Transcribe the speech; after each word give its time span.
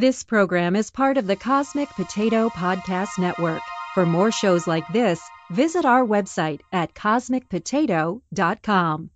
This 0.00 0.22
program 0.22 0.76
is 0.76 0.90
part 0.90 1.18
of 1.18 1.26
the 1.26 1.36
Cosmic 1.36 1.90
Potato 1.90 2.48
Podcast 2.48 3.18
Network. 3.18 3.60
For 3.92 4.06
more 4.06 4.32
shows 4.32 4.66
like 4.66 4.88
this, 4.94 5.20
visit 5.50 5.84
our 5.84 6.06
website 6.06 6.60
at 6.72 6.94
cosmicpotato.com. 6.94 9.10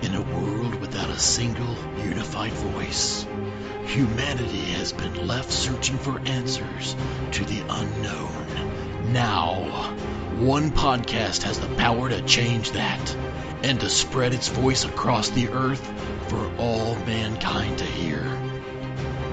In 0.00 0.14
a 0.14 0.22
world 0.22 0.76
without 0.76 1.10
a 1.10 1.18
single 1.18 1.76
unified 2.02 2.52
voice, 2.52 3.26
humanity 3.84 4.64
has 4.78 4.94
been 4.94 5.26
left 5.26 5.52
searching 5.52 5.98
for 5.98 6.20
answers 6.20 6.96
to 7.32 7.44
the 7.44 7.60
unknown. 7.68 9.12
Now, 9.12 9.56
one 10.38 10.70
podcast 10.70 11.42
has 11.42 11.60
the 11.60 11.68
power 11.74 12.08
to 12.08 12.22
change 12.22 12.70
that 12.70 13.14
and 13.62 13.78
to 13.80 13.90
spread 13.90 14.32
its 14.32 14.48
voice 14.48 14.86
across 14.86 15.28
the 15.28 15.50
earth 15.50 15.86
for 16.30 16.50
all 16.56 16.94
mankind 17.04 17.76
to 17.76 17.84
hear. 17.84 18.45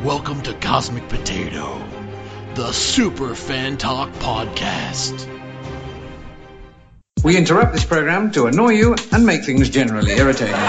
Welcome 0.04 0.42
to 0.42 0.54
Cosmic 0.56 1.08
Potato, 1.08 1.82
the 2.56 2.74
Super 2.74 3.36
Fan 3.36 3.78
Talk 3.78 4.12
Podcast. 4.16 5.30
We 7.24 7.38
interrupt 7.38 7.72
this 7.72 7.86
program 7.86 8.30
to 8.34 8.48
annoy 8.48 8.72
you 8.72 8.96
and 9.14 9.26
make 9.26 9.46
things 9.46 9.70
generally 9.70 10.12
irritating. 10.12 10.60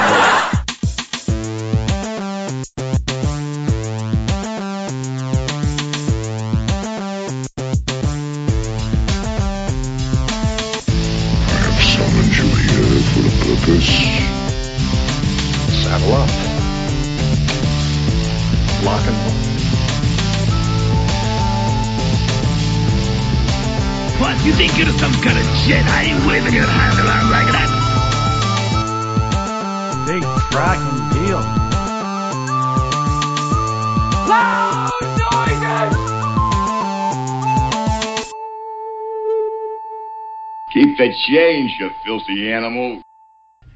Change, 41.13 41.73
you 41.79 41.91
filthy 42.07 42.51
animal. 42.51 43.03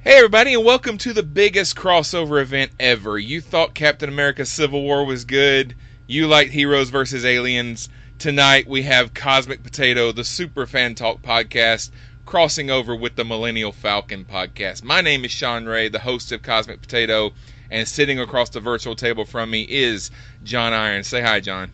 Hey, 0.03 0.17
everybody, 0.17 0.55
and 0.55 0.65
welcome 0.65 0.97
to 0.99 1.13
the 1.13 1.23
biggest 1.23 1.77
crossover 1.77 2.41
event 2.41 2.71
ever. 2.81 3.19
You 3.19 3.43
thought 3.43 3.75
Captain 3.75 4.09
America 4.09 4.47
Civil 4.47 4.83
War 4.83 5.05
was 5.05 5.27
good. 5.27 5.77
You 6.07 6.27
liked 6.27 6.53
Heroes 6.53 6.89
versus 6.89 7.27
Aliens. 7.27 7.91
Tonight, 8.19 8.67
we 8.67 8.83
have 8.85 9.13
Cosmic 9.13 9.63
Potato, 9.63 10.11
the 10.11 10.25
Super 10.25 10.67
Fan 10.67 10.95
Talk 10.95 11.21
podcast, 11.21 11.91
crossing 12.25 12.71
over 12.71 12.97
with 12.97 13.15
the 13.15 13.27
Millennial 13.27 13.73
Falcon 13.73 14.25
podcast. 14.25 14.83
My 14.83 15.03
name 15.03 15.27
is 15.27 15.31
Sean 15.31 15.67
Ray, 15.67 15.91
the 15.91 15.99
host 15.99 16.33
of 16.33 16.41
Cosmic 16.41 16.81
Potato, 16.81 17.33
and 17.71 17.87
sitting 17.87 18.19
across 18.19 18.49
the 18.49 18.61
virtual 18.61 18.97
table 18.97 19.27
from 19.27 19.51
me 19.51 19.67
is 19.69 20.11
John 20.45 20.73
Iron. 20.73 21.05
Say 21.05 21.21
hi, 21.21 21.41
John. 21.41 21.73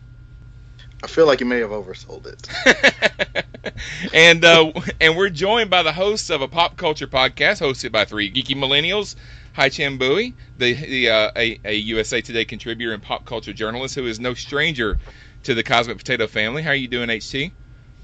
I 1.03 1.07
feel 1.07 1.27
like 1.27 1.39
you 1.39 1.45
may 1.45 1.59
have 1.59 1.69
oversold 1.69 2.25
it. 2.25 3.45
and 4.13 4.43
uh, 4.43 4.71
and 4.99 5.15
we're 5.15 5.29
joined 5.29 5.69
by 5.69 5.83
the 5.83 5.91
hosts 5.91 6.29
of 6.29 6.41
a 6.41 6.47
pop 6.47 6.77
culture 6.77 7.07
podcast 7.07 7.61
hosted 7.61 7.91
by 7.91 8.05
three 8.05 8.31
geeky 8.31 8.55
millennials. 8.55 9.15
Hoai-Tran 9.55 9.97
Bui, 9.97 10.35
the, 10.57 10.73
the 10.73 11.09
uh, 11.09 11.31
a, 11.35 11.59
a 11.63 11.75
USA 11.75 12.21
Today 12.21 12.43
contributor 12.43 12.93
and 12.93 13.01
pop 13.01 13.25
culture 13.25 13.53
journalist 13.53 13.95
who 13.95 14.05
is 14.05 14.19
no 14.19 14.33
stranger 14.33 14.97
to 15.43 15.53
the 15.53 15.63
Cosmic 15.63 15.97
Potato 15.97 16.27
family. 16.27 16.61
How 16.61 16.71
are 16.71 16.75
you 16.75 16.89
doing, 16.89 17.07
HT? 17.07 17.51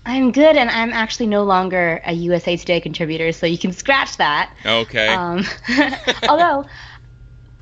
I'm 0.05 0.31
good, 0.31 0.55
and 0.55 0.69
I'm 0.69 0.93
actually 0.93 1.27
no 1.27 1.43
longer 1.43 2.01
a 2.05 2.13
USA 2.13 2.57
Today 2.57 2.79
contributor, 2.79 3.31
so 3.33 3.45
you 3.45 3.57
can 3.57 3.71
scratch 3.71 4.17
that. 4.17 4.55
Okay. 4.65 5.09
Um, 5.09 5.43
although, 6.29 6.65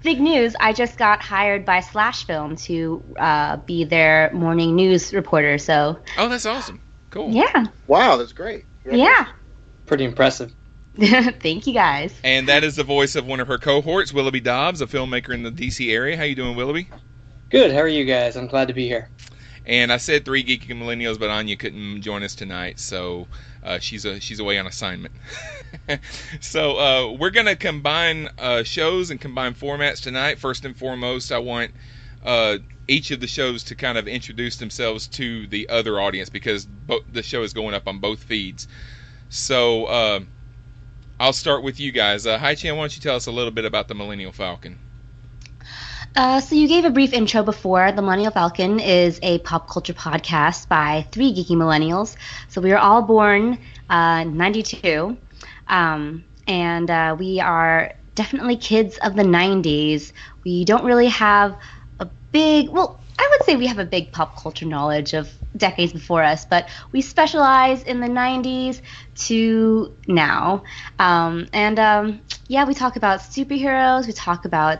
big 0.03 0.19
news, 0.19 0.55
I 0.59 0.73
just 0.73 0.97
got 0.97 1.21
hired 1.21 1.65
by 1.65 1.79
Slash 1.81 2.25
Film 2.25 2.55
to 2.57 3.03
uh, 3.17 3.57
be 3.57 3.83
their 3.83 4.31
morning 4.33 4.75
news 4.75 5.13
reporter. 5.13 5.57
So 5.57 5.99
oh, 6.17 6.29
that's 6.29 6.45
awesome. 6.45 6.81
Cool. 7.09 7.31
yeah, 7.31 7.65
Wow, 7.87 8.17
that's 8.17 8.33
great. 8.33 8.65
yeah. 8.85 9.27
Pretty 9.87 10.03
impressive. 10.05 10.53
Thank 10.99 11.65
you 11.65 11.73
guys. 11.73 12.13
And 12.23 12.47
that 12.49 12.63
is 12.63 12.75
the 12.75 12.83
voice 12.83 13.15
of 13.15 13.25
one 13.25 13.39
of 13.39 13.47
her 13.47 13.57
cohorts, 13.57 14.13
Willoughby 14.13 14.41
Dobbs, 14.41 14.81
a 14.81 14.85
filmmaker 14.87 15.33
in 15.33 15.43
the 15.43 15.51
DC 15.51 15.91
area. 15.91 16.15
How 16.17 16.23
you 16.23 16.35
doing, 16.35 16.55
Willoughby? 16.55 16.87
Good. 17.49 17.71
How 17.71 17.79
are 17.79 17.87
you 17.87 18.05
guys? 18.05 18.35
I'm 18.35 18.47
glad 18.47 18.67
to 18.67 18.73
be 18.73 18.87
here. 18.87 19.09
And 19.65 19.91
I 19.91 19.97
said 19.97 20.25
three 20.25 20.43
geeky 20.43 20.67
millennials, 20.69 21.19
but 21.19 21.29
Anya 21.29 21.55
couldn't 21.55 22.01
join 22.01 22.21
us 22.23 22.35
tonight, 22.35 22.79
so 22.79 23.27
uh, 23.63 23.79
she's 23.79 24.05
a, 24.05 24.19
she's 24.19 24.39
away 24.39 24.57
on 24.57 24.67
assignment. 24.67 25.13
so 26.39 26.77
uh, 26.77 27.11
we're 27.17 27.29
gonna 27.29 27.55
combine 27.55 28.29
uh, 28.37 28.63
shows 28.63 29.11
and 29.11 29.19
combine 29.19 29.53
formats 29.53 30.01
tonight. 30.01 30.39
First 30.39 30.65
and 30.65 30.75
foremost, 30.75 31.31
I 31.31 31.39
want 31.39 31.71
uh, 32.23 32.57
each 32.87 33.11
of 33.11 33.19
the 33.19 33.27
shows 33.27 33.63
to 33.65 33.75
kind 33.75 33.97
of 33.97 34.07
introduce 34.07 34.57
themselves 34.57 35.07
to 35.07 35.47
the 35.47 35.69
other 35.69 35.99
audience 35.99 36.29
because 36.29 36.65
bo- 36.65 37.01
the 37.09 37.23
show 37.23 37.43
is 37.43 37.53
going 37.53 37.73
up 37.73 37.87
on 37.87 37.99
both 37.99 38.23
feeds. 38.23 38.67
So 39.29 39.85
uh, 39.85 40.19
I'll 41.19 41.33
start 41.33 41.63
with 41.63 41.79
you 41.79 41.91
guys. 41.91 42.25
Uh, 42.25 42.39
Hoai-Tran, 42.39 42.75
why 42.75 42.83
don't 42.83 42.95
you 42.95 43.01
tell 43.01 43.15
us 43.15 43.27
a 43.27 43.31
little 43.31 43.51
bit 43.51 43.65
about 43.65 43.87
the 43.87 43.95
Millennial 43.95 44.31
Falcon? 44.31 44.79
Uh, 46.15 46.41
so 46.41 46.55
you 46.55 46.67
gave 46.67 46.85
a 46.85 46.89
brief 46.89 47.13
intro 47.13 47.43
before. 47.43 47.91
The 47.91 48.01
Millennial 48.01 48.31
Falcon 48.31 48.79
is 48.79 49.19
a 49.21 49.39
pop 49.39 49.69
culture 49.69 49.93
podcast 49.93 50.67
by 50.67 51.07
three 51.11 51.33
geeky 51.33 51.55
millennials. 51.55 52.15
So 52.47 52.61
we 52.61 52.71
were 52.71 52.77
all 52.79 53.01
born 53.03 53.59
uh, 53.89 54.23
92, 54.25 55.17
um, 55.67 56.25
and 56.47 56.89
uh, 56.89 57.15
we 57.17 57.39
are 57.39 57.93
definitely 58.15 58.57
kids 58.57 58.97
of 58.97 59.15
the 59.15 59.23
90s. 59.23 60.11
We 60.43 60.65
don't 60.65 60.83
really 60.83 61.07
have 61.07 61.55
a 61.99 62.09
big, 62.31 62.69
well, 62.69 62.99
I 63.19 63.27
would 63.31 63.45
say 63.45 63.55
we 63.55 63.67
have 63.67 63.79
a 63.79 63.85
big 63.85 64.11
pop 64.11 64.35
culture 64.41 64.65
knowledge 64.65 65.13
of 65.13 65.31
decades 65.55 65.93
before 65.93 66.23
us, 66.23 66.45
but 66.45 66.69
we 66.91 67.01
specialize 67.01 67.83
in 67.83 67.99
the 68.01 68.07
90s 68.09 68.81
to 69.27 69.95
now. 70.07 70.63
Um, 70.97 71.47
and 71.53 71.79
um, 71.79 72.21
yeah, 72.47 72.65
we 72.65 72.73
talk 72.73 72.95
about 72.95 73.19
superheroes, 73.19 74.07
we 74.07 74.13
talk 74.13 74.45
about 74.45 74.79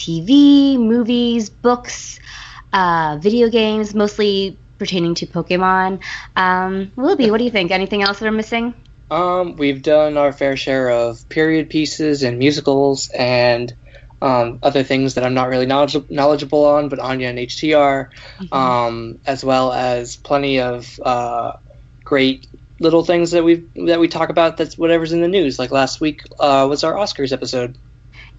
TV, 0.00 0.78
movies, 0.78 1.50
books, 1.50 2.18
uh, 2.72 3.18
video 3.20 3.50
games, 3.50 3.94
mostly 3.94 4.56
pertaining 4.78 5.14
to 5.16 5.26
Pokemon. 5.26 6.00
Um, 6.34 6.90
Willoughby, 6.96 7.30
what 7.30 7.36
do 7.36 7.44
you 7.44 7.50
think? 7.50 7.70
Anything 7.70 8.02
else 8.02 8.18
that 8.18 8.24
we're 8.24 8.32
missing? 8.32 8.72
Um, 9.10 9.56
we've 9.56 9.82
done 9.82 10.16
our 10.16 10.32
fair 10.32 10.56
share 10.56 10.88
of 10.88 11.28
period 11.28 11.68
pieces 11.68 12.22
and 12.22 12.38
musicals 12.38 13.10
and 13.10 13.74
um, 14.22 14.58
other 14.62 14.84
things 14.84 15.14
that 15.14 15.24
I'm 15.24 15.34
not 15.34 15.48
really 15.48 15.66
knowledge- 15.66 16.08
knowledgeable 16.08 16.64
on, 16.64 16.88
but 16.88 16.98
Anya 16.98 17.28
and 17.28 17.38
HTR, 17.38 18.08
um, 18.52 19.18
as 19.26 19.44
well 19.44 19.70
as 19.72 20.16
plenty 20.16 20.60
of 20.60 20.98
uh, 21.04 21.52
great 22.04 22.46
little 22.78 23.04
things 23.04 23.32
that 23.32 23.44
we 23.44 23.66
that 23.86 24.00
we 24.00 24.08
talk 24.08 24.30
about. 24.30 24.56
That's 24.56 24.78
whatever's 24.78 25.12
in 25.12 25.20
the 25.20 25.28
news. 25.28 25.58
Like 25.58 25.70
last 25.70 26.00
week 26.00 26.22
uh, 26.38 26.66
was 26.70 26.84
our 26.84 26.94
Oscars 26.94 27.32
episode. 27.32 27.76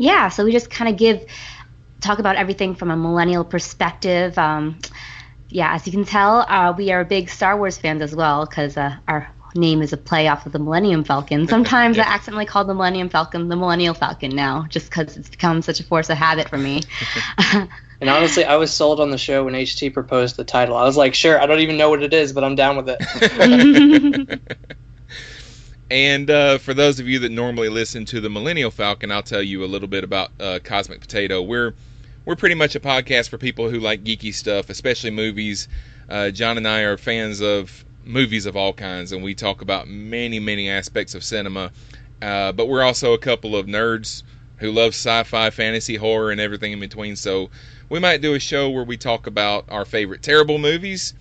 Yeah, 0.02 0.30
so 0.30 0.44
we 0.44 0.52
just 0.52 0.72
kind 0.72 0.90
of 0.90 0.98
give 0.98 1.28
talk 2.00 2.18
about 2.18 2.36
everything 2.36 2.74
from 2.74 2.90
a 2.90 2.98
millennial 2.98 3.44
perspective. 3.44 4.36
Um, 4.36 4.80
yeah, 5.50 5.76
as 5.76 5.86
you 5.86 5.92
can 5.92 6.06
tell, 6.06 6.40
uh, 6.40 6.74
we 6.76 6.92
are 6.92 7.06
big 7.06 7.30
Star 7.30 7.56
Wars 7.56 7.78
fans 7.78 8.02
as 8.02 8.16
well 8.16 8.48
because 8.48 8.78
uh, 8.78 8.96
our 9.08 9.30
name 9.54 9.84
is 9.84 9.94
a 9.94 9.98
play 9.98 10.28
off 10.28 10.48
of 10.48 10.54
the 10.54 10.60
Millennium 10.60 11.04
Falcon. 11.04 11.48
Sometimes 11.56 12.00
I 12.00 12.02
accidentally 12.02 12.48
call 12.48 12.66
the 12.66 12.74
Millennium 12.74 13.10
Falcon 13.10 13.48
the 13.48 13.56
Millennial 13.56 13.94
Falcon 13.94 14.36
now, 14.36 14.66
just 14.70 14.90
because 14.90 15.18
it's 15.18 15.30
become 15.30 15.62
such 15.62 15.80
a 15.80 15.84
force 15.84 16.10
of 16.10 16.18
habit 16.18 16.50
for 16.50 16.58
me. 16.58 16.82
And 18.02 18.10
honestly, 18.10 18.44
I 18.44 18.56
was 18.56 18.74
sold 18.74 19.00
on 19.00 19.12
the 19.12 19.18
show 19.20 19.44
when 19.46 19.54
HT 19.54 19.94
proposed 19.94 20.36
the 20.36 20.44
title. 20.44 20.76
I 20.76 20.86
was 20.86 20.98
like, 20.98 21.14
sure, 21.14 21.40
I 21.40 21.46
don't 21.46 21.60
even 21.60 21.78
know 21.78 21.92
what 21.92 22.02
it 22.02 22.16
is, 22.16 22.34
but 22.34 22.44
I'm 22.44 22.56
down 22.56 22.76
with 22.76 22.90
it. 22.90 24.40
And 25.92 26.30
uh, 26.30 26.58
for 26.58 26.74
those 26.74 27.02
of 27.02 27.10
you 27.10 27.20
that 27.20 27.34
normally 27.34 27.68
listen 27.68 28.06
to 28.06 28.22
the 28.22 28.30
Millennial 28.30 28.72
Falcon, 28.72 29.12
I'll 29.12 29.22
tell 29.22 29.44
you 29.44 29.66
a 29.66 29.68
little 29.68 29.90
bit 29.90 30.06
about 30.06 30.32
uh, 30.40 30.60
Cosmic 30.64 31.02
Potato. 31.02 31.42
We're 31.42 31.74
we're 32.24 32.38
pretty 32.38 32.56
much 32.56 32.76
a 32.76 32.80
podcast 32.80 33.28
for 33.28 33.38
people 33.38 33.70
who 33.70 33.82
like 33.82 34.06
geeky 34.06 34.34
stuff, 34.34 34.70
especially 34.70 35.10
movies. 35.12 35.68
Uh, 36.08 36.30
John 36.30 36.56
and 36.56 36.66
I 36.66 36.84
are 36.84 36.96
fans 36.96 37.42
of 37.42 37.84
movies 38.06 38.46
of 38.46 38.56
all 38.56 38.72
kinds, 38.72 39.12
and 39.12 39.22
we 39.22 39.36
talk 39.36 39.62
about 39.62 39.90
many, 39.90 40.40
many 40.40 40.70
aspects 40.70 41.14
of 41.14 41.26
cinema. 41.26 41.74
Uh, 42.22 42.54
but 42.54 42.70
we're 42.70 42.84
also 42.84 43.12
a 43.12 43.18
couple 43.18 43.58
of 43.58 43.66
nerds 43.66 44.24
who 44.60 44.72
love 44.72 44.94
sci-fi, 44.94 45.50
fantasy, 45.50 45.98
horror, 45.98 46.32
and 46.32 46.40
everything 46.40 46.72
in 46.72 46.80
between. 46.80 47.18
So 47.18 47.50
we 47.90 48.00
might 48.00 48.22
do 48.22 48.34
a 48.34 48.40
show 48.40 48.70
where 48.70 48.86
we 48.86 48.96
talk 48.96 49.28
about 49.28 49.66
our 49.68 49.84
favorite 49.84 50.22
terrible 50.22 50.58
movies, 50.58 51.16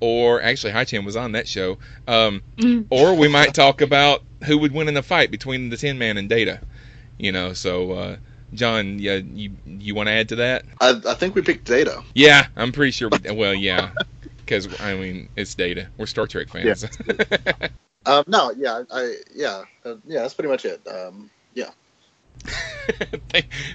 or 0.00 0.42
actually, 0.42 0.72
Hoai-Tran 0.72 1.04
was 1.04 1.16
on 1.16 1.32
that 1.32 1.48
show. 1.48 1.78
Um, 2.06 2.42
or 2.90 3.14
we 3.14 3.28
might 3.28 3.54
talk 3.54 3.80
about 3.80 4.22
who 4.44 4.58
would 4.58 4.72
win 4.72 4.88
in 4.88 4.94
the 4.94 5.02
fight 5.02 5.30
between 5.30 5.70
the 5.70 5.76
Tin 5.76 5.98
Man 5.98 6.16
and 6.16 6.28
Data. 6.28 6.60
You 7.18 7.32
know, 7.32 7.52
so 7.54 7.92
uh, 7.92 8.16
John, 8.54 8.98
yeah, 8.98 9.16
you 9.16 9.52
you 9.66 9.94
want 9.94 10.08
to 10.08 10.12
add 10.12 10.28
to 10.30 10.36
that? 10.36 10.64
I, 10.80 11.00
I 11.06 11.14
think 11.14 11.34
we 11.34 11.42
picked 11.42 11.66
Data. 11.66 12.02
Yeah, 12.14 12.46
I'm 12.56 12.72
pretty 12.72 12.92
sure. 12.92 13.08
We, 13.08 13.30
well, 13.32 13.54
yeah, 13.54 13.90
because 14.38 14.80
I 14.80 14.94
mean 14.94 15.28
it's 15.36 15.54
Data. 15.54 15.88
We're 15.96 16.06
Star 16.06 16.26
Trek 16.26 16.48
fans. 16.50 16.86
Yeah. 17.06 17.68
um, 18.06 18.24
no, 18.26 18.52
yeah, 18.56 18.82
I 18.90 19.16
yeah 19.34 19.62
uh, 19.84 19.94
yeah 20.06 20.22
that's 20.22 20.34
pretty 20.34 20.50
much 20.50 20.64
it. 20.64 20.86
Um, 20.86 21.30
yeah. 21.30 21.35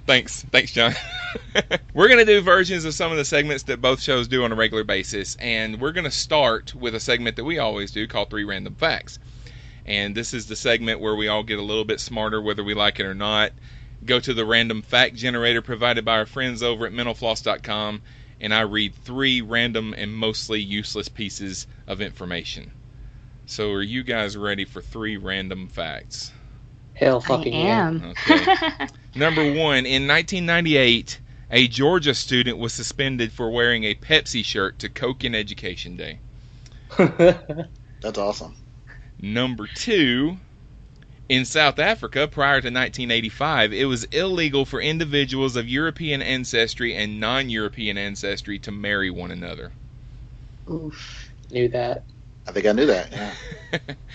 Thanks, 0.05 0.43
thanks, 0.51 0.71
John. 0.71 0.93
we're 1.93 2.07
gonna 2.07 2.25
do 2.25 2.41
versions 2.41 2.85
of 2.85 2.93
some 2.93 3.11
of 3.11 3.17
the 3.17 3.25
segments 3.25 3.63
that 3.63 3.81
both 3.81 4.01
shows 4.01 4.27
do 4.27 4.43
on 4.43 4.51
a 4.51 4.55
regular 4.55 4.83
basis, 4.83 5.35
and 5.35 5.79
we're 5.81 5.91
gonna 5.91 6.11
start 6.11 6.73
with 6.73 6.95
a 6.95 6.99
segment 6.99 7.35
that 7.35 7.43
we 7.43 7.59
always 7.59 7.91
do 7.91 8.07
called 8.07 8.29
Three 8.29 8.43
Random 8.45 8.75
Facts. 8.75 9.19
And 9.85 10.15
this 10.15 10.33
is 10.33 10.47
the 10.47 10.55
segment 10.55 10.99
where 10.99 11.15
we 11.15 11.27
all 11.27 11.43
get 11.43 11.59
a 11.59 11.63
little 11.63 11.85
bit 11.85 11.99
smarter, 11.99 12.41
whether 12.41 12.63
we 12.63 12.73
like 12.73 12.99
it 12.99 13.05
or 13.05 13.13
not. 13.15 13.51
Go 14.05 14.19
to 14.19 14.33
the 14.33 14.45
random 14.45 14.81
fact 14.81 15.15
generator 15.15 15.61
provided 15.61 16.05
by 16.05 16.17
our 16.17 16.25
friends 16.25 16.63
over 16.63 16.85
at 16.85 16.93
mentalfloss.com, 16.93 18.01
and 18.39 18.53
I 18.53 18.61
read 18.61 18.95
three 18.95 19.41
random 19.41 19.93
and 19.97 20.15
mostly 20.15 20.61
useless 20.61 21.07
pieces 21.09 21.67
of 21.87 22.01
information. 22.01 22.71
So, 23.45 23.71
are 23.73 23.81
you 23.81 24.03
guys 24.03 24.37
ready 24.37 24.65
for 24.65 24.81
three 24.81 25.17
random 25.17 25.67
facts? 25.67 26.31
Hell 27.01 27.19
fucking 27.19 27.55
I 27.55 27.57
am. 27.57 28.13
Okay. 28.29 28.87
Number 29.15 29.41
one, 29.41 29.87
in 29.87 30.07
1998, 30.07 31.19
a 31.49 31.67
Georgia 31.67 32.13
student 32.13 32.59
was 32.59 32.73
suspended 32.73 33.33
for 33.33 33.49
wearing 33.49 33.83
a 33.85 33.95
Pepsi 33.95 34.45
shirt 34.45 34.77
to 34.79 34.87
Coke 34.87 35.23
in 35.23 35.33
Education 35.33 35.97
Day. 35.97 36.19
That's 36.97 38.19
awesome. 38.19 38.55
Number 39.19 39.67
two, 39.73 40.37
in 41.27 41.43
South 41.45 41.79
Africa 41.79 42.27
prior 42.27 42.61
to 42.61 42.67
1985, 42.67 43.73
it 43.73 43.85
was 43.85 44.03
illegal 44.05 44.63
for 44.63 44.79
individuals 44.79 45.55
of 45.55 45.67
European 45.67 46.21
ancestry 46.21 46.95
and 46.95 47.19
non 47.19 47.49
European 47.49 47.97
ancestry 47.97 48.59
to 48.59 48.71
marry 48.71 49.09
one 49.09 49.31
another. 49.31 49.71
Oof. 50.69 51.31
Knew 51.49 51.67
that. 51.69 52.03
I 52.47 52.51
think 52.51 52.67
I 52.67 52.71
knew 52.73 52.85
that. 52.85 53.11
Yeah. 53.11 53.33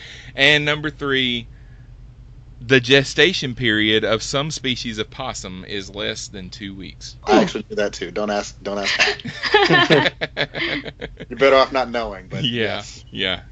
and 0.36 0.64
number 0.64 0.90
three, 0.90 1.48
the 2.66 2.80
gestation 2.80 3.54
period 3.54 4.04
of 4.04 4.24
some 4.24 4.50
species 4.50 4.98
of 4.98 5.08
possum 5.08 5.64
is 5.66 5.94
less 5.94 6.26
than 6.26 6.50
two 6.50 6.74
weeks. 6.74 7.14
I 7.24 7.40
actually 7.40 7.64
knew 7.70 7.76
that 7.76 7.92
too. 7.92 8.10
Don't 8.10 8.30
ask. 8.30 8.60
Don't 8.60 8.78
ask. 8.78 9.24
You're 11.28 11.38
better 11.38 11.54
off 11.54 11.72
not 11.72 11.90
knowing. 11.90 12.26
But 12.26 12.42
yeah, 12.42 12.62
yes. 12.62 13.04
yeah. 13.12 13.42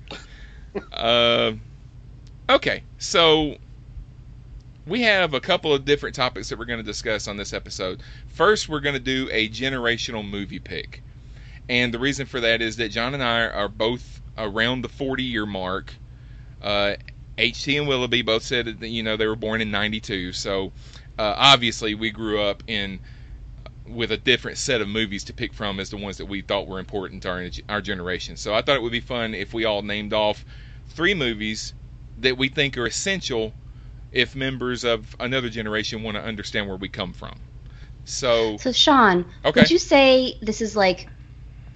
uh, 0.92 1.52
okay, 2.50 2.82
so 2.98 3.56
we 4.84 5.02
have 5.02 5.32
a 5.32 5.40
couple 5.40 5.72
of 5.72 5.84
different 5.84 6.16
topics 6.16 6.48
that 6.48 6.58
we're 6.58 6.64
going 6.64 6.80
to 6.80 6.84
discuss 6.84 7.28
on 7.28 7.36
this 7.36 7.52
episode. 7.52 8.02
First, 8.26 8.68
we're 8.68 8.80
going 8.80 8.94
to 8.94 9.00
do 9.00 9.28
a 9.30 9.48
generational 9.48 10.28
movie 10.28 10.58
pick, 10.58 11.04
and 11.68 11.94
the 11.94 12.00
reason 12.00 12.26
for 12.26 12.40
that 12.40 12.60
is 12.60 12.78
that 12.78 12.88
John 12.88 13.14
and 13.14 13.22
I 13.22 13.46
are 13.46 13.68
both 13.68 14.20
around 14.36 14.82
the 14.82 14.88
40 14.88 15.22
year 15.22 15.46
mark. 15.46 15.94
Uh, 16.60 16.94
HT 17.38 17.76
and 17.76 17.88
Willoughby 17.88 18.22
both 18.22 18.42
said 18.44 18.80
that 18.80 18.88
you 18.88 19.02
know 19.02 19.16
they 19.16 19.26
were 19.26 19.36
born 19.36 19.60
in 19.60 19.70
'92, 19.70 20.32
so 20.32 20.72
uh, 21.18 21.34
obviously 21.36 21.94
we 21.94 22.10
grew 22.10 22.40
up 22.40 22.62
in 22.66 23.00
with 23.86 24.12
a 24.12 24.16
different 24.18 24.58
set 24.58 24.80
of 24.80 24.88
movies 24.88 25.24
to 25.24 25.34
pick 25.34 25.52
from 25.54 25.80
as 25.80 25.90
the 25.90 25.96
ones 25.96 26.16
that 26.18 26.26
we 26.26 26.42
thought 26.42 26.66
were 26.68 26.78
important 26.78 27.22
to 27.22 27.30
our 27.30 27.50
our 27.68 27.80
generation. 27.80 28.36
So 28.36 28.54
I 28.54 28.62
thought 28.62 28.76
it 28.76 28.82
would 28.82 28.92
be 28.92 29.00
fun 29.00 29.34
if 29.34 29.54
we 29.54 29.64
all 29.64 29.82
named 29.82 30.12
off 30.12 30.44
three 30.86 31.14
movies 31.14 31.74
that 32.16 32.38
we 32.38 32.48
think 32.48 32.76
are 32.78 32.86
essential 32.86 33.56
if 34.12 34.34
members 34.36 34.84
of 34.84 35.14
another 35.20 35.50
generation 35.50 36.02
want 36.02 36.16
to 36.16 36.22
understand 36.24 36.68
where 36.68 36.76
we 36.78 36.88
come 36.88 37.12
from. 37.14 37.42
So, 38.04 38.62
So 38.62 38.72
Sean, 38.72 39.26
Okay. 39.44 39.54
would 39.54 39.70
you 39.70 39.78
say 39.78 40.38
this 40.42 40.60
is 40.60 40.74
like 40.74 41.08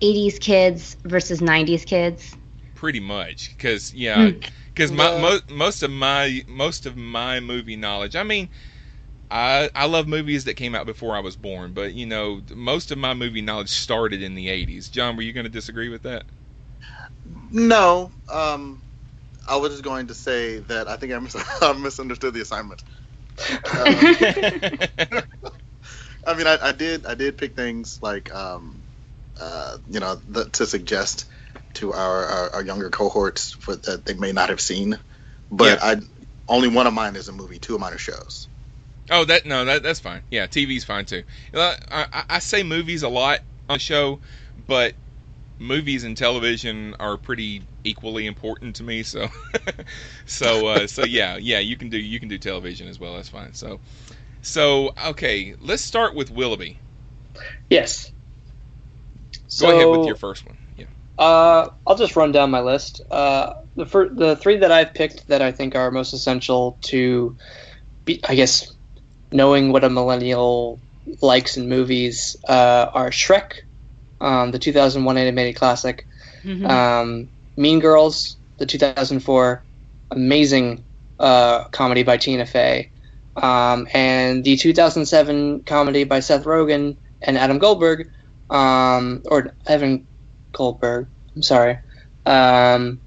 80s 0.01 0.41
kids 0.41 0.97
versus 1.05 1.41
90s 1.41 1.85
kids? 1.85 2.37
pretty 2.75 3.01
much 3.01 3.55
because 3.57 3.93
yeah 3.93 4.31
Hmm. 4.31 4.41
Because 4.79 4.93
my 4.93 5.11
mo- 5.13 5.41
most 5.51 5.83
of 5.83 5.91
my 5.91 6.45
most 6.49 6.87
of 6.87 6.97
my 6.97 7.41
movie 7.41 7.77
knowledge 7.77 8.17
i 8.17 8.25
mean 8.25 8.49
I, 9.31 9.71
I 9.75 9.87
love 9.87 10.09
movies 10.09 10.45
that 10.45 10.55
came 10.55 10.75
out 10.75 10.87
before 10.87 11.17
I 11.17 11.21
was 11.21 11.37
born, 11.37 11.75
but 11.75 11.95
you 11.95 12.07
know 12.07 12.43
most 12.55 12.93
of 12.93 12.99
my 12.99 13.15
movie 13.15 13.43
knowledge 13.43 13.71
started 13.71 14.23
in 14.23 14.37
the 14.37 14.49
'80s. 14.49 14.91
John, 14.91 15.17
were 15.17 15.23
you 15.23 15.35
going 15.35 15.45
to 15.45 15.51
disagree 15.51 15.91
with 15.91 16.03
that? 16.05 16.27
No. 17.51 18.13
Um, 18.31 18.83
I 19.49 19.57
was 19.57 19.73
just 19.73 19.85
going 19.85 20.09
to 20.09 20.15
say 20.15 20.61
that 20.61 20.89
I 20.89 20.97
think 20.97 21.13
I, 21.13 21.21
mis- 21.21 21.37
I 21.63 21.73
misunderstood 21.75 22.35
the 22.35 22.43
assignment. 22.43 22.83
Um, 23.65 24.13
I 26.27 26.35
mean, 26.35 26.47
I, 26.47 26.59
I 26.63 26.73
did 26.73 27.07
I 27.07 27.15
did 27.15 27.39
pick 27.39 27.57
things 27.57 27.99
like 28.03 28.35
um, 28.35 28.85
uh, 29.41 29.79
you 29.89 30.01
know 30.01 30.17
the, 30.29 30.51
to 30.51 30.67
suggest 30.67 31.27
to 31.75 31.93
our, 31.93 32.25
our, 32.25 32.51
our 32.55 32.65
younger 32.65 32.91
cohorts 32.91 33.53
for 33.53 33.77
that 33.77 34.05
they 34.05 34.15
may 34.15 34.33
not 34.33 34.49
have 34.49 34.61
seen, 34.61 34.99
but 35.51 35.83
I 35.83 35.97
only 36.49 36.69
one 36.69 36.87
of 36.87 36.95
mine 36.95 37.17
is 37.17 37.29
a 37.29 37.33
movie, 37.33 37.59
two 37.59 37.75
of 37.75 37.81
mine 37.81 37.93
are 37.93 37.99
shows. 37.99 38.49
Oh, 39.11 39.25
that 39.25 39.47
no, 39.47 39.65
that 39.65 39.83
that's 39.83 40.01
fine. 40.01 40.23
Yeah, 40.31 40.47
TV's 40.47 40.85
fine 40.85 41.05
too. 41.05 41.25
I, 41.55 41.77
I, 41.91 42.25
I 42.29 42.39
say 42.41 42.63
movies 42.63 43.03
a 43.03 43.09
lot 43.09 43.41
on 43.69 43.77
the 43.77 43.81
show, 43.81 44.21
but 44.67 44.95
movies 45.59 46.05
and 46.05 46.17
television 46.17 46.95
are 47.01 47.17
pretty 47.17 47.63
equally 47.85 48.27
important 48.27 48.77
to 48.77 48.83
me. 48.83 49.03
So, 49.03 49.29
so 50.27 50.67
uh, 50.67 50.87
so 50.87 51.05
yeah, 51.05 51.37
yeah, 51.37 51.59
you 51.59 51.77
can 51.77 51.89
do 51.89 51.99
you 51.99 52.21
can 52.21 52.29
do 52.29 52.39
television 52.39 52.89
as 52.89 53.01
well. 53.01 53.17
That's 53.17 53.29
fine. 53.29 53.55
So, 53.55 53.81
so 54.43 54.93
okay, 55.07 55.55
let's 55.61 55.83
start 55.83 56.15
with 56.15 56.31
Willoughby. 56.31 56.79
Yes. 57.71 58.13
Go 59.59 59.71
ahead 59.71 59.91
with 59.91 60.07
your 60.07 60.17
first 60.17 60.47
one. 60.47 60.57
Uh, 61.19 61.69
I'll 61.87 61.97
just 61.97 62.17
run 62.17 62.33
down 62.33 62.51
my 62.51 62.61
list. 62.61 63.03
Uh, 63.11 63.53
the 63.77 63.87
fir- 63.87 64.15
the 64.15 64.37
three 64.37 64.59
that 64.59 64.73
I've 64.73 64.95
picked 64.95 65.29
that 65.29 65.43
I 65.43 65.53
think 65.53 65.75
are 65.77 65.91
most 65.91 66.13
essential 66.15 66.79
to, 66.83 67.37
be, 68.05 68.21
I 68.29 68.35
guess, 68.37 68.73
knowing 69.33 69.73
what 69.73 69.85
a 69.85 69.91
millennial 69.91 70.81
likes 71.23 71.57
in 71.57 71.69
movies 71.69 72.37
uh, 72.49 72.87
are 72.95 73.11
Shrek, 73.11 73.53
um, 74.21 74.53
the 74.53 74.59
2001 74.59 75.19
animated 75.19 75.57
classic, 75.57 76.07
um, 76.67 77.31
Mean 77.57 77.81
Girls, 77.81 78.37
the 78.59 78.67
2004 78.67 79.65
amazing 80.13 80.85
uh, 81.19 81.65
comedy 81.69 82.03
by 82.05 82.17
Tina 82.17 82.47
Fey, 82.47 82.91
um, 83.37 83.89
and 83.95 84.45
the 84.45 84.57
2007 84.57 85.63
comedy 85.65 86.05
by 86.05 86.21
Seth 86.21 86.45
Rogen 86.45 86.97
and 87.23 87.39
Adam 87.39 87.59
Goldberg, 87.59 88.09
um, 88.51 89.23
or 89.27 89.55
Evan 89.67 90.08
Goldberg. 90.59 91.09
I'm 91.37 91.43
sorry. 91.43 91.81
Um, 92.27 93.03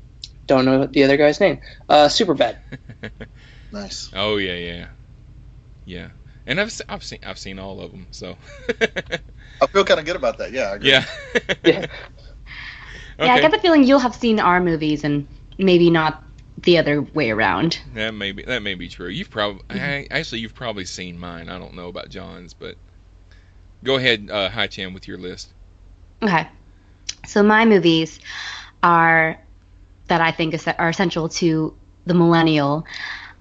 don't 0.47 0.65
know 0.65 0.87
the 0.87 1.03
other 1.05 1.17
guy's 1.17 1.41
name. 1.41 1.59
Uh, 1.89 2.07
Superbad. 2.07 2.57
Nice. 3.71 4.13
Oh 4.13 4.37
yeah, 4.37 4.55
yeah, 4.55 4.87
yeah. 5.85 6.11
And 6.45 6.59
I've 6.61 6.73
I've 6.89 7.03
seen 7.03 7.19
I've 7.23 7.39
seen 7.39 7.59
all 7.59 7.81
of 7.81 7.91
them. 7.91 8.07
So 8.11 8.37
I 9.61 9.67
feel 9.67 9.85
kind 9.85 9.99
of 9.99 10.05
good 10.05 10.15
about 10.15 10.37
that. 10.39 10.51
Yeah. 10.51 10.69
I 10.71 10.75
agree. 10.75 10.97
yeah. 10.97 11.05
Yeah. 11.63 11.85
Yeah, 13.21 13.33
I 13.33 13.39
Okay. 13.39 13.39
get 13.39 13.51
the 13.51 13.59
feeling 13.59 13.83
you'll 13.83 13.99
have 13.99 14.15
seen 14.15 14.39
our 14.39 14.59
movies 14.59 15.03
and 15.03 15.27
maybe 15.57 15.89
not 15.89 16.23
the 16.63 16.77
other 16.77 17.01
way 17.01 17.29
around. 17.31 17.79
That 17.85 18.15
may 18.15 18.31
be 18.31 18.41
that 18.43 18.63
may 18.63 18.73
be 18.73 18.89
true. 18.89 19.09
You've 19.09 19.29
probably 19.29 19.61
actually 20.09 20.39
you've 20.39 20.55
probably 20.55 20.85
seen 20.85 21.19
mine. 21.19 21.47
I 21.49 21.59
don't 21.59 21.75
know 21.75 21.89
about 21.89 22.09
John's, 22.09 22.53
but 22.55 22.77
go 23.83 23.95
ahead, 23.97 24.29
uh, 24.31 24.49
Hoai-Tran, 24.49 24.91
with 24.93 25.07
your 25.07 25.17
list. 25.19 25.53
Okay. 26.21 26.47
So 27.25 27.43
my 27.43 27.65
movies 27.65 28.19
are 28.83 29.39
that 30.07 30.21
I 30.21 30.31
think 30.31 30.55
are 30.79 30.89
essential 30.89 31.29
to 31.29 31.75
the 32.05 32.13
millennial: 32.13 32.85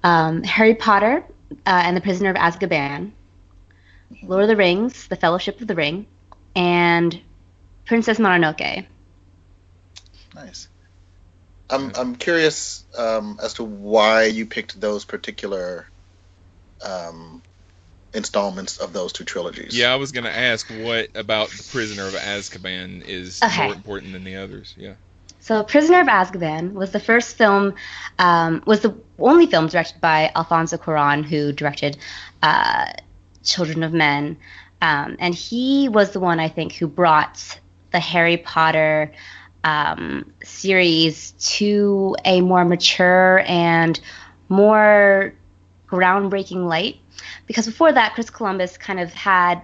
um, 0.03 0.43
Harry 0.43 0.75
Potter 0.75 1.23
uh, 1.51 1.81
and 1.85 1.95
the 1.97 2.01
Prisoner 2.01 2.29
of 2.29 2.35
Azkaban, 2.37 3.11
Lord 4.23 4.43
of 4.43 4.47
the 4.47 4.55
Rings, 4.55 5.07
The 5.07 5.15
Fellowship 5.15 5.59
of 5.61 5.67
the 5.67 5.75
Ring, 5.75 6.07
and 6.55 7.19
Princess 7.85 8.17
Mononoke. 8.17 8.85
Nice. 10.35 10.67
I'm 11.69 11.91
I'm 11.95 12.15
curious 12.15 12.85
um, 12.97 13.39
as 13.41 13.55
to 13.55 13.63
why 13.63 14.25
you 14.25 14.45
picked 14.45 14.79
those 14.79 15.05
particular 15.05 15.87
um, 16.83 17.41
installments 18.13 18.77
of 18.77 18.93
those 18.93 19.13
two 19.13 19.23
trilogies. 19.23 19.77
Yeah, 19.77 19.93
I 19.93 19.95
was 19.95 20.11
gonna 20.11 20.29
ask 20.29 20.69
what 20.69 21.09
about 21.15 21.49
the 21.49 21.63
Prisoner 21.71 22.07
of 22.07 22.13
Azkaban 22.13 23.03
is 23.05 23.41
Okay. 23.41 23.65
more 23.65 23.73
important 23.73 24.13
than 24.13 24.23
the 24.23 24.35
others. 24.35 24.73
Yeah. 24.77 24.93
So, 25.39 25.63
Prisoner 25.63 26.01
of 26.01 26.07
Azkaban 26.07 26.73
was 26.73 26.91
the 26.91 26.99
first 26.99 27.35
film, 27.35 27.73
um, 28.19 28.61
was 28.67 28.81
the 28.81 28.95
only 29.17 29.47
film 29.47 29.67
directed 29.67 29.99
by 29.99 30.31
Alfonso 30.35 30.77
Cuarón, 30.77 31.25
who 31.25 31.51
directed 31.51 31.97
uh, 32.43 32.85
Children 33.43 33.81
of 33.81 33.91
Men, 33.91 34.37
um, 34.83 35.15
and 35.19 35.33
he 35.33 35.89
was 35.89 36.11
the 36.11 36.19
one 36.19 36.39
I 36.39 36.47
think 36.47 36.73
who 36.73 36.87
brought 36.87 37.59
the 37.91 37.99
Harry 37.99 38.37
Potter 38.37 39.13
um, 39.63 40.31
series 40.43 41.31
to 41.57 42.15
a 42.23 42.41
more 42.41 42.63
mature 42.65 43.43
and 43.47 43.99
more 44.47 45.33
groundbreaking 45.91 46.65
light. 46.67 46.97
Because 47.45 47.65
before 47.65 47.91
that 47.91 48.13
Chris 48.13 48.29
Columbus 48.29 48.77
kind 48.77 48.99
of 48.99 49.13
had 49.13 49.61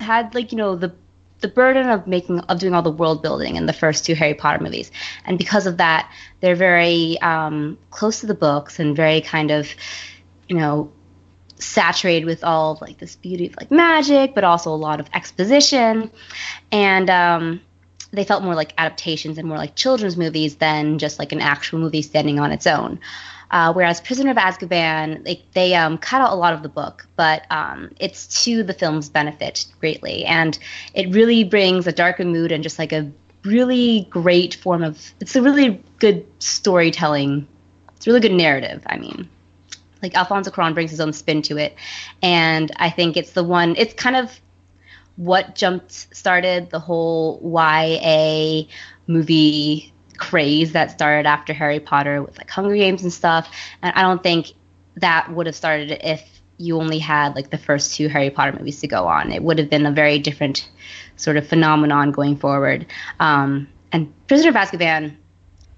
had 0.00 0.34
like 0.34 0.52
you 0.52 0.58
know 0.58 0.76
the 0.76 0.94
the 1.40 1.48
burden 1.48 1.88
of 1.88 2.06
making 2.06 2.40
of 2.40 2.58
doing 2.58 2.74
all 2.74 2.82
the 2.82 2.90
world 2.90 3.22
building 3.22 3.56
in 3.56 3.66
the 3.66 3.72
first 3.72 4.04
two 4.04 4.14
Harry 4.14 4.34
Potter 4.34 4.62
movies, 4.62 4.90
and 5.24 5.38
because 5.38 5.66
of 5.66 5.76
that, 5.76 6.10
they're 6.40 6.56
very 6.56 7.20
um, 7.20 7.78
close 7.90 8.20
to 8.20 8.26
the 8.26 8.34
books 8.34 8.78
and 8.80 8.96
very 8.96 9.20
kind 9.20 9.50
of, 9.50 9.68
you 10.48 10.56
know, 10.56 10.90
saturated 11.56 12.24
with 12.24 12.42
all 12.42 12.78
like 12.80 12.98
this 12.98 13.16
beauty 13.16 13.48
of 13.48 13.56
like 13.56 13.70
magic, 13.70 14.34
but 14.34 14.44
also 14.44 14.70
a 14.70 14.76
lot 14.76 14.98
of 14.98 15.08
exposition, 15.12 16.10
and 16.72 17.10
um, 17.10 17.60
they 18.12 18.24
felt 18.24 18.42
more 18.42 18.54
like 18.54 18.72
adaptations 18.78 19.36
and 19.36 19.46
more 19.46 19.58
like 19.58 19.76
children's 19.76 20.16
movies 20.16 20.56
than 20.56 20.98
just 20.98 21.18
like 21.18 21.32
an 21.32 21.40
actual 21.42 21.78
movie 21.78 22.02
standing 22.02 22.40
on 22.40 22.50
its 22.50 22.66
own. 22.66 22.98
Uh, 23.50 23.72
whereas 23.72 24.00
Prisoner 24.00 24.32
of 24.32 24.36
Azkaban, 24.36 25.24
they, 25.24 25.44
they 25.52 25.74
um, 25.74 25.98
cut 25.98 26.20
out 26.20 26.32
a 26.32 26.34
lot 26.34 26.52
of 26.52 26.62
the 26.62 26.68
book, 26.68 27.06
but 27.16 27.50
um, 27.50 27.90
it's 28.00 28.44
to 28.44 28.62
the 28.62 28.72
film's 28.72 29.08
benefit 29.08 29.66
greatly, 29.80 30.24
and 30.24 30.58
it 30.94 31.08
really 31.10 31.44
brings 31.44 31.86
a 31.86 31.92
darker 31.92 32.24
mood 32.24 32.52
and 32.52 32.62
just 32.62 32.78
like 32.78 32.92
a 32.92 33.10
really 33.44 34.06
great 34.10 34.54
form 34.54 34.82
of. 34.82 35.12
It's 35.20 35.36
a 35.36 35.42
really 35.42 35.82
good 35.98 36.26
storytelling. 36.40 37.46
It's 37.96 38.06
a 38.06 38.10
really 38.10 38.20
good 38.20 38.32
narrative. 38.32 38.82
I 38.86 38.98
mean, 38.98 39.28
like 40.02 40.14
Alfonso 40.16 40.50
Cuarón 40.50 40.74
brings 40.74 40.90
his 40.90 41.00
own 41.00 41.12
spin 41.12 41.42
to 41.42 41.56
it, 41.56 41.76
and 42.22 42.72
I 42.76 42.90
think 42.90 43.16
it's 43.16 43.32
the 43.32 43.44
one. 43.44 43.76
It's 43.76 43.94
kind 43.94 44.16
of 44.16 44.40
what 45.16 45.54
jumped 45.54 46.14
started 46.14 46.70
the 46.70 46.78
whole 46.78 47.40
YA 47.42 48.64
movie 49.06 49.92
craze 50.18 50.72
that 50.72 50.90
started 50.90 51.26
after 51.26 51.52
Harry 51.52 51.80
Potter 51.80 52.22
with 52.22 52.36
like 52.38 52.50
Hunger 52.50 52.74
Games 52.76 53.02
and 53.02 53.12
stuff. 53.12 53.50
And 53.82 53.94
I 53.94 54.02
don't 54.02 54.22
think 54.22 54.52
that 54.96 55.30
would 55.32 55.46
have 55.46 55.56
started 55.56 55.98
if 56.02 56.22
you 56.58 56.78
only 56.78 56.98
had 56.98 57.34
like 57.34 57.50
the 57.50 57.58
first 57.58 57.94
two 57.94 58.08
Harry 58.08 58.30
Potter 58.30 58.56
movies 58.58 58.80
to 58.80 58.88
go 58.88 59.06
on. 59.06 59.32
It 59.32 59.42
would 59.42 59.58
have 59.58 59.68
been 59.68 59.86
a 59.86 59.92
very 59.92 60.18
different 60.18 60.68
sort 61.16 61.36
of 61.36 61.46
phenomenon 61.46 62.12
going 62.12 62.36
forward. 62.36 62.86
Um, 63.20 63.68
and 63.92 64.12
Prisoner 64.26 64.50
of 64.50 64.54
Azkaban 64.56 65.16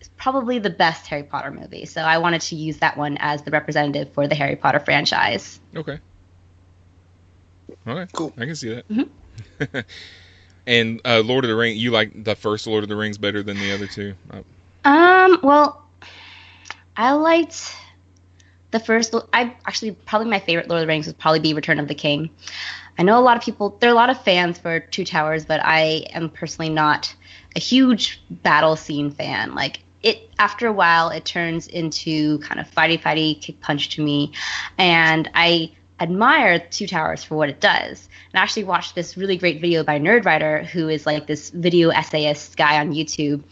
is 0.00 0.08
probably 0.16 0.58
the 0.58 0.70
best 0.70 1.06
Harry 1.08 1.24
Potter 1.24 1.50
movie. 1.50 1.84
So 1.84 2.00
I 2.00 2.18
wanted 2.18 2.40
to 2.42 2.56
use 2.56 2.78
that 2.78 2.96
one 2.96 3.16
as 3.20 3.42
the 3.42 3.50
representative 3.50 4.12
for 4.12 4.28
the 4.28 4.34
Harry 4.34 4.56
Potter 4.56 4.80
franchise. 4.80 5.60
Okay. 5.74 5.98
Okay. 7.86 8.10
Cool. 8.12 8.32
I 8.36 8.46
can 8.46 8.54
see 8.54 8.74
that. 8.74 8.88
Mhm. 8.88 9.08
and 10.68 11.00
uh, 11.04 11.22
Lord 11.24 11.44
of 11.44 11.48
the 11.48 11.56
Rings, 11.56 11.78
you 11.78 11.90
like 11.90 12.24
the 12.24 12.36
first 12.36 12.66
Lord 12.66 12.82
of 12.82 12.90
the 12.90 12.96
Rings 12.96 13.16
better 13.16 13.42
than 13.42 13.56
the 13.58 13.72
other 13.72 13.86
two? 13.86 14.14
Um, 14.84 15.40
well, 15.42 15.82
I 16.94 17.12
liked 17.12 17.74
the 18.70 18.78
first. 18.78 19.14
I 19.32 19.56
actually 19.64 19.92
probably 19.92 20.28
my 20.28 20.40
favorite 20.40 20.68
Lord 20.68 20.80
of 20.80 20.86
the 20.86 20.88
Rings 20.88 21.06
would 21.06 21.18
probably 21.18 21.40
be 21.40 21.54
Return 21.54 21.80
of 21.80 21.88
the 21.88 21.94
King. 21.94 22.30
I 22.98 23.02
know 23.02 23.18
a 23.18 23.22
lot 23.22 23.36
of 23.36 23.42
people. 23.42 23.78
There 23.80 23.88
are 23.88 23.92
a 23.92 23.96
lot 23.96 24.10
of 24.10 24.22
fans 24.22 24.58
for 24.58 24.78
Two 24.78 25.06
Towers, 25.06 25.46
but 25.46 25.60
I 25.64 26.06
am 26.12 26.28
personally 26.28 26.70
not 26.70 27.14
a 27.56 27.60
huge 27.60 28.20
battle 28.30 28.76
scene 28.76 29.10
fan. 29.10 29.54
Like 29.54 29.80
it, 30.02 30.30
after 30.38 30.66
a 30.66 30.72
while, 30.72 31.08
it 31.08 31.24
turns 31.24 31.66
into 31.66 32.40
kind 32.40 32.60
of 32.60 32.70
fighty 32.70 33.00
fighty 33.00 33.40
kick 33.40 33.60
punch 33.60 33.88
to 33.90 34.04
me, 34.04 34.34
and 34.76 35.30
I 35.32 35.72
admire 36.00 36.58
Two 36.58 36.86
Towers 36.86 37.24
for 37.24 37.36
what 37.36 37.48
it 37.48 37.60
does. 37.60 38.08
And 38.32 38.40
I 38.40 38.42
actually 38.42 38.64
watched 38.64 38.94
this 38.94 39.16
really 39.16 39.36
great 39.36 39.60
video 39.60 39.82
by 39.82 39.98
Nerdwriter, 39.98 40.64
who 40.64 40.88
is 40.88 41.06
like 41.06 41.26
this 41.26 41.50
video 41.50 41.90
essayist 41.90 42.56
guy 42.56 42.78
on 42.80 42.92
YouTube, 42.92 43.42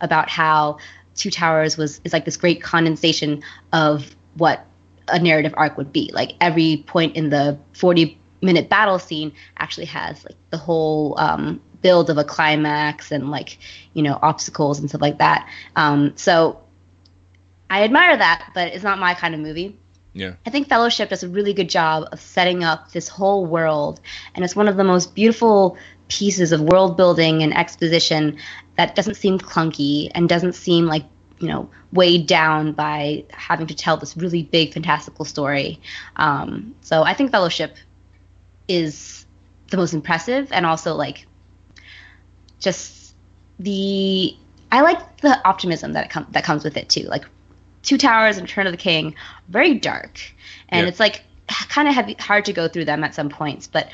about 0.00 0.28
how 0.28 0.78
Two 1.14 1.30
Towers 1.30 1.76
was 1.76 2.00
is 2.04 2.12
like 2.12 2.24
this 2.24 2.36
great 2.36 2.62
condensation 2.62 3.42
of 3.72 4.14
what 4.34 4.66
a 5.08 5.18
narrative 5.18 5.54
arc 5.56 5.76
would 5.76 5.92
be. 5.92 6.10
Like 6.12 6.34
every 6.40 6.84
point 6.86 7.16
in 7.16 7.30
the 7.30 7.58
40 7.72 8.18
minute 8.42 8.68
battle 8.68 8.98
scene 8.98 9.32
actually 9.56 9.86
has 9.86 10.24
like 10.24 10.36
the 10.50 10.58
whole 10.58 11.18
um, 11.18 11.60
build 11.80 12.10
of 12.10 12.18
a 12.18 12.24
climax 12.24 13.10
and 13.12 13.30
like 13.30 13.58
you 13.94 14.02
know 14.02 14.18
obstacles 14.22 14.78
and 14.78 14.88
stuff 14.88 15.00
like 15.00 15.18
that. 15.18 15.48
Um, 15.74 16.12
so 16.16 16.60
I 17.70 17.82
admire 17.84 18.16
that, 18.16 18.50
but 18.54 18.72
it's 18.72 18.84
not 18.84 18.98
my 18.98 19.14
kind 19.14 19.34
of 19.34 19.40
movie. 19.40 19.78
Yeah. 20.16 20.32
I 20.46 20.50
think 20.50 20.68
Fellowship 20.68 21.10
does 21.10 21.22
a 21.22 21.28
really 21.28 21.52
good 21.52 21.68
job 21.68 22.08
of 22.10 22.20
setting 22.20 22.64
up 22.64 22.92
this 22.92 23.06
whole 23.06 23.44
world, 23.44 24.00
and 24.34 24.44
it's 24.46 24.56
one 24.56 24.66
of 24.66 24.78
the 24.78 24.84
most 24.84 25.14
beautiful 25.14 25.76
pieces 26.08 26.52
of 26.52 26.62
world 26.62 26.96
building 26.96 27.42
and 27.42 27.54
exposition 27.54 28.38
that 28.76 28.94
doesn't 28.94 29.16
seem 29.16 29.38
clunky 29.38 30.10
and 30.14 30.26
doesn't 30.26 30.54
seem 30.54 30.86
like 30.86 31.04
you 31.38 31.48
know 31.48 31.68
weighed 31.92 32.26
down 32.26 32.72
by 32.72 33.24
having 33.30 33.66
to 33.66 33.74
tell 33.74 33.98
this 33.98 34.16
really 34.16 34.42
big 34.42 34.72
fantastical 34.72 35.26
story. 35.26 35.78
Um, 36.16 36.74
so 36.80 37.02
I 37.02 37.12
think 37.12 37.30
Fellowship 37.30 37.76
is 38.68 39.26
the 39.70 39.76
most 39.76 39.92
impressive, 39.92 40.50
and 40.50 40.64
also 40.64 40.94
like 40.94 41.26
just 42.58 43.14
the 43.58 44.34
I 44.72 44.80
like 44.80 45.20
the 45.20 45.46
optimism 45.46 45.92
that 45.92 46.06
it 46.06 46.10
com- 46.10 46.28
that 46.30 46.42
comes 46.42 46.64
with 46.64 46.78
it 46.78 46.88
too. 46.88 47.02
Like 47.02 47.26
Two 47.86 47.96
Towers 47.96 48.36
and 48.36 48.46
Return 48.46 48.66
of 48.66 48.72
the 48.72 48.76
King, 48.76 49.14
very 49.48 49.74
dark, 49.74 50.20
and 50.68 50.82
Yeah. 50.82 50.88
it's 50.88 51.00
like 51.00 51.22
kind 51.68 51.88
of 51.88 51.94
heavy, 51.94 52.16
hard 52.18 52.44
to 52.46 52.52
go 52.52 52.68
through 52.68 52.84
them 52.84 53.04
at 53.04 53.14
some 53.14 53.28
points. 53.30 53.66
But 53.66 53.88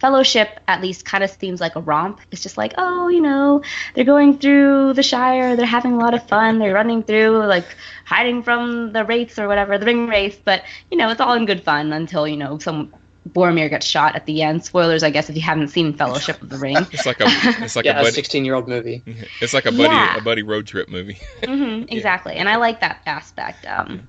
Fellowship 0.00 0.60
at 0.66 0.80
least 0.80 1.04
kind 1.04 1.22
of 1.22 1.28
seems 1.28 1.60
like 1.60 1.76
a 1.76 1.80
romp. 1.80 2.20
It's 2.30 2.42
just 2.42 2.56
like, 2.56 2.72
oh, 2.78 3.08
you 3.08 3.20
know, 3.20 3.62
they're 3.94 4.04
going 4.04 4.38
through 4.38 4.94
the 4.94 5.02
Shire, 5.02 5.56
they're 5.56 5.66
having 5.66 5.92
a 5.92 5.98
lot 5.98 6.14
of 6.14 6.26
fun, 6.26 6.58
they're 6.58 6.72
running 6.72 7.02
through, 7.02 7.44
like 7.44 7.66
hiding 8.06 8.42
from 8.42 8.92
the 8.94 9.04
wraiths 9.04 9.38
or 9.38 9.46
whatever, 9.46 9.76
the 9.76 9.84
ring 9.84 10.06
wraiths. 10.08 10.38
But 10.42 10.62
you 10.90 10.96
know, 10.96 11.10
it's 11.10 11.20
all 11.20 11.34
in 11.34 11.44
good 11.44 11.62
fun 11.62 11.92
until 11.92 12.26
you 12.26 12.38
know 12.38 12.58
some 12.58 12.94
Boromir 13.28 13.68
gets 13.68 13.86
shot 13.86 14.16
at 14.16 14.26
the 14.26 14.42
end. 14.42 14.64
Spoilers, 14.64 15.02
I 15.02 15.10
guess, 15.10 15.28
if 15.28 15.36
you 15.36 15.42
haven't 15.42 15.68
seen 15.68 15.92
Fellowship 15.92 16.40
of 16.42 16.48
the 16.48 16.58
Ring. 16.66 16.76
It's 16.92 17.06
like 17.06 17.20
a 17.20 17.24
it's 17.62 17.76
like 17.76 17.84
yeah, 17.84 18.00
a 18.00 18.06
a 18.06 18.12
16 18.12 18.44
year 18.44 18.54
old 18.54 18.68
movie. 18.68 19.02
it's 19.40 19.52
like 19.52 19.66
a 19.66 19.72
buddy 19.72 19.94
Yeah. 19.94 20.16
a 20.16 20.20
buddy 20.20 20.42
road 20.42 20.66
trip 20.66 20.88
movie. 20.88 21.18
hmm 21.44 21.84
exactly, 21.88 22.34
and 22.34 22.48
I 22.48 22.56
like 22.56 22.80
that 22.80 23.02
aspect. 23.06 23.66
Um, 23.66 24.08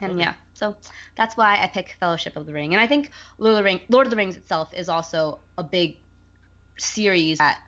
and 0.00 0.18
yeah, 0.18 0.34
so 0.54 0.76
that's 1.16 1.36
why 1.36 1.62
I 1.62 1.66
pick 1.68 1.96
Fellowship 2.00 2.36
of 2.36 2.46
the 2.46 2.52
Ring, 2.52 2.74
and 2.74 2.80
I 2.80 2.86
think 2.86 3.10
Lord 3.38 3.52
of 3.52 3.56
the, 3.58 3.64
Ring, 3.64 3.80
Lord 3.88 4.06
of 4.06 4.10
the 4.10 4.16
Rings 4.16 4.36
itself 4.36 4.72
is 4.74 4.88
also 4.88 5.40
a 5.58 5.64
big 5.64 5.98
series 6.78 7.38
that 7.38 7.62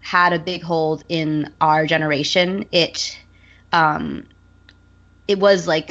had 0.00 0.32
a 0.32 0.38
big 0.38 0.62
hold 0.62 1.04
in 1.08 1.52
our 1.60 1.86
generation. 1.86 2.66
It, 2.72 3.18
um, 3.72 4.26
it 5.28 5.38
was 5.38 5.66
like 5.66 5.90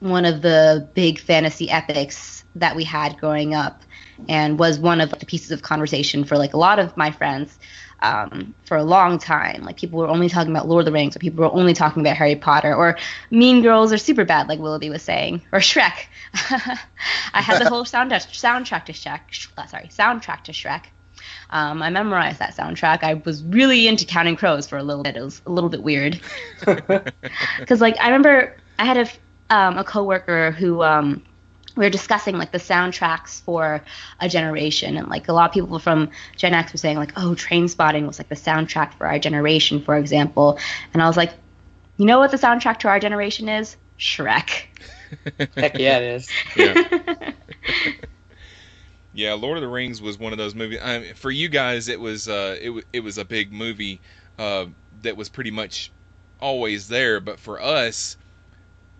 one 0.00 0.24
of 0.24 0.42
the 0.42 0.88
big 0.94 1.20
fantasy 1.20 1.70
epics 1.70 2.44
that 2.56 2.76
we 2.76 2.84
had 2.84 3.16
growing 3.18 3.54
up, 3.54 3.82
and 4.28 4.58
was 4.58 4.78
one 4.78 5.00
of 5.00 5.10
the 5.10 5.26
pieces 5.26 5.50
of 5.50 5.62
conversation 5.62 6.24
for 6.24 6.36
like 6.38 6.54
a 6.54 6.58
lot 6.58 6.78
of 6.78 6.96
my 6.96 7.10
friends 7.10 7.58
um, 8.02 8.54
for 8.64 8.76
a 8.76 8.82
long 8.82 9.18
time. 9.18 9.62
Like 9.62 9.76
people 9.76 9.98
were 9.98 10.08
only 10.08 10.28
talking 10.28 10.50
about 10.50 10.68
Lord 10.68 10.82
of 10.82 10.86
the 10.86 10.92
Rings, 10.92 11.16
or 11.16 11.20
people 11.20 11.44
were 11.44 11.52
only 11.52 11.72
talking 11.72 12.02
about 12.02 12.16
Harry 12.16 12.36
Potter, 12.36 12.74
or 12.74 12.98
Mean 13.30 13.62
Girls, 13.62 13.92
or 13.92 13.96
Superbad, 13.96 14.48
like 14.48 14.58
Willoughby 14.58 14.90
was 14.90 15.02
saying, 15.02 15.42
or 15.52 15.60
Shrek. 15.60 16.06
I 17.34 17.40
had 17.40 17.60
the 17.60 17.68
whole 17.68 17.84
sound 17.84 18.10
soundtrack 18.10 18.86
to 18.86 18.92
Shrek. 18.92 19.48
uh, 19.56 19.66
Sorry, 19.66 19.86
soundtrack 19.86 20.44
to 20.44 20.52
Shrek. 20.52 20.84
Um, 21.50 21.82
I 21.82 21.90
memorized 21.90 22.38
that 22.40 22.56
soundtrack. 22.56 23.04
I 23.04 23.14
was 23.14 23.44
really 23.44 23.86
into 23.86 24.04
Counting 24.04 24.36
Crows 24.36 24.66
for 24.66 24.78
a 24.78 24.82
little 24.82 25.04
bit. 25.04 25.16
It 25.16 25.22
was 25.22 25.42
a 25.46 25.50
little 25.50 25.70
bit 25.70 25.82
weird 25.82 26.20
because, 27.58 27.80
like, 27.80 27.96
I 28.00 28.06
remember 28.06 28.56
I 28.78 28.84
had 28.84 28.96
a 28.96 29.54
um, 29.54 29.76
a 29.76 29.84
coworker 29.84 30.50
who 30.50 30.82
um, 30.82 31.22
we 31.76 31.84
were 31.84 31.90
discussing 31.90 32.36
like 32.36 32.52
the 32.52 32.58
soundtracks 32.58 33.42
for 33.42 33.82
a 34.20 34.28
generation 34.28 34.96
and 34.96 35.08
like 35.08 35.28
a 35.28 35.32
lot 35.32 35.50
of 35.50 35.54
people 35.54 35.78
from 35.78 36.10
gen 36.36 36.54
x 36.54 36.72
were 36.72 36.78
saying 36.78 36.96
like 36.96 37.12
oh 37.16 37.34
Trainspotting 37.34 38.06
was 38.06 38.18
like 38.18 38.28
the 38.28 38.34
soundtrack 38.34 38.94
for 38.94 39.06
our 39.06 39.18
generation 39.18 39.80
for 39.80 39.96
example 39.96 40.58
and 40.92 41.02
i 41.02 41.06
was 41.06 41.16
like 41.16 41.32
you 41.96 42.06
know 42.06 42.18
what 42.18 42.30
the 42.30 42.36
soundtrack 42.36 42.78
to 42.78 42.88
our 42.88 43.00
generation 43.00 43.48
is 43.48 43.76
shrek 43.98 44.64
Heck 45.56 45.78
yeah, 45.78 45.98
it 45.98 46.02
is. 46.04 46.28
Yeah. 46.56 46.82
Yeah, 49.14 49.34
Lord 49.34 49.58
of 49.58 49.62
the 49.62 49.68
Rings 49.68 50.00
was 50.00 50.18
one 50.18 50.32
of 50.32 50.38
those 50.38 50.54
movies. 50.54 50.78
I 50.82 50.98
mean, 50.98 51.14
for 51.14 51.30
you 51.30 51.48
guys, 51.50 51.88
it 51.88 52.00
was 52.00 52.28
uh, 52.28 52.56
it 52.58 52.66
w- 52.66 52.84
it 52.94 53.00
was 53.00 53.18
a 53.18 53.24
big 53.24 53.52
movie 53.52 54.00
uh, 54.38 54.66
that 55.02 55.18
was 55.18 55.28
pretty 55.28 55.50
much 55.50 55.92
always 56.40 56.88
there. 56.88 57.20
But 57.20 57.38
for 57.38 57.60
us, 57.60 58.16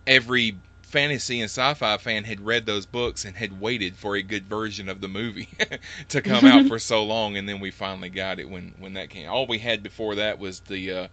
every 0.06 0.60
fantasy 0.92 1.40
and 1.40 1.48
sci-fi 1.50 1.96
fan 1.96 2.22
had 2.24 2.40
read 2.40 2.66
those 2.66 2.86
books 2.86 3.24
and 3.24 3.34
had 3.36 3.58
waited 3.58 3.96
for 3.96 4.14
a 4.14 4.22
good 4.22 4.46
version 4.46 4.88
of 4.88 5.00
the 5.00 5.08
movie 5.08 5.48
to 6.08 6.20
come 6.20 6.44
out 6.44 6.66
for 6.66 6.78
so 6.92 7.04
long, 7.04 7.36
and 7.36 7.48
then 7.48 7.58
we 7.60 7.70
finally 7.70 8.10
got 8.10 8.38
it 8.38 8.48
when 8.48 8.74
when 8.78 8.94
that 8.94 9.10
came. 9.10 9.28
All 9.28 9.46
we 9.46 9.58
had 9.58 9.82
before 9.82 10.16
that 10.16 10.38
was 10.38 10.60
the 10.60 10.92
uh, 10.92 11.08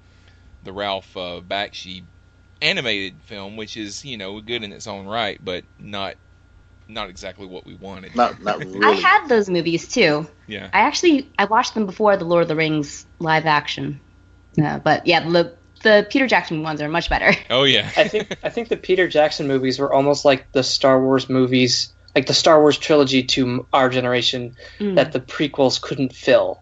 the 0.64 0.74
Ralph 0.74 1.16
uh, 1.18 1.42
Bakshi 1.42 2.04
animated 2.62 3.24
film, 3.24 3.56
which 3.56 3.78
is 3.78 4.04
you 4.06 4.18
know 4.18 4.40
good 4.42 4.64
in 4.64 4.74
its 4.74 4.86
own 4.88 5.08
right, 5.08 5.44
but 5.44 5.64
not 5.80 6.16
not 6.88 7.10
exactly 7.10 7.46
what 7.48 7.66
we 7.66 7.76
wanted. 7.76 8.16
Not 8.16 8.42
not 8.44 8.58
really. 8.66 8.86
i 8.86 8.92
had 8.92 9.28
those 9.28 9.50
movies 9.50 9.88
too 9.88 10.28
Yeah. 10.48 10.70
i 10.74 10.80
actually 10.80 11.32
i 11.38 11.46
watched 11.46 11.74
them 11.76 11.86
before 11.86 12.18
the 12.18 12.26
lord 12.26 12.42
of 12.42 12.48
the 12.48 12.56
rings 12.56 13.06
live 13.20 13.46
action 13.46 14.02
uh, 14.62 14.80
but 14.80 15.06
yeah 15.06 15.20
the 15.30 15.56
the 15.84 16.08
Peter 16.10 16.28
Jackson 16.28 16.64
ones 16.64 16.82
are 16.82 16.90
much 16.90 17.10
better. 17.10 17.34
Oh 17.50 17.64
yeah. 17.64 17.90
I 17.98 18.08
think 18.08 18.38
I 18.44 18.50
think 18.50 18.70
the 18.70 18.78
Peter 18.78 19.08
Jackson 19.08 19.48
movies 19.48 19.80
were 19.80 19.92
almost 19.94 20.26
like 20.26 20.52
the 20.52 20.64
Star 20.64 21.02
Wars 21.02 21.30
movies, 21.30 21.92
like 22.16 22.28
the 22.28 22.34
Star 22.34 22.60
Wars 22.62 22.78
trilogy 22.78 23.24
to 23.24 23.66
our 23.74 23.90
generation 23.90 24.56
Mm. 24.80 24.96
that 24.96 25.12
the 25.12 25.20
prequels 25.20 25.82
couldn't 25.82 26.14
fill. 26.16 26.62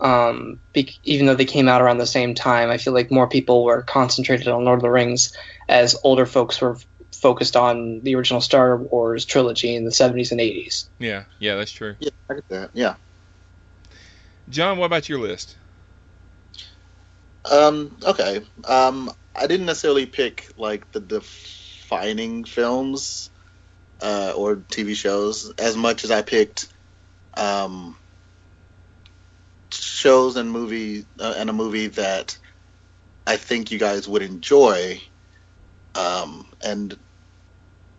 Um, 0.00 0.60
be, 0.72 0.98
even 1.04 1.26
though 1.26 1.34
they 1.34 1.44
came 1.44 1.68
out 1.68 1.82
around 1.82 1.98
the 1.98 2.06
same 2.06 2.34
time, 2.34 2.70
I 2.70 2.78
feel 2.78 2.94
like 2.94 3.10
more 3.10 3.28
people 3.28 3.64
were 3.64 3.82
concentrated 3.82 4.48
on 4.48 4.64
Lord 4.64 4.78
of 4.78 4.82
the 4.82 4.90
Rings, 4.90 5.36
as 5.68 5.94
older 6.02 6.24
folks 6.24 6.58
were 6.60 6.78
focused 7.12 7.54
on 7.54 8.00
the 8.00 8.14
original 8.14 8.40
Star 8.40 8.78
Wars 8.78 9.26
trilogy 9.26 9.74
in 9.76 9.84
the 9.84 9.90
70s 9.90 10.30
and 10.30 10.40
80s. 10.40 10.88
Yeah, 10.98 11.24
yeah, 11.38 11.56
that's 11.56 11.70
true. 11.72 11.96
Yeah, 12.00 12.10
I 12.30 12.34
get 12.34 12.48
that. 12.48 12.70
Yeah. 12.72 12.94
John, 14.48 14.78
what 14.78 14.86
about 14.86 15.08
your 15.08 15.18
list? 15.18 15.56
Um, 17.44 17.96
okay. 18.04 18.42
Um, 18.66 19.10
I 19.34 19.46
didn't 19.46 19.66
necessarily 19.66 20.06
pick 20.06 20.46
like 20.56 20.90
the 20.92 21.00
defining 21.00 22.44
films 22.44 23.30
uh, 24.02 24.32
or 24.36 24.56
TV 24.56 24.94
shows 24.94 25.52
as 25.58 25.76
much 25.76 26.04
as 26.04 26.10
I 26.10 26.22
picked 26.22 26.66
um, 27.36 27.96
shows 29.72 30.36
and 30.36 30.50
movie 30.50 31.04
uh, 31.18 31.34
and 31.36 31.50
a 31.50 31.52
movie 31.52 31.88
that 31.88 32.36
I 33.26 33.36
think 33.36 33.70
you 33.70 33.78
guys 33.78 34.08
would 34.08 34.22
enjoy, 34.22 35.00
um, 35.94 36.46
and 36.64 36.96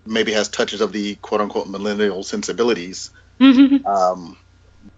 maybe 0.06 0.34
has 0.34 0.50
touches 0.50 0.82
of 0.82 0.92
the 0.92 1.16
quote 1.16 1.42
unquote 1.42 1.68
millennial 1.70 2.24
sensibilities, 2.24 3.12
um, 3.86 4.38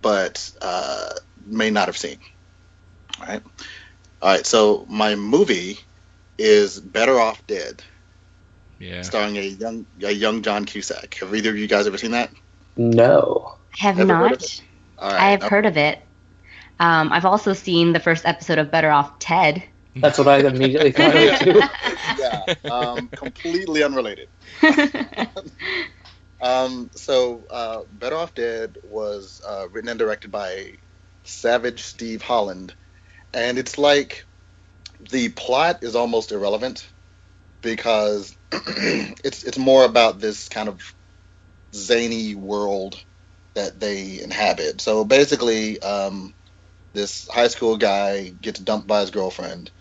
but 0.01 0.50
uh, 0.62 1.09
may 1.45 1.69
not 1.69 1.88
have 1.88 1.97
seen. 1.97 2.19
All 3.19 3.27
right. 3.27 3.43
All 4.24 4.30
right, 4.30 4.46
so 4.46 4.86
my 4.89 5.15
movie 5.15 5.80
is 6.38 6.80
Better 6.80 7.20
Off 7.20 7.46
Dead, 7.46 7.84
Yeah. 8.80 9.01
starring 9.01 9.36
a 9.38 9.42
young 9.42 9.86
a 10.01 10.12
young 10.13 10.42
John 10.42 10.63
Cusack. 10.63 11.15
Have 11.15 11.36
either 11.36 11.50
of 11.50 11.58
you 11.58 11.68
guys 11.68 11.88
ever 11.88 11.98
seen 11.98 12.12
that? 12.12 12.32
No. 12.77 13.58
have 13.72 14.00
Ever 14.00 14.15
heard 14.15 14.32
of 14.32 14.39
not. 14.39 14.62
All 15.00 15.10
right, 15.12 15.22
I 15.22 15.30
have 15.32 15.44
heard 15.44 15.65
of 15.65 15.75
it. 15.75 16.00
Um, 16.80 17.12
I've 17.12 17.25
also 17.25 17.51
seen 17.51 17.92
the 17.92 18.00
first 18.00 18.25
episode 18.25 18.60
of 18.60 18.72
Better 18.72 18.89
Off 18.92 19.20
Ted. 19.20 19.62
That's 19.98 20.18
what 20.18 20.30
I 20.30 20.38
immediately 20.48 20.94
thought 20.94 21.15
of 21.18 21.39
too. 21.39 21.62
yeah, 22.18 22.72
um, 22.72 23.10
completely 23.10 23.84
unrelated. 23.84 24.30
Um, 26.42 26.89
so, 26.94 27.46
uh, 27.50 27.84
Better 27.94 28.18
Off 28.18 28.36
Dead 28.36 28.77
was 28.84 29.42
uh, 29.48 29.68
written 29.72 29.88
and 29.89 29.98
directed 29.98 30.30
by 30.30 30.74
Savage 31.24 31.84
Steve 31.84 32.22
Holland, 32.22 32.74
and 33.34 33.58
it's 33.58 33.78
like 33.78 34.25
the 35.12 35.30
plot 35.30 35.84
is 35.84 35.96
almost 35.96 36.32
irrelevant 36.32 36.88
because 37.62 38.36
it's 38.52 39.44
it's 39.44 39.58
more 39.58 39.86
about 39.86 40.20
this 40.20 40.50
kind 40.50 40.70
of 40.70 40.82
zany 41.75 42.36
world 42.36 42.96
that 43.56 43.80
they 43.80 44.22
inhabit. 44.22 44.82
So 44.82 45.06
basically, 45.06 45.82
um, 45.82 46.34
this 46.94 47.28
high 47.32 47.48
school 47.48 47.78
guy 47.78 48.30
gets 48.30 48.60
dumped 48.60 48.88
by 48.88 49.02
his 49.02 49.12
girlfriend, 49.12 49.72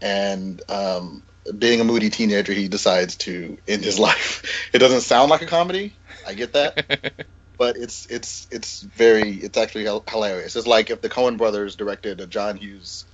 and 0.00 0.60
um, 0.68 1.24
being 1.58 1.80
a 1.80 1.84
moody 1.84 2.10
teenager, 2.10 2.52
he 2.52 2.68
decides 2.68 3.16
to 3.18 3.58
end 3.66 3.84
his 3.84 3.98
life. 4.00 4.68
It 4.72 4.78
doesn't 4.78 5.02
sound 5.02 5.30
like 5.30 5.42
a 5.42 5.46
comedy. 5.46 5.98
I 6.26 6.34
get 6.34 6.54
that, 6.54 7.26
but 7.58 7.76
it's 7.76 8.06
it's 8.10 8.46
it's 8.50 8.80
very 8.82 9.34
it's 9.34 9.58
actually 9.58 9.84
hilarious. 9.84 10.56
It's 10.56 10.66
like 10.66 10.90
if 10.90 11.00
the 11.00 11.08
Coen 11.08 11.38
Brothers 11.38 11.76
directed 11.76 12.20
a 12.20 12.26
John 12.26 12.56
Hughes 12.56 13.06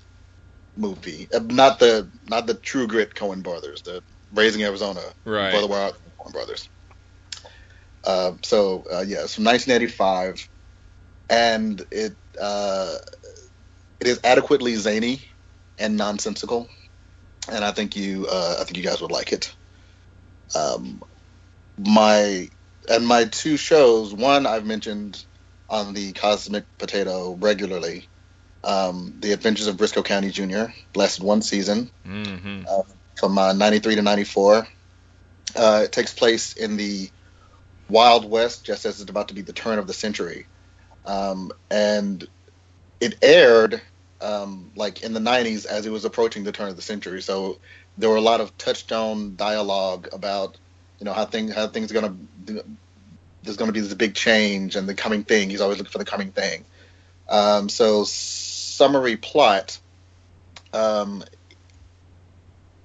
movie, 0.77 1.29
Uh, 1.33 1.41
not 1.41 1.79
the 1.79 2.11
not 2.25 2.47
the 2.47 2.55
True 2.55 2.87
Grit 2.87 3.15
Coen 3.15 3.43
Brothers, 3.43 3.83
the 3.83 4.03
Raising 4.33 4.63
Arizona 4.63 5.03
Right. 5.25 5.51
Brother 5.53 5.69
Wild 5.69 5.97
Coen 6.19 6.33
Brothers. 6.33 6.69
Uh, 8.05 8.33
so 8.43 8.85
uh, 8.93 9.05
yeah, 9.07 9.23
it's 9.25 9.35
from 9.37 9.45
1985, 9.45 10.49
and 11.29 11.85
it 11.93 12.17
uh, 12.41 12.97
it 14.01 14.09
is 14.09 14.21
adequately 14.25 14.75
zany 14.75 15.25
and 15.79 15.97
nonsensical, 15.97 16.69
and 17.51 17.65
I 17.65 17.71
think 17.73 17.95
you 17.97 18.27
uh, 18.31 18.57
I 18.61 18.65
think 18.65 18.77
you 18.77 18.83
guys 18.83 19.01
would 19.01 19.13
like 19.13 19.33
it. 19.33 19.55
Um, 20.55 21.01
my 21.79 22.49
and 22.89 23.07
my 23.07 23.25
two 23.25 23.57
shows, 23.57 24.15
one 24.15 24.47
I've 24.47 24.67
mentioned 24.67 25.25
on 25.69 25.95
the 25.95 26.13
Cosmic 26.13 26.65
Potato 26.79 27.37
regularly, 27.41 28.09
um, 28.65 29.17
The 29.21 29.33
Adventures 29.33 29.67
of 29.67 29.77
Brisco 29.77 30.05
County 30.05 30.31
Jr. 30.31 30.67
lasted 30.95 31.25
one 31.25 31.43
season 31.43 31.91
hmm 32.05 32.63
uh, 32.69 32.83
from 33.19 33.39
uh, 33.39 33.53
93 33.53 33.97
to 33.97 34.03
94. 34.03 34.67
Uh, 35.55 35.83
it 35.85 35.93
takes 35.93 36.15
place 36.15 36.55
in 36.55 36.77
the 36.77 37.11
Wild 37.89 38.29
West, 38.29 38.65
just 38.65 38.87
as 38.87 39.01
it's 39.01 39.11
about 39.11 39.29
to 39.29 39.35
be 39.35 39.43
the 39.43 39.53
turn 39.53 39.79
of 39.79 39.87
the 39.87 39.93
century. 39.93 40.47
Um, 41.05 41.51
and 41.71 42.27
it 43.01 43.19
aired 43.23 43.83
um, 44.21 44.73
like 44.77 45.03
in 45.03 45.13
the 45.13 45.21
90s 45.21 45.67
as 45.67 45.85
it 45.85 45.91
was 45.91 46.05
approaching 46.05 46.45
the 46.45 46.53
turn 46.53 46.69
of 46.69 46.77
the 46.77 46.83
century. 46.83 47.21
So 47.21 47.59
there 47.99 48.09
were 48.09 48.17
a 48.17 48.23
lot 48.23 48.41
of 48.41 48.57
touchstone 48.57 49.37
dialogue 49.37 50.09
about, 50.13 50.59
you 51.01 51.05
know, 51.05 51.13
how 51.13 51.27
things 51.27 51.55
how 51.55 51.67
things 51.67 51.91
are 51.91 52.17
there's 52.45 53.57
gonna 53.57 53.73
be 53.73 53.81
this 53.81 53.95
big 53.95 54.15
change 54.15 54.77
and 54.77 54.89
the 54.89 54.95
coming 54.95 55.25
thing. 55.25 55.51
He's 55.51 55.61
always 55.61 55.79
looking 55.79 55.93
for 55.93 55.99
the 55.99 56.05
coming 56.05 56.33
thing. 56.33 56.65
Um, 57.29 57.69
so 57.69 58.05
summary 58.05 59.17
plot. 59.17 59.79
Um, 60.73 61.25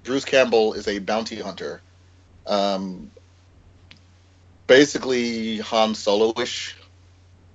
Bruce 0.04 0.24
Campbell 0.24 0.74
is 0.74 0.88
a 0.88 0.98
bounty 0.98 1.40
hunter. 1.40 1.80
Um, 2.46 3.10
basically 4.66 5.58
Han 5.58 5.94
Solo-ish, 5.94 6.76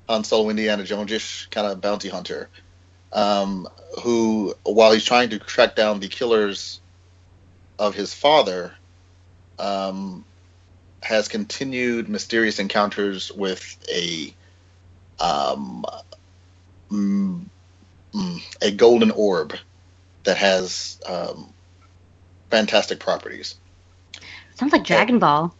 Han 0.10 0.24
Solo 0.26 0.50
Indiana 0.50 0.84
Jones-ish 0.84 1.48
kind 1.48 1.68
of 1.68 1.80
bounty 1.80 2.10
hunter, 2.10 2.50
um, 3.14 3.68
who, 4.04 4.54
while 4.64 4.92
he's 4.92 5.06
trying 5.06 5.30
to 5.30 5.40
track 5.40 5.76
down 5.76 6.00
the 6.00 6.10
killers 6.10 6.82
of 7.80 7.96
his 7.96 8.14
father, 8.14 8.74
um, 9.58 10.26
has 11.04 11.28
continued 11.28 12.10
mysterious 12.10 12.60
encounters 12.60 13.32
with 13.32 13.78
a 13.92 14.34
um, 15.20 15.86
mm, 16.92 17.46
mm, 18.14 18.56
a 18.62 18.72
golden 18.72 19.12
orb 19.12 19.56
that 20.24 20.38
has 20.38 21.00
um, 21.06 21.54
fantastic 22.50 23.00
properties. 23.00 23.56
Sounds 24.56 24.72
like 24.72 24.84
Dragon 24.84 25.20
Ball. 25.20 25.54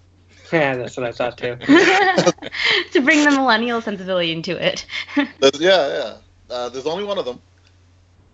Yeah, 0.52 0.76
that's 0.76 0.96
what 0.98 1.06
I 1.06 1.12
thought 1.12 1.38
too. 1.38 1.56
to 2.92 3.02
bring 3.02 3.24
the 3.24 3.32
millennial 3.32 3.82
sensibility 3.82 4.32
into 4.32 4.64
it. 4.64 4.86
There's, 5.16 5.60
yeah, 5.60 5.88
yeah. 5.88 6.18
Uh, 6.50 6.70
there's 6.70 6.86
only 6.86 7.04
one 7.04 7.18
of 7.18 7.26
them. 7.26 7.42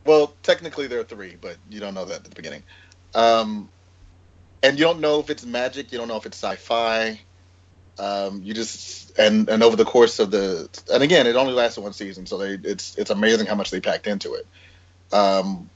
Well, 0.04 0.34
technically 0.44 0.88
there 0.88 1.00
are 1.00 1.06
three, 1.06 1.38
but 1.40 1.56
you 1.70 1.80
don't 1.80 1.94
know 1.94 2.04
that 2.04 2.18
at 2.18 2.24
the 2.26 2.36
beginning. 2.36 2.64
Um, 3.16 3.70
and 4.62 4.78
you 4.78 4.86
don't 4.86 5.00
know 5.00 5.20
if 5.20 5.30
it's 5.30 5.46
magic. 5.46 5.92
You 5.92 5.98
don't 5.98 6.08
know 6.08 6.18
if 6.18 6.26
it's 6.26 6.38
sci-fi. 6.38 7.20
Um, 7.98 8.42
you 8.44 8.54
just 8.54 9.18
and 9.20 9.50
and 9.50 9.62
over 9.62 9.76
the 9.76 9.86
course 9.86 10.20
of 10.20 10.32
the 10.32 10.70
and 10.92 11.04
again, 11.04 11.28
it 11.28 11.36
only 11.36 11.54
lasted 11.54 11.82
one 11.82 11.94
season, 11.94 12.26
so 12.26 12.38
they 12.38 12.54
it's 12.54 12.98
it's 12.98 13.10
amazing 13.10 13.46
how 13.46 13.56
much 13.56 13.72
they 13.72 13.82
packed 13.82 14.08
into 14.08 14.36
it. 14.36 14.48
Um, 15.12 15.70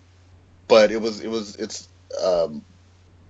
but 0.68 0.92
it 0.92 1.02
was 1.02 1.20
it 1.22 1.30
was 1.30 1.56
it's 1.58 1.88
um, 2.24 2.64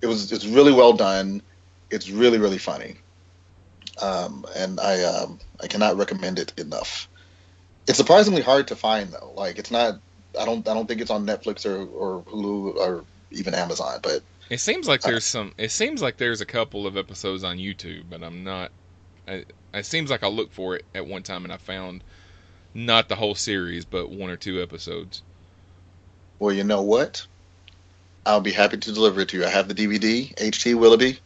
it 0.01 0.07
was 0.07 0.31
it's 0.31 0.45
really 0.45 0.73
well 0.73 0.93
done. 0.93 1.41
It's 1.89 2.09
really 2.09 2.37
really 2.37 2.59
funny. 2.59 2.97
Um, 4.01 4.45
and 4.55 4.79
I 4.79 5.03
um, 5.03 5.39
I 5.61 5.67
cannot 5.67 5.97
recommend 5.97 6.39
it 6.39 6.53
enough. 6.59 7.07
It's 7.87 7.97
surprisingly 7.97 8.41
hard 8.41 8.67
to 8.67 8.75
find 8.75 9.11
though. 9.11 9.33
Like 9.35 9.57
it's 9.57 9.71
not. 9.71 9.99
I 10.39 10.45
don't. 10.45 10.67
I 10.67 10.73
don't 10.73 10.87
think 10.87 11.01
it's 11.01 11.11
on 11.11 11.25
Netflix 11.25 11.65
or, 11.65 11.85
or 11.85 12.23
Hulu 12.23 12.75
or 12.75 13.05
even 13.31 13.53
Amazon. 13.53 13.99
But 14.01 14.21
It 14.49 14.59
seems 14.59 14.87
like 14.87 15.05
uh, 15.05 15.11
there's 15.11 15.25
some. 15.25 15.53
It 15.57 15.71
seems 15.71 16.01
like 16.01 16.17
there's 16.17 16.41
a 16.41 16.45
couple 16.45 16.85
of 16.85 16.97
episodes 16.97 17.43
on 17.43 17.57
YouTube, 17.57 18.03
but 18.09 18.23
I'm 18.23 18.43
not. 18.43 18.71
I, 19.27 19.45
it 19.73 19.85
seems 19.85 20.09
like 20.09 20.23
I 20.23 20.27
looked 20.27 20.53
for 20.53 20.75
it 20.75 20.85
at 20.93 21.07
one 21.07 21.23
time 21.23 21.43
and 21.43 21.53
I 21.53 21.57
found 21.57 22.03
not 22.73 23.07
the 23.09 23.15
whole 23.15 23.35
series, 23.35 23.85
but 23.85 24.09
one 24.09 24.29
or 24.29 24.35
two 24.35 24.61
episodes. 24.61 25.21
well, 26.39 26.53
you 26.53 26.63
know 26.63 26.81
what? 26.81 27.25
I'll 28.25 28.41
be 28.41 28.51
happy 28.51 28.77
to 28.77 28.91
deliver 28.91 29.21
it 29.21 29.29
to 29.29 29.37
you. 29.37 29.45
I 29.45 29.49
have 29.49 29.67
the 29.67 29.75
DVD. 29.75 30.33
HT 30.35 30.75
Willoughby, 30.75 31.19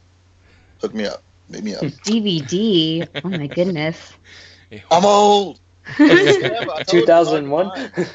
hook 0.81 0.93
me 0.93 1.05
up. 1.05 1.21
Make 1.49 1.63
me 1.63 1.75
up. 1.75 1.83
DVD. 1.83 3.07
Oh 3.23 3.29
my 3.29 3.47
goodness. 3.47 4.13
I'm 4.91 5.05
old. 5.05 5.59
I 5.99 6.03
told 6.07 6.09
you 6.19 6.51
it's 6.51 6.67
hard 6.67 6.87
to 6.87 6.99
2001. 7.01 7.71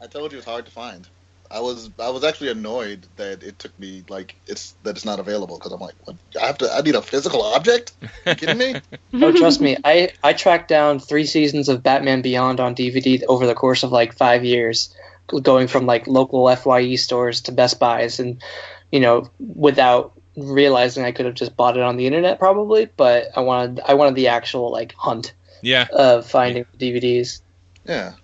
I 0.00 0.06
told 0.06 0.32
you 0.32 0.38
it's 0.38 0.46
hard 0.46 0.64
to 0.66 0.72
find. 0.72 1.08
I 1.50 1.60
was 1.60 1.90
I 1.98 2.10
was 2.10 2.24
actually 2.24 2.50
annoyed 2.50 3.06
that 3.16 3.42
it 3.42 3.58
took 3.58 3.78
me 3.78 4.04
like 4.08 4.34
it's 4.46 4.72
that 4.82 4.96
it's 4.96 5.04
not 5.04 5.20
available 5.20 5.58
because 5.58 5.72
I'm 5.72 5.80
like, 5.80 5.94
what? 6.04 6.16
I 6.40 6.46
have 6.46 6.58
to. 6.58 6.72
I 6.72 6.80
need 6.80 6.94
a 6.94 7.02
physical 7.02 7.42
object. 7.42 7.92
You 8.26 8.34
kidding 8.34 8.58
me? 8.58 8.74
oh, 9.14 9.32
trust 9.32 9.60
me, 9.60 9.76
I 9.84 10.10
I 10.22 10.32
tracked 10.32 10.68
down 10.68 10.98
three 10.98 11.26
seasons 11.26 11.68
of 11.68 11.82
Batman 11.82 12.22
Beyond 12.22 12.60
on 12.60 12.74
DVD 12.74 13.22
over 13.28 13.46
the 13.46 13.54
course 13.54 13.82
of 13.82 13.92
like 13.92 14.14
five 14.14 14.44
years. 14.44 14.94
going 15.42 15.68
from 15.68 15.86
like 15.86 16.06
local 16.06 16.54
Fye 16.56 16.94
stores 16.96 17.42
to 17.42 17.52
Best 17.52 17.78
Buys, 17.78 18.20
and 18.20 18.42
you 18.90 19.00
know, 19.00 19.30
without 19.38 20.12
realizing 20.36 21.04
I 21.04 21.12
could 21.12 21.26
have 21.26 21.34
just 21.34 21.56
bought 21.56 21.76
it 21.76 21.82
on 21.82 21.96
the 21.96 22.06
internet 22.06 22.38
probably, 22.38 22.86
but 22.96 23.28
I 23.36 23.40
wanted 23.40 23.80
I 23.86 23.94
wanted 23.94 24.14
the 24.16 24.28
actual 24.28 24.70
like 24.72 24.94
hunt 24.96 25.34
Yeah. 25.62 25.86
of 25.92 26.26
finding 26.28 26.64
DVDs. 26.78 27.40
Yeah. 27.86 28.14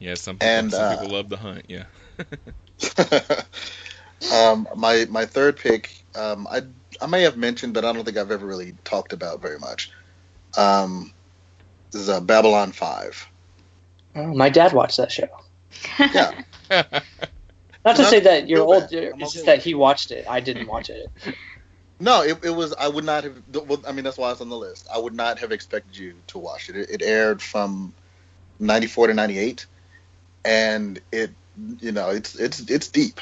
Yeah. 0.00 0.14
Some 0.14 0.36
people, 0.36 0.48
And, 0.48 0.72
some 0.72 0.82
uh, 0.84 0.96
people 0.96 1.12
love 1.14 1.28
the 1.28 1.36
hunt. 1.36 1.66
Yeah. 1.68 1.84
um, 4.32 4.68
my 4.76 5.06
my 5.10 5.26
third 5.26 5.56
pick, 5.56 6.04
um, 6.14 6.46
I 6.50 6.62
I 7.00 7.06
may 7.06 7.22
have 7.22 7.36
mentioned, 7.36 7.74
but 7.74 7.84
I 7.84 7.92
don't 7.92 8.04
think 8.04 8.16
I've 8.16 8.30
ever 8.30 8.46
really 8.46 8.74
talked 8.84 9.12
about 9.12 9.40
very 9.40 9.58
much. 9.58 9.90
Um, 10.56 11.12
this 11.90 12.02
is 12.02 12.08
uh, 12.08 12.20
Babylon 12.20 12.72
Five. 12.72 13.28
Oh, 14.14 14.34
my 14.34 14.48
dad 14.48 14.72
watched 14.72 14.98
that 14.98 15.12
show. 15.12 15.28
Yeah. 15.98 16.42
Not 17.84 17.96
to 17.96 18.02
Not 18.02 18.10
say 18.10 18.20
that 18.20 18.48
you're 18.48 18.62
old, 18.62 18.90
bad. 18.90 18.92
it's 18.92 19.14
I'm 19.14 19.20
just 19.20 19.46
that 19.46 19.56
with 19.56 19.64
he 19.64 19.74
watched 19.74 20.12
it. 20.12 20.26
I 20.28 20.40
didn't 20.40 20.68
watch 20.68 20.90
it. 20.90 21.10
No, 21.98 22.22
it, 22.22 22.44
it 22.44 22.50
was. 22.50 22.74
I 22.74 22.88
would 22.88 23.04
not 23.04 23.24
have. 23.24 23.40
Well, 23.52 23.80
I 23.86 23.92
mean, 23.92 24.04
that's 24.04 24.18
why 24.18 24.32
it's 24.32 24.40
on 24.40 24.48
the 24.48 24.56
list. 24.56 24.88
I 24.92 24.98
would 24.98 25.14
not 25.14 25.38
have 25.38 25.52
expected 25.52 25.96
you 25.96 26.14
to 26.28 26.38
watch 26.38 26.68
it. 26.68 26.76
It, 26.76 26.90
it 26.90 27.02
aired 27.02 27.40
from 27.40 27.92
'94 28.58 29.08
to 29.08 29.14
'98, 29.14 29.66
and 30.44 31.00
it, 31.12 31.30
you 31.80 31.92
know, 31.92 32.10
it's 32.10 32.34
it's 32.34 32.60
it's 32.70 32.88
deep. 32.88 33.20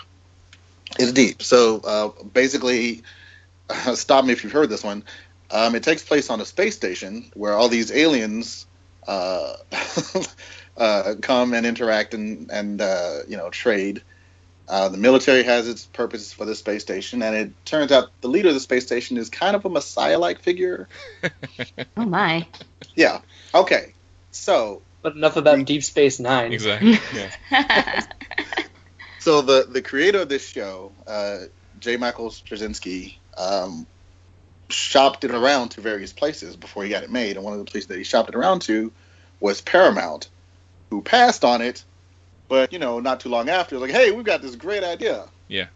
It's 0.99 1.13
deep. 1.13 1.43
So 1.43 1.81
uh, 1.81 2.25
basically, 2.25 3.03
stop 3.95 4.25
me 4.25 4.33
if 4.33 4.43
you've 4.45 4.53
heard 4.53 4.71
this 4.71 4.85
one. 4.85 5.05
Um, 5.51 5.75
it 5.75 5.83
takes 5.83 6.03
place 6.03 6.31
on 6.31 6.41
a 6.41 6.45
space 6.45 6.77
station 6.77 7.31
where 7.35 7.55
all 7.55 7.69
these 7.69 7.91
aliens 7.91 8.67
uh, 9.07 9.55
uh, 10.77 11.15
come 11.21 11.55
and 11.55 11.67
interact 11.67 12.15
and 12.15 12.51
and 12.51 12.81
uh, 12.81 13.21
you 13.29 13.37
know 13.37 13.51
trade. 13.51 14.03
Uh, 14.69 14.89
the 14.89 14.99
military 14.99 15.43
has 15.43 15.69
its 15.69 15.85
purposes 15.87 16.33
for 16.33 16.45
the 16.45 16.55
space 16.55 16.83
station, 16.83 17.23
and 17.23 17.35
it 17.35 17.65
turns 17.65 17.91
out 17.91 18.11
the 18.21 18.29
leader 18.29 18.49
of 18.49 18.55
the 18.55 18.61
space 18.61 18.87
station 18.87 19.17
is 19.17 19.29
kind 19.29 19.57
of 19.57 19.65
a 19.65 19.69
messiah-like 19.69 20.41
figure. 20.41 20.89
Oh 21.97 22.07
my. 22.07 22.47
Yeah. 22.95 23.21
Okay. 23.55 23.93
So, 24.31 24.81
But 25.03 25.17
enough 25.17 25.37
about 25.37 25.65
Deep 25.65 25.83
Space 25.83 26.21
Nine. 26.21 26.53
Exactly. 26.53 26.99
Yeah. 27.15 28.03
so 29.19 29.43
the 29.43 29.67
the 29.69 29.83
creator 29.83 30.21
of 30.23 30.29
this 30.29 30.47
show, 30.47 30.93
uh, 31.07 31.39
J. 31.79 31.97
Michael 31.97 32.31
Straczynski, 32.31 33.15
um, 33.39 33.87
shopped 34.69 35.25
it 35.25 35.31
around 35.31 35.71
to 35.71 35.81
various 35.81 36.13
places 36.13 36.57
before 36.57 36.85
he 36.85 36.91
got 36.91 37.03
it 37.03 37.11
made, 37.11 37.37
and 37.37 37.45
one 37.45 37.55
of 37.55 37.59
the 37.59 37.71
places 37.71 37.89
that 37.89 37.99
he 37.99 38.05
shopped 38.05 38.29
it 38.29 38.35
around 38.35 38.63
to 38.63 38.93
was 39.41 39.61
Paramount, 39.63 40.29
who 40.91 41.01
passed 41.03 41.45
on 41.45 41.63
it, 41.63 41.83
but 42.49 42.73
you 42.73 42.79
know, 42.79 43.01
not 43.01 43.21
too 43.21 43.31
long 43.31 43.49
after, 43.49 43.79
like, 43.79 43.91
hey, 43.91 44.11
we've 44.11 44.25
got 44.25 44.43
this 44.43 44.55
great 44.57 44.85
idea. 44.85 45.25
Yeah. 45.49 45.67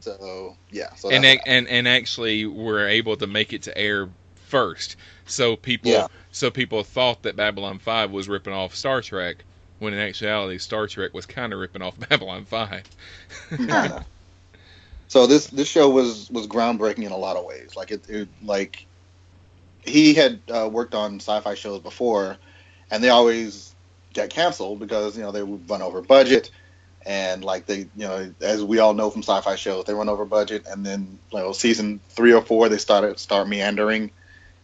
So 0.00 0.56
yeah. 0.70 0.92
So 0.96 1.10
and 1.10 1.22
that's- 1.22 1.44
and 1.46 1.68
and 1.68 1.86
actually 1.86 2.46
we're 2.46 2.88
able 2.88 3.16
to 3.16 3.26
make 3.28 3.52
it 3.52 3.62
to 3.62 3.78
air 3.78 4.08
first. 4.52 4.96
So 5.24 5.56
people 5.56 5.90
Yeah. 5.90 6.08
so 6.30 6.50
people 6.50 6.84
thought 6.84 7.22
that 7.22 7.36
Babylon 7.36 7.78
5 7.78 8.10
was 8.10 8.28
ripping 8.28 8.52
off 8.52 8.74
Star 8.74 9.00
Trek 9.00 9.44
when 9.78 9.94
in 9.94 9.98
actuality 9.98 10.58
Star 10.58 10.86
Trek 10.86 11.14
was 11.14 11.24
kind 11.24 11.54
of 11.54 11.58
ripping 11.58 11.80
off 11.80 11.98
Babylon 12.08 12.44
5. 12.44 12.82
Yeah. 13.58 14.02
So 15.08 15.26
this 15.26 15.46
this 15.46 15.68
show 15.68 15.88
was 15.88 16.30
was 16.30 16.46
groundbreaking 16.46 17.04
in 17.04 17.12
a 17.12 17.16
lot 17.16 17.36
of 17.38 17.46
ways. 17.46 17.72
Like 17.76 17.90
it, 17.92 18.08
it 18.10 18.28
like 18.42 18.86
he 19.84 20.12
had 20.14 20.42
uh, 20.52 20.68
worked 20.70 20.94
on 20.94 21.16
sci-fi 21.16 21.54
shows 21.54 21.80
before, 21.80 22.36
and 22.90 23.02
they 23.02 23.08
always 23.08 23.74
get 24.12 24.28
canceled 24.30 24.80
because 24.80 25.16
you 25.16 25.22
know 25.22 25.32
they 25.32 25.42
would 25.42 25.68
run 25.68 25.80
over 25.82 26.02
budget, 26.02 26.50
and 27.06 27.42
like 27.42 27.66
they 27.66 27.78
you 27.94 28.06
know 28.08 28.34
as 28.42 28.62
we 28.62 28.78
all 28.80 28.92
know 28.94 29.10
from 29.10 29.22
sci-fi 29.22 29.56
shows 29.56 29.84
they 29.86 29.94
run 29.94 30.10
over 30.10 30.24
budget, 30.26 30.66
and 30.66 30.84
then 30.84 31.18
you 31.32 31.38
know, 31.38 31.52
season 31.52 32.00
three 32.10 32.32
or 32.34 32.42
four 32.42 32.68
they 32.68 32.78
started 32.78 33.18
start 33.18 33.48
meandering. 33.48 34.10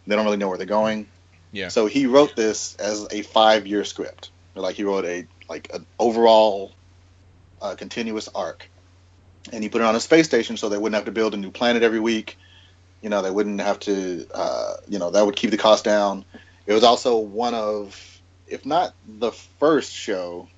They 0.07 0.15
don't 0.15 0.25
really 0.25 0.37
know 0.37 0.49
where 0.49 0.57
they're 0.57 0.67
going. 0.67 1.07
Yeah. 1.51 1.69
So 1.69 1.85
he 1.85 2.05
wrote 2.05 2.35
this 2.35 2.75
as 2.75 3.07
a 3.11 3.21
five-year 3.21 3.83
script. 3.83 4.31
Like 4.55 4.75
he 4.75 4.83
wrote 4.83 5.05
a 5.05 5.25
like 5.47 5.73
an 5.73 5.85
overall 5.97 6.71
uh, 7.61 7.75
continuous 7.75 8.27
arc, 8.33 8.69
and 9.51 9.63
he 9.63 9.69
put 9.69 9.81
it 9.81 9.85
on 9.85 9.95
a 9.95 9.99
space 9.99 10.25
station 10.25 10.57
so 10.57 10.69
they 10.69 10.77
wouldn't 10.77 10.95
have 10.95 11.05
to 11.05 11.11
build 11.11 11.33
a 11.33 11.37
new 11.37 11.51
planet 11.51 11.83
every 11.83 11.99
week. 11.99 12.37
You 13.01 13.09
know, 13.09 13.21
they 13.21 13.31
wouldn't 13.31 13.61
have 13.61 13.79
to. 13.81 14.27
Uh, 14.33 14.73
you 14.87 14.99
know, 14.99 15.11
that 15.11 15.25
would 15.25 15.35
keep 15.35 15.51
the 15.51 15.57
cost 15.57 15.85
down. 15.85 16.25
It 16.65 16.73
was 16.73 16.83
also 16.83 17.17
one 17.17 17.53
of, 17.55 18.21
if 18.47 18.65
not 18.65 18.93
the 19.07 19.31
first 19.31 19.93
show, 19.93 20.49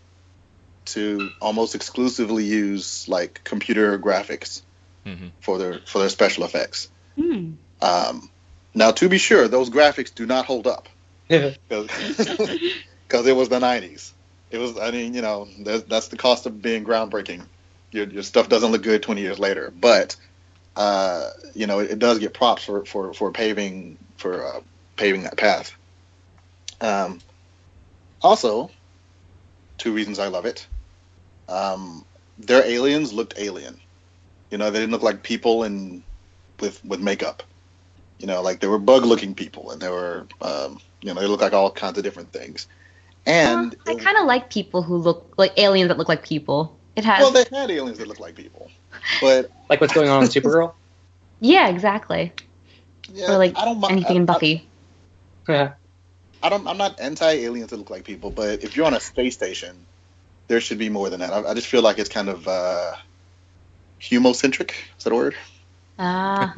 to 0.86 1.30
almost 1.40 1.76
exclusively 1.76 2.44
use 2.44 3.08
like 3.08 3.42
computer 3.44 3.98
graphics 4.00 4.62
hmm 5.06 5.28
for 5.40 5.58
their 5.58 5.80
for 5.86 6.00
their 6.00 6.10
special 6.10 6.44
effects. 6.44 6.90
Hmm. 7.16 7.54
Um, 7.82 8.31
now, 8.74 8.92
to 8.92 9.10
be 9.10 9.18
sure, 9.18 9.48
those 9.48 9.70
graphics 9.70 10.14
do 10.14 10.26
not 10.26 10.46
hold 10.46 10.68
up 10.68 10.88
because 11.28 11.58
it 13.28 13.36
was 13.36 13.50
the 13.50 13.60
90s. 13.60 14.12
It 14.50 14.58
was, 14.58 14.78
I 14.78 14.92
mean, 14.92 15.14
you 15.14 15.22
know, 15.22 15.48
that's, 15.60 15.84
that's 15.84 16.08
the 16.10 16.18
cost 16.18 16.46
of 16.46 16.62
being 16.62 16.84
groundbreaking. 16.84 17.44
Your, 17.92 18.08
your 18.08 18.24
stuff 18.24 18.50
doesn't 18.50 18.72
look 18.72 18.84
good 18.84 19.04
20 19.04 19.22
years 19.22 19.40
later, 19.40 19.72
but 19.78 20.16
uh, 20.76 21.30
you 21.54 21.68
know, 21.68 21.80
it, 21.80 21.92
it 21.92 22.00
does 22.00 22.20
get 22.20 22.34
props 22.34 22.64
for 22.64 22.86
for 22.86 23.14
for 23.14 23.32
paving 23.32 23.98
for 24.18 24.46
uh, 24.46 24.60
paving 24.96 25.24
that 25.24 25.38
path. 25.38 25.76
Um, 26.80 27.20
also, 28.22 28.72
two 29.78 29.94
reasons 29.94 30.20
I 30.20 30.28
love 30.28 30.46
it. 30.46 30.66
Um, 31.50 32.06
their 32.38 32.66
aliens 32.66 33.12
looked 33.12 33.34
alien. 33.38 33.80
You 34.50 34.58
know, 34.58 34.72
they 34.72 34.80
didn't 34.80 34.92
look 34.92 35.04
like 35.04 35.24
people 35.24 35.64
and 35.64 36.04
with 36.60 36.84
with 36.86 37.02
makeup. 37.02 37.44
You 38.22 38.28
know, 38.28 38.42
like 38.44 38.60
they 38.60 38.68
were 38.68 38.78
bug-looking 38.78 39.34
people, 39.34 39.72
and 39.72 39.82
they 39.82 39.90
were, 39.90 40.28
um, 40.42 40.80
you 41.02 41.12
know, 41.12 41.20
they 41.20 41.26
look 41.26 41.42
like 41.42 41.54
all 41.54 41.72
kinds 41.72 41.98
of 41.98 42.04
different 42.04 42.32
things. 42.32 42.68
And 43.26 43.76
I 43.88 43.96
kind 43.96 44.18
of 44.18 44.26
like 44.26 44.52
people 44.52 44.84
who 44.84 44.98
look 44.98 45.34
like 45.38 45.58
aliens 45.58 45.88
that 45.88 45.98
look 45.98 46.08
like 46.08 46.24
people. 46.24 46.78
It 46.96 47.04
has. 47.06 47.20
well, 47.22 47.32
they 47.32 47.46
had 47.52 47.72
aliens 47.72 47.98
that 47.98 48.08
look 48.08 48.20
like 48.20 48.36
people, 48.36 48.70
but 49.22 49.50
like 49.70 49.82
what's 49.82 49.94
going 49.94 50.10
on 50.10 50.22
in 50.24 50.30
Supergirl? 50.36 50.74
yeah, 51.40 51.70
exactly. 51.70 52.32
yeah, 53.12 53.32
or 53.32 53.38
like 53.40 53.58
I 53.58 53.66
don't 53.66 53.80
mi- 53.82 53.88
anything 53.90 54.18
in 54.18 54.22
I- 54.28 54.34
I- 54.34 54.36
Buffy. 54.36 54.68
Yeah. 55.50 55.74
I 56.44 56.50
don't. 56.50 56.68
I'm 56.68 56.78
not 56.78 57.00
anti-aliens 57.00 57.70
that 57.72 57.78
look 57.78 57.90
like 57.90 58.04
people, 58.04 58.30
but 58.30 58.64
if 58.64 58.76
you're 58.78 58.86
on 58.86 58.94
a 58.94 59.00
space 59.00 59.34
station, 59.34 59.76
there 60.48 60.62
should 60.62 60.78
be 60.78 60.90
more 60.90 61.10
than 61.10 61.22
that. 61.22 61.34
I, 61.34 61.52
I 61.52 61.54
just 61.56 61.68
feel 61.68 61.82
like 61.82 61.98
it's 61.98 62.10
kind 62.10 62.30
of 62.30 62.48
uh, 62.48 62.94
humocentric. 64.00 64.72
Is 64.98 65.04
that 65.04 65.14
a 65.14 65.16
word? 65.16 65.36
Ah, 66.00 66.54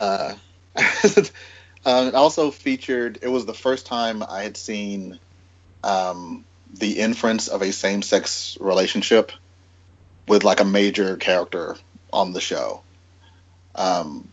Uh, 0.00 0.34
um, 1.84 2.08
it 2.08 2.14
also 2.14 2.50
featured. 2.50 3.18
It 3.22 3.28
was 3.28 3.46
the 3.46 3.54
first 3.54 3.86
time 3.86 4.22
I 4.22 4.42
had 4.42 4.56
seen 4.56 5.18
um, 5.82 6.44
the 6.72 6.98
inference 6.98 7.48
of 7.48 7.62
a 7.62 7.72
same-sex 7.72 8.56
relationship 8.60 9.32
with 10.28 10.44
like 10.44 10.60
a 10.60 10.64
major 10.64 11.16
character 11.16 11.76
on 12.12 12.32
the 12.32 12.40
show. 12.40 12.84
Um, 13.74 14.28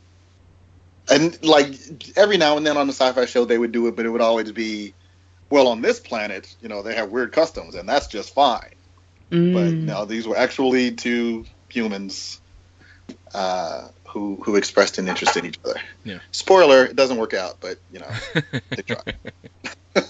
and 1.10 1.42
like 1.44 1.74
every 2.18 2.38
now 2.38 2.58
and 2.58 2.66
then 2.66 2.78
on 2.78 2.88
the 2.88 2.94
sci-fi 2.94 3.26
show 3.26 3.46
they 3.46 3.58
would 3.58 3.72
do 3.72 3.88
it, 3.88 3.96
but 3.96 4.06
it 4.06 4.10
would 4.10 4.22
always 4.22 4.52
be, 4.52 4.96
well, 5.50 5.68
on 5.70 5.82
this 5.82 6.00
planet, 6.00 6.48
you 6.60 6.68
know, 6.68 6.84
they 6.84 6.96
have 6.96 7.12
weird 7.12 7.32
customs, 7.32 7.76
and 7.76 7.88
that's 7.88 8.08
just 8.08 8.34
fine. 8.34 8.74
But 9.54 9.74
Mm. 9.74 9.86
no, 9.86 10.06
these 10.06 10.28
were 10.28 10.38
actually 10.38 10.96
two 10.96 11.46
humans 11.70 12.42
uh, 13.34 13.88
who 14.18 14.36
who 14.44 14.56
expressed 14.56 14.98
an 14.98 15.08
interest 15.08 15.38
in 15.38 15.46
each 15.46 15.60
other. 15.64 15.80
Yeah. 16.04 16.20
Spoiler: 16.32 16.86
it 16.86 16.96
doesn't 16.96 17.18
work 17.18 17.34
out, 17.34 17.58
but 17.60 17.78
you 17.92 18.00
know 18.00 18.10
they 18.70 18.82
try. 18.82 19.02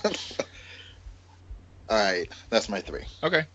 All 1.89 1.97
right, 1.97 2.31
that's 2.49 2.69
my 2.69 2.81
three. 2.81 3.03
Okay. 3.23 3.45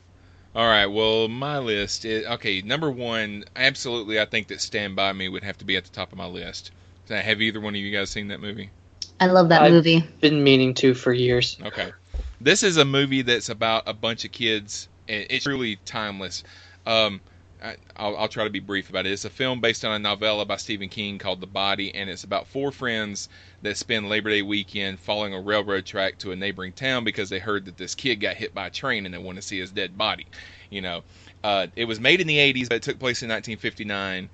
All 0.55 0.67
right. 0.67 0.87
Well, 0.87 1.29
my 1.29 1.59
list 1.59 2.05
is 2.05 2.27
okay. 2.27 2.63
Number 2.63 2.91
one, 2.91 3.45
absolutely, 3.55 4.21
I 4.21 4.25
think 4.25 4.49
that 4.49 4.61
Stand 4.61 4.97
by 4.97 5.13
Me 5.13 5.29
would 5.29 5.45
have 5.45 5.59
to 5.59 5.65
be 5.65 5.77
at 5.77 5.85
the 5.85 5.91
top 5.91 6.13
of 6.13 6.19
my 6.19 6.27
list. 6.27 6.73
So 7.07 7.15
Have 7.15 7.41
either 7.41 7.61
one 7.61 7.75
of 7.75 7.81
you 7.81 7.97
guys 7.97 8.11
seen 8.11 8.29
that 8.29 8.41
movie? 8.41 8.71
I 9.21 9.27
love 9.27 9.51
that 9.51 9.63
I've 9.63 9.73
movie. 9.73 10.01
Been 10.21 10.43
meaning 10.43 10.75
to 10.75 10.95
for 10.95 11.13
years. 11.13 11.59
Okay. 11.63 11.93
This 12.41 12.63
is 12.63 12.77
a 12.77 12.85
movie 12.85 13.23
that's 13.23 13.49
about 13.51 13.85
a 13.87 13.93
bunch 13.93 14.25
of 14.25 14.33
kids. 14.33 14.89
and 15.09 15.27
It's 15.31 15.47
really 15.47 15.77
timeless. 15.85 16.43
Um, 16.87 17.21
I, 17.23 17.32
I'll, 17.97 18.17
I'll 18.17 18.29
try 18.29 18.45
to 18.45 18.51
be 18.51 18.61
brief 18.61 18.91
about 18.91 19.07
it. 19.07 19.13
It's 19.13 19.25
a 19.25 19.31
film 19.31 19.61
based 19.61 19.85
on 19.85 19.93
a 19.93 19.99
novella 19.99 20.45
by 20.45 20.57
Stephen 20.57 20.89
King 20.89 21.19
called 21.19 21.41
The 21.41 21.47
Body, 21.47 21.95
and 21.95 22.11
it's 22.11 22.25
about 22.25 22.49
four 22.49 22.73
friends 22.73 23.29
that 23.63 23.77
spend 23.77 24.09
Labor 24.09 24.31
Day 24.31 24.43
weekend 24.43 24.99
following 24.99 25.35
a 25.35 25.41
railroad 25.41 25.87
track 25.87 26.19
to 26.19 26.33
a 26.33 26.37
neighboring 26.37 26.73
town 26.73 27.05
because 27.05 27.31
they 27.31 27.39
heard 27.39 27.67
that 27.67 27.77
this 27.77 27.95
kid 27.95 28.17
got 28.17 28.37
hit 28.37 28.55
by 28.55 28.67
a 28.67 28.71
train 28.71 29.05
and 29.07 29.15
they 29.15 29.19
want 29.19 29.37
to 29.37 29.43
see 29.43 29.59
his 29.59 29.71
dead 29.71 29.97
body. 29.97 30.27
You 30.71 30.81
know, 30.81 31.03
uh, 31.45 31.69
it 31.77 31.85
was 31.85 32.01
made 32.01 32.21
in 32.21 32.27
the 32.27 32.39
80s, 32.39 32.69
but 32.69 32.77
it 32.77 32.83
took 32.83 32.99
place 32.99 33.23
in 33.23 33.29
1959 33.29 34.29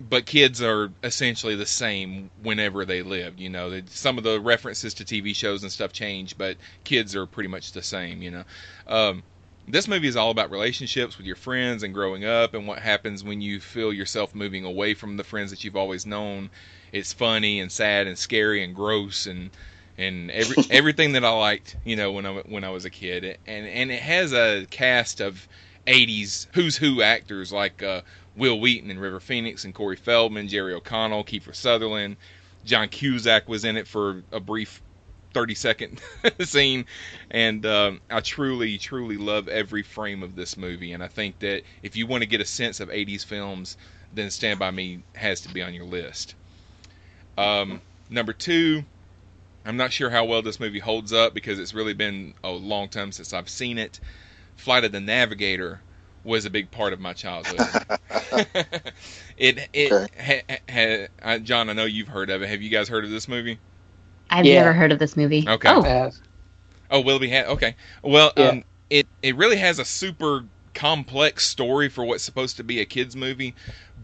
but 0.00 0.24
kids 0.24 0.62
are 0.62 0.90
essentially 1.02 1.56
the 1.56 1.66
same 1.66 2.30
whenever 2.42 2.86
they 2.86 3.02
lived. 3.02 3.38
You 3.38 3.50
know, 3.50 3.82
some 3.86 4.16
of 4.16 4.24
the 4.24 4.40
references 4.40 4.94
to 4.94 5.04
TV 5.04 5.36
shows 5.36 5.62
and 5.62 5.70
stuff 5.70 5.92
change, 5.92 6.38
but 6.38 6.56
kids 6.84 7.14
are 7.14 7.26
pretty 7.26 7.48
much 7.48 7.72
the 7.72 7.82
same. 7.82 8.22
You 8.22 8.30
know, 8.30 8.44
um, 8.86 9.22
this 9.72 9.88
movie 9.88 10.08
is 10.08 10.16
all 10.16 10.30
about 10.30 10.50
relationships 10.50 11.16
with 11.16 11.26
your 11.26 11.36
friends 11.36 11.82
and 11.82 11.94
growing 11.94 12.24
up 12.24 12.54
and 12.54 12.66
what 12.66 12.78
happens 12.78 13.24
when 13.24 13.40
you 13.40 13.60
feel 13.60 13.92
yourself 13.92 14.34
moving 14.34 14.64
away 14.64 14.94
from 14.94 15.16
the 15.16 15.24
friends 15.24 15.50
that 15.50 15.64
you've 15.64 15.76
always 15.76 16.06
known. 16.06 16.50
It's 16.92 17.12
funny 17.12 17.60
and 17.60 17.70
sad 17.70 18.06
and 18.06 18.18
scary 18.18 18.64
and 18.64 18.74
gross 18.74 19.26
and 19.26 19.50
and 19.98 20.30
every 20.30 20.64
everything 20.70 21.12
that 21.12 21.24
I 21.24 21.30
liked, 21.30 21.76
you 21.84 21.96
know, 21.96 22.12
when 22.12 22.26
I 22.26 22.32
when 22.40 22.64
I 22.64 22.70
was 22.70 22.84
a 22.84 22.90
kid. 22.90 23.38
And 23.46 23.66
and 23.66 23.90
it 23.90 24.02
has 24.02 24.32
a 24.32 24.66
cast 24.70 25.20
of 25.20 25.46
80s 25.86 26.46
who's 26.54 26.76
who 26.76 27.02
actors 27.02 27.52
like 27.52 27.82
uh, 27.82 28.02
Wil 28.36 28.60
Wheaton 28.60 28.90
and 28.90 29.00
River 29.00 29.20
Phoenix 29.20 29.64
and 29.64 29.74
Corey 29.74 29.96
Feldman, 29.96 30.48
Jerry 30.48 30.74
O'Connell, 30.74 31.24
Kiefer 31.24 31.54
Sutherland, 31.54 32.16
John 32.64 32.88
Cusack 32.88 33.48
was 33.48 33.64
in 33.64 33.76
it 33.76 33.88
for 33.88 34.22
a 34.32 34.40
brief 34.40 34.82
30 35.32 35.54
second 35.54 36.00
scene 36.40 36.84
and 37.30 37.64
um, 37.66 38.00
i 38.10 38.20
truly 38.20 38.78
truly 38.78 39.16
love 39.16 39.48
every 39.48 39.82
frame 39.82 40.22
of 40.22 40.34
this 40.34 40.56
movie 40.56 40.92
and 40.92 41.02
i 41.02 41.08
think 41.08 41.38
that 41.40 41.62
if 41.82 41.96
you 41.96 42.06
want 42.06 42.22
to 42.22 42.28
get 42.28 42.40
a 42.40 42.44
sense 42.46 42.80
of 42.80 42.90
80s 42.90 43.24
films 43.24 43.76
then 44.12 44.30
stand 44.30 44.58
by 44.58 44.70
me 44.70 45.04
has 45.14 45.40
to 45.42 45.48
be 45.48 45.62
on 45.62 45.74
your 45.74 45.84
list. 45.86 46.34
Um, 47.36 47.82
number 48.08 48.32
two 48.32 48.84
i'm 49.64 49.76
not 49.76 49.92
sure 49.92 50.10
how 50.10 50.24
well 50.24 50.42
this 50.42 50.60
movie 50.60 50.78
holds 50.80 51.12
up 51.12 51.34
because 51.34 51.58
it's 51.58 51.74
really 51.74 51.94
been 51.94 52.34
a 52.44 52.50
long 52.50 52.88
time 52.88 53.12
since 53.12 53.32
i've 53.32 53.48
seen 53.48 53.78
it. 53.78 54.00
Flight 54.56 54.84
of 54.84 54.92
the 54.92 55.00
navigator 55.00 55.84
was 56.24 56.44
a 56.44 56.50
big 56.50 56.70
part 56.70 56.92
of 56.92 57.00
my 57.00 57.12
childhood. 57.14 57.70
It 59.36 59.68
it 59.72 59.98
Okay. 59.98 60.06
ha, 60.18 60.40
ha, 60.70 61.06
ha, 61.22 61.38
john 61.38 61.68
i 61.70 61.72
know 61.72 61.84
you've 61.84 62.08
heard 62.08 62.30
of 62.30 62.42
it. 62.42 62.48
Have 62.48 62.62
you 62.62 62.70
guys 62.70 62.88
heard 62.88 63.04
of 63.04 63.10
this 63.10 63.28
movie 63.28 63.60
I've 64.30 64.46
Yeah. 64.46 64.54
never 64.54 64.72
heard 64.72 64.92
of 64.92 64.98
this 64.98 65.16
movie. 65.16 65.46
Okay. 65.48 65.68
Oh, 65.68 66.10
Oh, 66.90 67.00
Willoughby 67.00 67.28
hat. 67.28 67.46
Okay. 67.48 67.76
Well, 68.02 68.32
Yeah. 68.36 68.50
um, 68.50 68.64
it 68.90 69.08
it 69.22 69.36
really 69.36 69.56
has 69.58 69.78
a 69.78 69.84
super 69.84 70.44
complex 70.74 71.46
story 71.46 71.88
for 71.88 72.04
what's 72.04 72.24
supposed 72.24 72.56
to 72.56 72.64
be 72.64 72.80
a 72.80 72.84
kids 72.86 73.16
movie, 73.16 73.54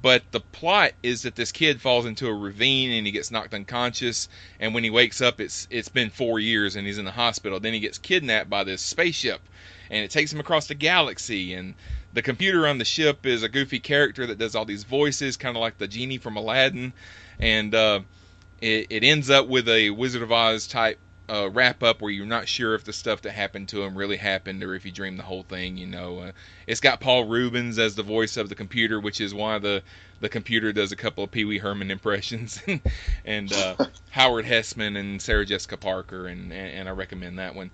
but 0.02 0.24
the 0.32 0.40
plot 0.40 0.92
is 1.02 1.22
that 1.22 1.36
this 1.36 1.52
kid 1.52 1.80
falls 1.80 2.06
into 2.06 2.28
a 2.28 2.34
ravine 2.34 2.92
and 2.92 3.06
he 3.06 3.12
gets 3.12 3.30
knocked 3.30 3.54
unconscious, 3.54 4.28
and 4.60 4.74
when 4.74 4.84
he 4.84 4.90
wakes 4.90 5.20
up, 5.20 5.40
it's 5.40 5.66
it's 5.70 5.88
been 5.88 6.10
four 6.10 6.40
years 6.40 6.76
and 6.76 6.86
he's 6.86 6.98
in 6.98 7.04
the 7.04 7.12
hospital. 7.12 7.60
Then 7.60 7.74
he 7.74 7.80
gets 7.80 7.98
kidnapped 7.98 8.50
by 8.50 8.64
this 8.64 8.82
spaceship, 8.82 9.48
and 9.90 10.04
it 10.04 10.10
takes 10.10 10.32
him 10.32 10.40
across 10.40 10.66
the 10.68 10.74
galaxy 10.74 11.54
and. 11.54 11.74
The 12.12 12.22
computer 12.22 12.66
on 12.66 12.78
the 12.78 12.84
ship 12.86 13.26
is 13.26 13.42
a 13.42 13.48
goofy 13.48 13.78
character 13.78 14.26
that 14.26 14.38
does 14.38 14.54
all 14.54 14.64
these 14.64 14.84
voices, 14.84 15.36
kind 15.36 15.54
of 15.54 15.60
like 15.60 15.76
the 15.76 15.86
genie 15.86 16.16
from 16.16 16.36
Aladdin, 16.38 16.94
and 17.38 17.74
uh, 17.74 18.00
it, 18.60 18.86
it 18.90 19.04
ends 19.04 19.30
up 19.30 19.48
with 19.48 19.68
a 19.68 19.90
Wizard 19.90 20.22
of 20.22 20.32
Oz 20.32 20.66
type 20.66 20.98
uh, 21.28 21.50
wrap 21.50 21.82
up 21.82 22.00
where 22.00 22.10
you're 22.10 22.26
not 22.26 22.48
sure 22.48 22.74
if 22.74 22.84
the 22.84 22.92
stuff 22.92 23.22
that 23.22 23.32
happened 23.32 23.68
to 23.68 23.82
him 23.82 23.96
really 23.96 24.16
happened 24.16 24.62
or 24.62 24.74
if 24.74 24.84
he 24.84 24.90
dreamed 24.90 25.18
the 25.18 25.24
whole 25.24 25.42
thing. 25.42 25.76
You 25.76 25.86
know, 25.86 26.20
uh, 26.20 26.32
it's 26.66 26.80
got 26.80 27.00
Paul 27.00 27.24
Reubens 27.24 27.78
as 27.78 27.94
the 27.94 28.02
voice 28.02 28.36
of 28.36 28.48
the 28.48 28.54
computer, 28.54 29.00
which 29.00 29.20
is 29.20 29.34
why 29.34 29.58
the 29.58 29.82
the 30.20 30.28
computer 30.28 30.72
does 30.72 30.92
a 30.92 30.96
couple 30.96 31.24
of 31.24 31.30
Pee 31.30 31.44
Wee 31.44 31.58
Herman 31.58 31.90
impressions, 31.90 32.62
and 33.24 33.52
uh, 33.52 33.76
Howard 34.10 34.44
Hesseman 34.44 34.96
and 34.98 35.20
Sarah 35.20 35.46
Jessica 35.46 35.76
Parker, 35.76 36.26
and, 36.26 36.52
and 36.52 36.72
and 36.72 36.88
I 36.88 36.92
recommend 36.92 37.38
that 37.38 37.54
one. 37.54 37.70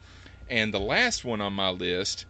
And 0.49 0.73
the 0.73 0.81
last 0.81 1.25
one 1.25 1.41
on 1.41 1.53
my 1.53 1.71
list 1.71 2.27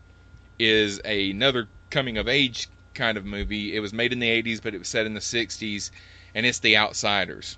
is 0.58 1.00
another 1.04 1.66
coming 1.90 2.18
of 2.18 2.28
age 2.28 2.68
kind 2.94 3.16
of 3.16 3.24
movie. 3.24 3.74
It 3.74 3.80
was 3.80 3.92
made 3.92 4.12
in 4.12 4.18
the 4.18 4.42
80s, 4.42 4.62
but 4.62 4.74
it 4.74 4.78
was 4.78 4.88
set 4.88 5.06
in 5.06 5.14
the 5.14 5.20
60s, 5.20 5.90
and 6.34 6.46
it's 6.46 6.60
The 6.60 6.76
Outsiders. 6.76 7.56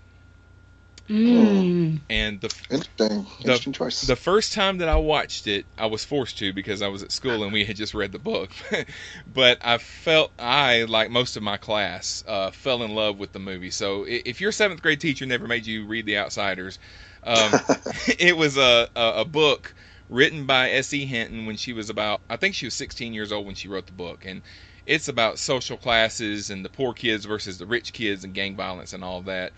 Mm. 1.09 2.01
And 2.09 2.40
the 2.40 2.55
Interesting. 2.71 3.27
Interesting 3.40 3.73
choice. 3.73 4.03
the 4.03 4.17
first 4.17 4.53
time 4.53 4.79
that 4.79 4.88
I 4.88 4.97
watched 4.97 5.47
it, 5.47 5.67
I 5.77 5.87
was 5.87 6.05
forced 6.05 6.38
to 6.38 6.53
because 6.53 6.83
I 6.83 6.88
was 6.88 7.03
at 7.03 7.12
school 7.12 7.45
and 7.45 7.53
we 7.53 7.64
had 7.64 7.77
just 7.77 7.95
read 7.95 8.12
the 8.12 8.19
book. 8.19 8.51
but 9.27 9.59
I 9.62 9.79
felt 9.79 10.33
I, 10.38 10.85
like 10.85 11.11
most 11.11 11.37
of 11.37 11.43
my 11.43 11.57
class, 11.57 12.25
uh, 12.27 12.51
fell 12.51 12.83
in 12.83 12.95
love 12.95 13.19
with 13.19 13.33
the 13.33 13.38
movie. 13.38 13.71
So 13.71 14.05
if 14.09 14.40
your 14.40 14.53
seventh 14.53 14.83
grade 14.83 15.01
teacher 15.01 15.27
never 15.27 15.47
made 15.47 15.67
you 15.67 15.87
read 15.87 16.07
The 16.07 16.19
Outsiders, 16.19 16.79
um, 17.23 17.53
it 18.19 18.37
was 18.37 18.57
a, 18.57 18.88
a 18.97 19.12
a 19.17 19.25
book 19.25 19.75
written 20.09 20.47
by 20.47 20.71
S.E. 20.71 21.07
Hinton 21.07 21.47
when 21.47 21.57
she 21.57 21.73
was 21.73 21.90
about, 21.90 22.21
I 22.29 22.37
think 22.37 22.55
she 22.55 22.67
was 22.67 22.75
16 22.75 23.14
years 23.14 23.33
old 23.33 23.47
when 23.47 23.55
she 23.55 23.69
wrote 23.69 23.87
the 23.87 23.93
book, 23.93 24.25
and 24.27 24.43
it's 24.87 25.09
about 25.09 25.38
social 25.38 25.77
classes 25.77 26.51
and 26.51 26.64
the 26.64 26.69
poor 26.69 26.93
kids 26.93 27.25
versus 27.25 27.59
the 27.59 27.67
rich 27.67 27.93
kids 27.93 28.25
and 28.25 28.35
gang 28.35 28.55
violence 28.55 28.93
and 28.93 29.03
all 29.03 29.23
that 29.23 29.53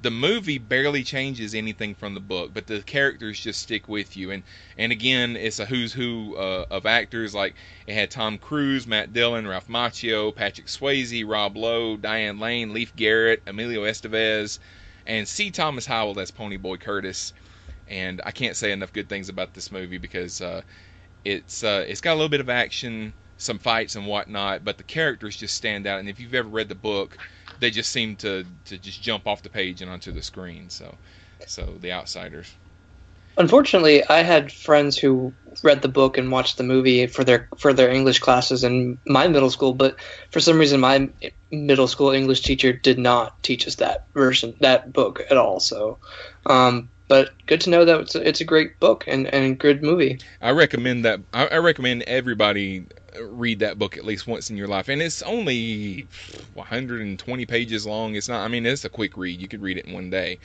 the 0.00 0.10
movie 0.10 0.58
barely 0.58 1.02
changes 1.02 1.54
anything 1.54 1.94
from 1.94 2.14
the 2.14 2.20
book, 2.20 2.52
but 2.54 2.66
the 2.66 2.82
characters 2.82 3.40
just 3.40 3.60
stick 3.60 3.88
with 3.88 4.16
you. 4.16 4.30
And 4.30 4.42
and 4.76 4.92
again, 4.92 5.36
it's 5.36 5.58
a 5.58 5.66
who's 5.66 5.92
who 5.92 6.36
uh, 6.36 6.66
of 6.70 6.86
actors. 6.86 7.34
Like 7.34 7.54
it 7.86 7.94
had 7.94 8.10
Tom 8.10 8.38
Cruise, 8.38 8.86
Matt 8.86 9.12
Dillon, 9.12 9.46
Ralph 9.46 9.68
Macchio, 9.68 10.34
Patrick 10.34 10.68
Swayze, 10.68 11.26
Rob 11.26 11.56
Lowe, 11.56 11.96
Diane 11.96 12.38
Lane, 12.38 12.72
Leif 12.72 12.94
Garrett, 12.94 13.42
Emilio 13.46 13.82
Estevez, 13.84 14.58
and 15.06 15.26
C. 15.26 15.50
Thomas 15.50 15.86
Howell 15.86 16.20
as 16.20 16.30
Ponyboy 16.30 16.80
Curtis. 16.80 17.32
And 17.88 18.20
I 18.24 18.30
can't 18.30 18.56
say 18.56 18.70
enough 18.70 18.92
good 18.92 19.08
things 19.08 19.28
about 19.28 19.54
this 19.54 19.72
movie 19.72 19.98
because 19.98 20.40
uh, 20.40 20.62
it's 21.24 21.64
uh, 21.64 21.84
it's 21.88 22.00
got 22.00 22.12
a 22.12 22.16
little 22.16 22.28
bit 22.28 22.40
of 22.40 22.50
action, 22.50 23.12
some 23.38 23.58
fights 23.58 23.96
and 23.96 24.06
whatnot, 24.06 24.64
but 24.64 24.76
the 24.76 24.84
characters 24.84 25.36
just 25.36 25.54
stand 25.54 25.86
out. 25.86 26.00
And 26.00 26.08
if 26.08 26.20
you've 26.20 26.34
ever 26.34 26.48
read 26.48 26.68
the 26.68 26.74
book, 26.74 27.16
they 27.60 27.70
just 27.70 27.90
seem 27.90 28.16
to, 28.16 28.44
to 28.66 28.78
just 28.78 29.00
jump 29.00 29.26
off 29.26 29.42
the 29.42 29.48
page 29.48 29.80
and 29.80 29.90
onto 29.90 30.12
the 30.12 30.22
screen. 30.22 30.68
So, 30.68 30.94
so 31.46 31.76
the 31.80 31.92
Outsiders. 31.92 32.52
Unfortunately, 33.36 34.04
I 34.08 34.22
had 34.22 34.50
friends 34.50 34.98
who 34.98 35.32
read 35.62 35.80
the 35.80 35.88
book 35.88 36.18
and 36.18 36.32
watched 36.32 36.58
the 36.58 36.64
movie 36.64 37.06
for 37.06 37.22
their 37.22 37.48
for 37.56 37.72
their 37.72 37.88
English 37.88 38.18
classes 38.18 38.64
in 38.64 38.98
my 39.06 39.28
middle 39.28 39.50
school, 39.50 39.72
but 39.74 39.94
for 40.32 40.40
some 40.40 40.58
reason 40.58 40.80
my 40.80 41.08
middle 41.52 41.86
school 41.86 42.10
English 42.10 42.40
teacher 42.40 42.72
did 42.72 42.98
not 42.98 43.40
teach 43.44 43.68
us 43.68 43.76
that 43.76 44.08
version 44.12 44.56
that 44.60 44.92
book 44.92 45.22
at 45.30 45.36
all. 45.36 45.60
So, 45.60 45.98
um, 46.46 46.90
but 47.08 47.30
good 47.46 47.60
to 47.62 47.70
know 47.70 47.84
that 47.84 48.00
it's 48.00 48.14
a, 48.14 48.28
it's 48.28 48.40
a 48.40 48.44
great 48.44 48.78
book 48.80 49.04
and 49.06 49.26
and 49.34 49.58
good 49.58 49.82
movie. 49.82 50.20
I 50.40 50.50
recommend 50.50 51.04
that. 51.04 51.20
I, 51.32 51.46
I 51.46 51.56
recommend 51.58 52.02
everybody 52.04 52.86
read 53.20 53.60
that 53.60 53.78
book 53.78 53.96
at 53.96 54.04
least 54.04 54.26
once 54.26 54.50
in 54.50 54.56
your 54.56 54.68
life, 54.68 54.88
and 54.88 55.02
it's 55.02 55.22
only 55.22 56.08
120 56.52 57.46
pages 57.46 57.86
long. 57.86 58.14
It's 58.14 58.28
not. 58.28 58.44
I 58.44 58.48
mean, 58.48 58.66
it's 58.66 58.84
a 58.84 58.90
quick 58.90 59.16
read. 59.16 59.40
You 59.40 59.48
could 59.48 59.62
read 59.62 59.78
it 59.78 59.86
in 59.86 59.94
one 59.94 60.10
day, 60.10 60.38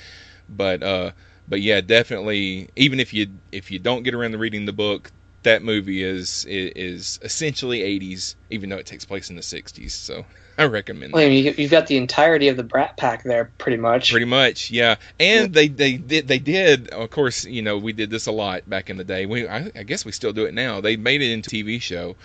but 0.49 0.83
uh, 0.83 1.11
but 1.47 1.61
yeah, 1.61 1.81
definitely. 1.81 2.69
Even 2.75 2.99
if 2.99 3.13
you 3.13 3.39
if 3.51 3.71
you 3.71 3.79
don't 3.79 4.03
get 4.03 4.15
around 4.15 4.31
to 4.33 4.37
reading 4.39 4.65
the 4.65 4.73
book, 4.73 5.11
that 5.43 5.63
movie 5.63 6.03
is, 6.03 6.45
is 6.47 7.19
essentially 7.21 7.81
80s, 7.83 8.35
even 8.49 8.69
though 8.69 8.77
it 8.77 8.85
takes 8.87 9.05
place 9.05 9.29
in 9.29 9.35
the 9.35 9.43
60s. 9.43 9.93
So 9.95 10.25
I 10.57 10.65
recommend. 10.65 11.13
Well, 11.13 11.23
that. 11.23 11.33
you, 11.33 11.53
you've 11.57 11.71
got 11.71 11.87
the 11.87 11.97
entirety 11.97 12.47
of 12.47 12.57
the 12.57 12.63
Brat 12.63 12.97
Pack 12.97 13.23
there, 13.23 13.51
pretty 13.57 13.77
much. 13.77 14.11
Pretty 14.11 14.25
much, 14.25 14.71
yeah. 14.71 14.95
And 15.19 15.53
they 15.53 15.67
they 15.67 15.97
did 15.97 16.27
they 16.27 16.39
did. 16.39 16.89
Of 16.89 17.09
course, 17.09 17.45
you 17.45 17.61
know 17.61 17.77
we 17.77 17.93
did 17.93 18.09
this 18.09 18.27
a 18.27 18.31
lot 18.31 18.69
back 18.69 18.89
in 18.89 18.97
the 18.97 19.03
day. 19.03 19.25
We 19.25 19.47
I, 19.47 19.71
I 19.75 19.83
guess 19.83 20.05
we 20.05 20.11
still 20.11 20.33
do 20.33 20.45
it 20.45 20.53
now. 20.53 20.81
They 20.81 20.95
made 20.95 21.21
it 21.21 21.31
into 21.31 21.49
a 21.49 21.63
TV 21.63 21.81
show. 21.81 22.15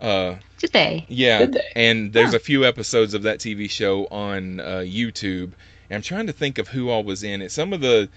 Uh, 0.00 0.36
Did 0.58 0.72
they? 0.72 1.06
yeah, 1.08 1.38
Did 1.38 1.54
they? 1.54 1.72
and 1.74 2.12
there's 2.12 2.34
a 2.34 2.38
few 2.38 2.64
episodes 2.64 3.14
of 3.14 3.22
that 3.22 3.38
TV 3.38 3.70
show 3.70 4.06
on 4.06 4.60
uh, 4.60 4.84
YouTube. 4.84 5.52
And 5.88 5.96
I'm 5.96 6.02
trying 6.02 6.26
to 6.26 6.32
think 6.32 6.58
of 6.58 6.68
who 6.68 6.90
all 6.90 7.02
was 7.02 7.22
in 7.22 7.42
it. 7.42 7.50
Some 7.50 7.72
of 7.72 7.80
the, 7.80 8.08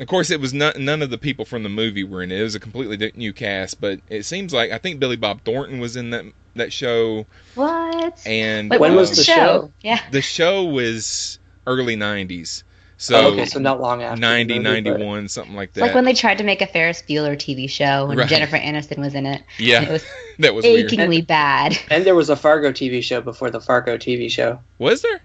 of 0.00 0.08
course, 0.08 0.30
it 0.30 0.40
was 0.40 0.52
not, 0.52 0.78
none 0.78 1.02
of 1.02 1.10
the 1.10 1.18
people 1.18 1.44
from 1.44 1.62
the 1.62 1.68
movie 1.68 2.02
were 2.02 2.22
in 2.22 2.32
it. 2.32 2.40
It 2.40 2.42
was 2.42 2.54
a 2.54 2.60
completely 2.60 3.12
new 3.14 3.32
cast, 3.32 3.80
but 3.80 4.00
it 4.08 4.24
seems 4.24 4.52
like 4.52 4.72
I 4.72 4.78
think 4.78 4.98
Billy 4.98 5.16
Bob 5.16 5.42
Thornton 5.44 5.78
was 5.78 5.96
in 5.96 6.10
that 6.10 6.24
that 6.54 6.72
show. 6.72 7.26
What? 7.54 8.20
And 8.26 8.70
Wait, 8.70 8.80
When 8.80 8.92
what 8.92 9.00
was 9.00 9.10
was 9.10 9.18
the 9.18 9.22
the 9.22 9.24
show? 9.24 9.34
show? 9.34 9.72
Yeah. 9.82 10.00
the 10.10 10.22
show 10.22 10.64
was 10.64 11.38
early 11.66 11.96
90s. 11.96 12.62
So 12.96 13.16
Oh, 13.16 13.32
okay, 13.32 13.44
so 13.44 13.58
not 13.58 13.80
long 13.80 14.02
after. 14.02 14.16
the 14.16 14.20
90, 14.20 14.54
movie, 14.60 14.64
but- 14.64 14.70
91, 15.00 15.28
something 15.28 15.54
like 15.56 15.70
It's 15.70 15.74
that. 15.74 15.80
like 15.82 15.94
when 15.94 16.04
they 16.04 16.14
tried 16.14 16.38
to 16.38 16.44
make 16.44 16.62
a 16.62 16.66
Ferris 16.66 17.02
Bueller 17.06 17.36
TV 17.36 17.68
show 17.68 18.08
and 18.08 18.18
Right. 18.18 18.28
Jennifer 18.28 18.56
Aniston 18.56 18.98
was 18.98 19.14
in 19.14 19.26
it. 19.26 19.42
yeah, 19.58 19.82
It 19.82 19.90
was 19.90 20.04
that 20.38 20.54
was 20.54 20.64
weird. 20.64 20.86
achingly 20.92 21.20
bad. 21.20 21.76
And 21.90 22.04
there 22.06 22.14
was 22.14 22.30
a 22.30 22.36
Fargo 22.36 22.70
TV 22.70 23.02
show 23.02 23.20
before 23.20 23.50
the 23.50 23.60
Fargo 23.60 23.96
TV 23.98 24.30
show. 24.30 24.60
Was 24.78 25.02
there? 25.02 25.20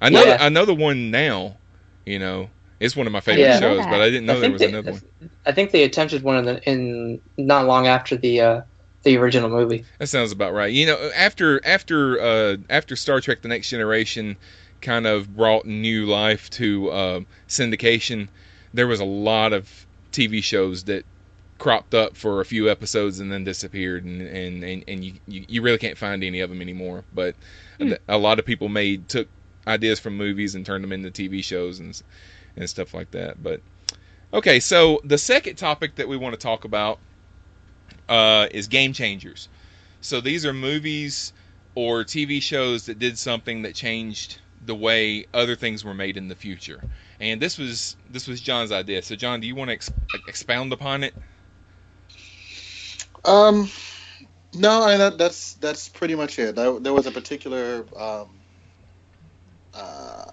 I 0.00 0.08
know. 0.10 0.24
Yeah. 0.24 0.38
I 0.40 0.48
know 0.48 0.64
the 0.64 0.74
one 0.74 1.10
now. 1.12 1.56
You 2.04 2.18
know, 2.18 2.50
it's 2.80 2.96
one 2.96 3.06
of 3.06 3.12
my 3.12 3.20
favorite 3.20 3.42
Yeah. 3.42 3.60
shows, 3.60 3.84
but 3.86 4.00
I 4.00 4.06
didn't 4.10 4.26
know 4.26 4.36
I 4.38 4.40
there 4.40 4.50
was 4.50 4.60
they, 4.60 4.66
another 4.68 4.92
one. 4.92 5.02
I 5.46 5.52
think 5.52 5.70
they 5.70 5.84
attempted 5.84 6.24
one 6.24 6.38
in, 6.38 6.44
the, 6.44 6.62
in 6.68 7.20
not 7.36 7.66
long 7.66 7.86
after 7.86 8.16
the 8.16 8.40
uh, 8.40 8.60
the 9.02 9.16
original 9.16 9.48
movie. 9.48 9.84
That 9.98 10.08
sounds 10.08 10.32
about 10.32 10.54
right. 10.54 10.72
You 10.72 10.86
know, 10.86 11.10
after 11.14 11.64
after 11.64 12.20
uh, 12.20 12.56
after 12.70 12.96
Star 12.96 13.20
Trek: 13.20 13.42
The 13.42 13.48
Next 13.48 13.70
Generation 13.70 14.36
kind 14.80 15.06
of 15.06 15.36
brought 15.36 15.64
new 15.64 16.06
life 16.06 16.50
to 16.50 16.90
uh, 16.90 17.20
syndication, 17.48 18.28
there 18.74 18.86
was 18.86 19.00
a 19.00 19.04
lot 19.04 19.52
of 19.52 19.86
TV 20.12 20.42
shows 20.42 20.84
that 20.84 21.04
cropped 21.58 21.94
up 21.94 22.16
for 22.16 22.40
a 22.40 22.44
few 22.44 22.68
episodes 22.68 23.20
and 23.20 23.30
then 23.30 23.44
disappeared, 23.44 24.04
and 24.04 24.22
and 24.22 24.64
and, 24.64 24.84
and 24.88 25.04
you, 25.04 25.12
you 25.26 25.44
you 25.48 25.62
really 25.62 25.78
can't 25.78 25.98
find 25.98 26.22
any 26.22 26.40
of 26.40 26.50
them 26.50 26.60
anymore. 26.60 27.04
But 27.14 27.34
a 28.08 28.18
lot 28.18 28.38
of 28.38 28.44
people 28.44 28.68
made 28.68 29.08
took 29.08 29.28
ideas 29.66 30.00
from 30.00 30.16
movies 30.16 30.54
and 30.54 30.66
turned 30.66 30.84
them 30.84 30.92
into 30.92 31.10
TV 31.10 31.42
shows 31.42 31.80
and 31.80 32.00
and 32.56 32.68
stuff 32.68 32.94
like 32.94 33.10
that. 33.12 33.42
But 33.42 33.60
okay, 34.32 34.60
so 34.60 35.00
the 35.04 35.18
second 35.18 35.56
topic 35.56 35.96
that 35.96 36.08
we 36.08 36.16
want 36.16 36.34
to 36.34 36.40
talk 36.40 36.64
about 36.64 36.98
uh, 38.12 38.46
is 38.50 38.68
game 38.68 38.92
changers. 38.92 39.48
So 40.02 40.20
these 40.20 40.44
are 40.44 40.52
movies 40.52 41.32
or 41.74 42.04
TV 42.04 42.42
shows 42.42 42.84
that 42.86 42.98
did 42.98 43.18
something 43.18 43.62
that 43.62 43.74
changed 43.74 44.38
the 44.66 44.74
way 44.74 45.24
other 45.32 45.56
things 45.56 45.82
were 45.82 45.94
made 45.94 46.18
in 46.18 46.28
the 46.28 46.34
future. 46.34 46.84
And 47.20 47.40
this 47.40 47.56
was 47.56 47.96
this 48.10 48.28
was 48.28 48.42
John's 48.42 48.70
idea. 48.70 49.00
So 49.00 49.16
John, 49.16 49.40
do 49.40 49.46
you 49.46 49.54
want 49.54 49.68
to 49.68 49.72
ex- 49.72 49.90
expound 50.28 50.74
upon 50.74 51.04
it? 51.04 51.14
Um, 53.24 53.70
no, 54.52 54.82
I, 54.82 54.98
that, 54.98 55.16
that's 55.16 55.54
that's 55.54 55.88
pretty 55.88 56.14
much 56.14 56.38
it. 56.38 56.54
There, 56.54 56.78
there 56.80 56.92
was 56.92 57.06
a 57.06 57.12
particular, 57.12 57.86
um, 57.96 58.28
uh, 59.72 60.24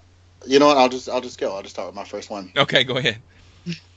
you 0.46 0.58
know 0.58 0.66
what? 0.66 0.76
I'll 0.76 0.90
just 0.90 1.08
I'll 1.08 1.22
just 1.22 1.40
go. 1.40 1.54
I'll 1.54 1.62
just 1.62 1.76
start 1.76 1.88
with 1.88 1.96
my 1.96 2.04
first 2.04 2.28
one. 2.28 2.52
Okay, 2.54 2.84
go 2.84 2.98
ahead. 2.98 3.22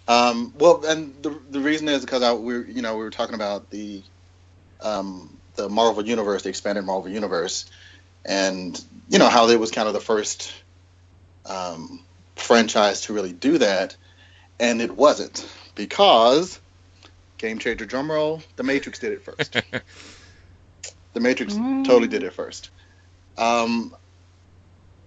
Um, 0.08 0.54
well, 0.58 0.86
and 0.86 1.22
the 1.24 1.40
the 1.50 1.62
reason 1.62 1.88
is 1.88 2.02
because 2.04 2.24
I 2.24 2.34
we 2.34 2.74
you 2.74 2.82
know 2.82 2.98
we 2.98 3.04
were 3.04 3.10
talking 3.10 3.36
about 3.36 3.70
the 3.70 4.04
um, 4.82 5.40
the 5.56 5.70
Marvel 5.70 6.06
universe, 6.06 6.44
the 6.44 6.50
expanded 6.50 6.86
Marvel 6.86 7.10
universe, 7.10 7.66
and 8.26 8.80
you 9.08 9.20
know 9.20 9.30
how 9.30 9.48
it 9.50 9.60
was 9.60 9.72
kind 9.72 9.88
of 9.88 9.94
the 9.94 10.02
first 10.02 10.54
um, 11.46 12.06
franchise 12.36 13.02
to 13.02 13.14
really 13.14 13.34
do 13.34 13.58
that, 13.60 13.96
and 14.60 14.82
it 14.82 14.96
wasn't 14.96 15.48
because 15.76 16.60
game 17.38 17.60
changer 17.60 17.86
drum 17.86 18.12
roll, 18.12 18.42
The 18.58 18.64
Matrix 18.64 19.00
did 19.00 19.14
it 19.14 19.24
first. 19.24 19.56
the 21.14 21.20
Matrix 21.20 21.58
Mm. 21.58 21.84
totally 21.86 22.08
did 22.08 22.24
it 22.24 22.34
first. 22.34 22.72
Um, 23.38 23.96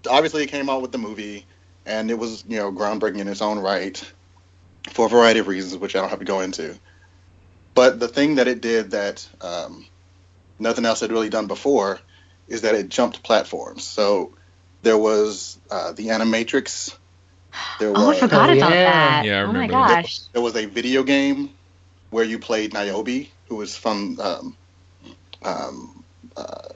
obviously, 0.08 0.42
it 0.44 0.50
came 0.50 0.70
out 0.70 0.82
with 0.82 0.92
the 0.92 0.98
movie, 0.98 1.46
and 1.84 2.10
it 2.10 2.18
was 2.18 2.44
you 2.46 2.56
know 2.56 2.72
groundbreaking 2.72 3.18
in 3.18 3.28
its 3.28 3.42
own 3.42 3.58
right 3.58 4.02
for 4.90 5.06
a 5.06 5.08
variety 5.08 5.40
of 5.40 5.48
reasons, 5.48 5.76
which 5.76 5.96
I 5.96 6.00
don't 6.00 6.10
have 6.10 6.18
to 6.20 6.24
go 6.24 6.40
into. 6.40 6.74
But 7.74 8.00
the 8.00 8.08
thing 8.08 8.36
that 8.36 8.48
it 8.48 8.60
did 8.60 8.92
that 8.92 9.28
um, 9.40 9.86
nothing 10.58 10.84
else 10.86 11.00
had 11.00 11.12
really 11.12 11.28
done 11.28 11.46
before 11.46 12.00
is 12.48 12.62
that 12.62 12.74
it 12.74 12.88
jumped 12.88 13.22
platforms. 13.22 13.84
So 13.84 14.32
there 14.82 14.96
was 14.98 15.58
uh, 15.70 15.92
the 15.92 16.06
Animatrix. 16.08 16.96
There 17.80 17.90
Oh, 17.90 18.04
I 18.04 18.08
was, 18.08 18.18
forgot 18.18 18.50
Oh, 18.50 18.56
about 18.56 18.70
yeah. 18.70 18.84
that. 18.84 19.24
Yeah, 19.24 19.40
I 19.40 19.44
oh 19.44 19.52
my 19.52 19.66
that. 19.66 19.70
gosh. 20.04 20.20
there 20.32 20.42
was 20.42 20.56
a 20.56 20.66
video 20.66 21.02
game 21.02 21.50
where 22.10 22.24
you 22.24 22.38
played 22.38 22.72
Niobe, 22.72 23.26
who 23.48 23.56
was 23.56 23.76
from 23.76 24.18
um, 24.20 24.56
um, 25.42 26.04
uh, 26.36 26.68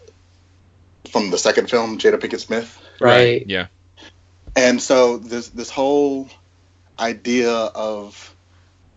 from 1.11 1.31
the 1.31 1.39
second 1.39 1.71
film, 1.71 1.99
Jada 1.99 2.19
Pinkett 2.19 2.41
Smith. 2.41 2.79
Right. 3.01 3.45
Yeah. 3.47 3.67
And 4.57 4.83
so 4.83 5.19
this 5.19 5.49
this 5.49 5.71
whole 5.71 6.29
idea 7.01 7.51
of 7.53 8.35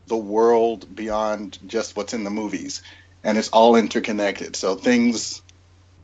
the 0.07 0.17
world 0.17 0.93
beyond 0.93 1.57
just 1.65 1.95
what's 1.95 2.13
in 2.13 2.23
the 2.23 2.29
movies, 2.29 2.81
and 3.23 3.37
it's 3.37 3.49
all 3.49 3.75
interconnected. 3.75 4.55
So 4.55 4.75
things, 4.75 5.41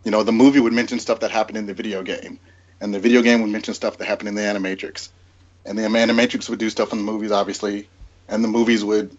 you 0.03 0.11
know, 0.11 0.23
the 0.23 0.31
movie 0.31 0.59
would 0.59 0.73
mention 0.73 0.99
stuff 0.99 1.19
that 1.19 1.31
happened 1.31 1.57
in 1.57 1.65
the 1.65 1.73
video 1.73 2.01
game, 2.01 2.39
and 2.79 2.93
the 2.93 2.99
video 2.99 3.21
game 3.21 3.41
would 3.41 3.51
mention 3.51 3.73
stuff 3.73 3.97
that 3.97 4.07
happened 4.07 4.29
in 4.29 4.35
the 4.35 4.41
Animatrix, 4.41 5.09
and 5.65 5.77
the 5.77 5.83
Animatrix 5.83 6.49
would 6.49 6.59
do 6.59 6.69
stuff 6.69 6.93
in 6.93 6.99
the 6.99 7.11
movies, 7.11 7.31
obviously, 7.31 7.89
and 8.27 8.43
the 8.43 8.47
movies 8.47 8.83
would, 8.83 9.15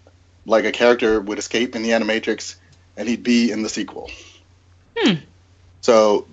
like 0.47 0.65
a 0.65 0.73
character 0.73 1.21
would 1.21 1.39
escape 1.39 1.77
in 1.77 1.83
the 1.83 1.91
Animatrix, 1.91 2.57
and 2.97 3.09
he'd 3.09 3.23
be 3.23 3.53
in 3.53 3.63
the 3.63 3.69
sequel. 3.69 4.11
Hmm. 4.97 5.15
So 5.83 6.27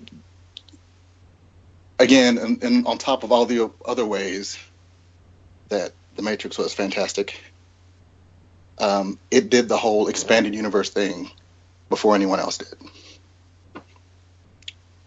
again, 1.98 2.38
and, 2.38 2.62
and 2.62 2.86
on 2.86 2.98
top 2.98 3.22
of 3.24 3.32
all 3.32 3.44
the 3.44 3.70
other 3.84 4.06
ways 4.06 4.58
that 5.68 5.92
the 6.18 6.24
Matrix 6.24 6.58
was 6.58 6.74
fantastic, 6.74 7.40
um, 8.78 9.20
it 9.30 9.50
did 9.50 9.68
the 9.68 9.78
whole 9.78 10.08
expanded 10.08 10.54
universe 10.54 10.90
thing 10.90 11.30
before 11.90 12.14
anyone 12.14 12.40
else 12.40 12.58
did. 12.58 12.74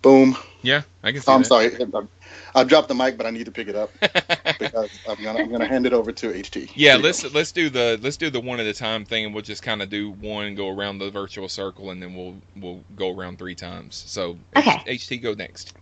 Boom. 0.04 0.38
Yeah, 0.64 0.84
I 1.04 1.12
can 1.14 1.22
see 1.22 1.32
Oh, 1.32 1.36
I'm 1.36 1.44
that. 1.44 1.48
sorry. 1.48 1.78
I- 1.82 2.62
I 2.62 2.64
dropped 2.66 2.90
the 2.90 2.96
mic, 2.96 3.18
but 3.18 3.28
I 3.28 3.32
need 3.32 3.46
to 3.48 3.52
pick 3.52 3.68
it 3.70 3.76
up 3.76 3.94
because 4.60 4.90
I'm 5.08 5.24
gonna 5.24 5.40
I'm 5.42 5.52
gonna 5.52 5.68
hand 5.68 5.86
it 5.88 5.94
over 5.94 6.12
to 6.14 6.30
HT. 6.34 6.72
yeah, 6.76 6.96
let's 6.98 7.24
go. 7.24 7.30
let's 7.34 7.52
do 7.54 7.70
the 7.70 8.00
let's 8.02 8.18
do 8.18 8.30
the 8.32 8.42
one 8.42 8.60
at 8.60 8.68
a 8.68 8.74
time 8.74 9.06
thing, 9.06 9.26
and 9.26 9.34
we'll 9.34 9.44
just 9.44 9.64
kind 9.64 9.82
of 9.82 9.90
do 9.90 10.12
one, 10.12 10.56
go 10.56 10.70
around 10.70 11.00
the 11.00 11.12
virtual 11.12 11.50
circle, 11.50 11.92
and 11.92 12.02
then 12.02 12.16
we'll 12.16 12.42
we'll 12.56 12.86
go 12.96 13.16
around 13.16 13.40
three 13.40 13.56
times. 13.56 14.04
So 14.08 14.40
Okay. 14.58 14.84
H- 14.88 15.02
HT, 15.10 15.24
go 15.24 15.34
next. 15.34 15.74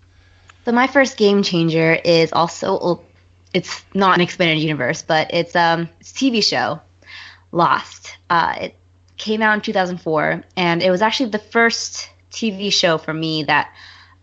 So 0.65 0.71
my 0.73 0.87
first 0.87 1.17
game 1.17 1.43
changer 1.43 1.93
is 1.93 2.33
also 2.33 2.79
well, 2.79 3.08
it's 3.53 3.83
not 3.93 4.15
an 4.15 4.21
expanded 4.21 4.59
universe, 4.59 5.01
but 5.01 5.33
it's 5.33 5.55
um 5.55 5.89
TV 6.03 6.43
show, 6.43 6.81
Lost. 7.51 8.17
Uh, 8.29 8.55
it 8.62 8.75
came 9.17 9.41
out 9.41 9.53
in 9.53 9.62
2004, 9.62 10.43
and 10.55 10.81
it 10.81 10.91
was 10.91 11.01
actually 11.01 11.29
the 11.29 11.39
first 11.39 12.09
TV 12.31 12.71
show 12.71 12.97
for 12.97 13.13
me 13.13 13.43
that 13.43 13.73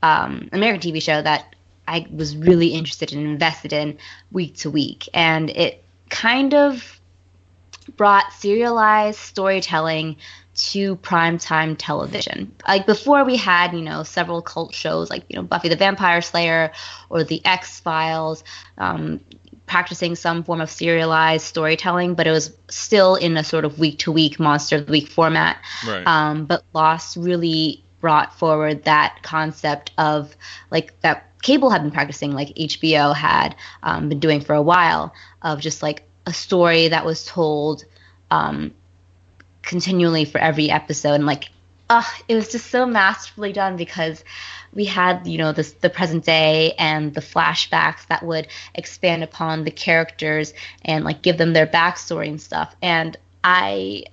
um, 0.03 0.49
American 0.53 0.93
TV 0.93 1.03
show 1.03 1.21
that 1.21 1.55
I 1.89 2.07
was 2.13 2.37
really 2.37 2.69
interested 2.69 3.13
and 3.13 3.27
invested 3.27 3.73
in 3.73 3.99
week 4.33 4.57
to 4.59 4.71
week, 4.71 5.09
and 5.15 5.51
it 5.51 5.83
kind 6.09 6.55
of 6.55 7.01
brought 7.97 8.33
serialized 8.33 9.19
storytelling 9.19 10.17
to 10.57 10.97
primetime 10.97 11.77
television. 11.79 12.51
Like 12.67 12.87
before 12.87 13.25
we 13.25 13.37
had, 13.37 13.73
you 13.73 13.83
know, 13.83 14.03
several 14.03 14.43
cult 14.43 14.75
shows 14.75 15.11
like, 15.11 15.25
you 15.29 15.37
know, 15.37 15.43
Buffy 15.43 15.69
the 15.69 15.77
Vampire 15.77 16.23
Slayer 16.23 16.73
or 17.11 17.25
The 17.25 17.45
X 17.45 17.81
Files, 17.81 18.43
um, 18.79 19.21
practicing 19.67 20.15
some 20.15 20.45
form 20.45 20.61
of 20.61 20.71
serialized 20.71 21.45
storytelling, 21.45 22.15
but 22.15 22.27
it 22.27 22.31
was 22.31 22.57
still 22.69 23.17
in 23.17 23.37
a 23.37 23.45
sort 23.45 23.65
of 23.65 23.79
week 23.79 23.99
to 24.01 24.13
week 24.13 24.39
monster 24.41 24.77
of 24.77 24.87
the 24.87 24.93
week 24.93 25.09
format. 25.09 25.59
Right. 25.87 26.07
Um, 26.07 26.47
but 26.47 26.63
Lost 26.73 27.17
really 27.17 27.83
brought 28.01 28.39
forward 28.39 28.85
that 28.85 29.19
concept 29.23 29.91
of 29.99 30.37
like 30.71 30.99
that 31.01 31.27
cable 31.43 31.71
had 31.71 31.83
been 31.83 31.91
practicing, 31.91 32.33
like 32.33 32.49
HBO 32.55 33.15
had 33.15 33.55
um, 33.83 34.09
been 34.09 34.21
doing 34.21 34.41
for 34.41 34.55
a 34.55 34.63
while, 34.63 35.13
of 35.43 35.61
just 35.61 35.83
like 35.83 36.05
a 36.27 36.33
story 36.33 36.89
that 36.89 37.05
was 37.05 37.27
told 37.27 37.85
um, 38.31 38.73
continually 39.67 40.25
for 40.25 40.39
every 40.39 40.71
episode, 40.71 41.15
and 41.15 41.27
like, 41.27 41.51
uh, 41.91 42.03
it 42.29 42.35
was 42.35 42.51
just 42.51 42.71
so 42.71 42.87
masterfully 42.87 43.53
done 43.53 43.77
because 43.77 44.25
we 44.73 44.85
had 44.85 45.27
you 45.27 45.39
know 45.39 45.53
this 45.53 45.73
the 45.73 45.91
present 45.91 46.25
day 46.25 46.75
and 46.79 47.15
the 47.15 47.21
flashbacks 47.21 48.07
that 48.07 48.23
would 48.23 48.49
expand 48.75 49.23
upon 49.23 49.65
the 49.65 49.71
characters 49.71 50.55
and 50.83 51.05
like 51.05 51.23
give 51.23 51.39
them 51.39 51.53
their 51.53 51.67
backstory 51.67 52.29
and 52.29 52.41
stuff. 52.41 52.75
And 52.81 53.17
i 53.45 54.05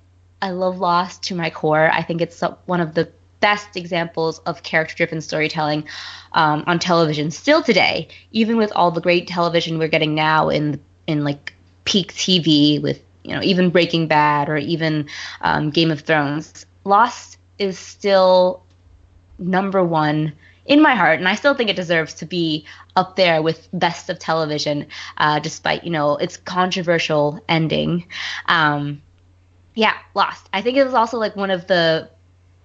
i 0.42 0.50
love 0.50 0.78
lost 0.78 1.22
to 1.24 1.34
my 1.34 1.50
core. 1.50 1.90
I 1.90 2.02
think 2.02 2.20
it's 2.20 2.42
one 2.66 2.80
of 2.80 2.94
the 2.94 3.10
best 3.44 3.76
examples 3.76 4.38
of 4.40 4.62
character 4.62 4.94
driven 4.96 5.20
storytelling 5.20 5.86
um, 6.32 6.64
on 6.66 6.78
television 6.78 7.30
still 7.30 7.62
today 7.62 8.08
even 8.32 8.56
with 8.56 8.72
all 8.74 8.90
the 8.90 9.02
great 9.02 9.28
television 9.28 9.78
we're 9.78 9.86
getting 9.86 10.14
now 10.14 10.48
in 10.48 10.80
in 11.06 11.24
like 11.24 11.52
peak 11.84 12.14
tv 12.14 12.80
with 12.80 13.03
you 13.24 13.34
know 13.34 13.42
even 13.42 13.70
breaking 13.70 14.06
bad 14.06 14.48
or 14.48 14.56
even 14.56 15.06
um, 15.40 15.70
game 15.70 15.90
of 15.90 16.00
thrones 16.00 16.66
lost 16.84 17.38
is 17.58 17.78
still 17.78 18.62
number 19.38 19.82
one 19.82 20.32
in 20.66 20.80
my 20.80 20.94
heart, 20.94 21.18
and 21.18 21.28
I 21.28 21.34
still 21.34 21.54
think 21.54 21.68
it 21.68 21.76
deserves 21.76 22.14
to 22.14 22.26
be 22.26 22.64
up 22.96 23.16
there 23.16 23.42
with 23.42 23.68
best 23.72 24.08
of 24.08 24.18
television, 24.18 24.86
uh, 25.18 25.38
despite 25.38 25.84
you 25.84 25.90
know 25.90 26.16
its 26.16 26.36
controversial 26.38 27.42
ending. 27.48 28.06
Um, 28.46 29.02
yeah, 29.74 29.94
Lost. 30.14 30.48
I 30.52 30.62
think 30.62 30.76
it 30.78 30.84
was 30.84 30.94
also 30.94 31.18
like 31.18 31.36
one 31.36 31.50
of 31.50 31.66
the 31.66 32.08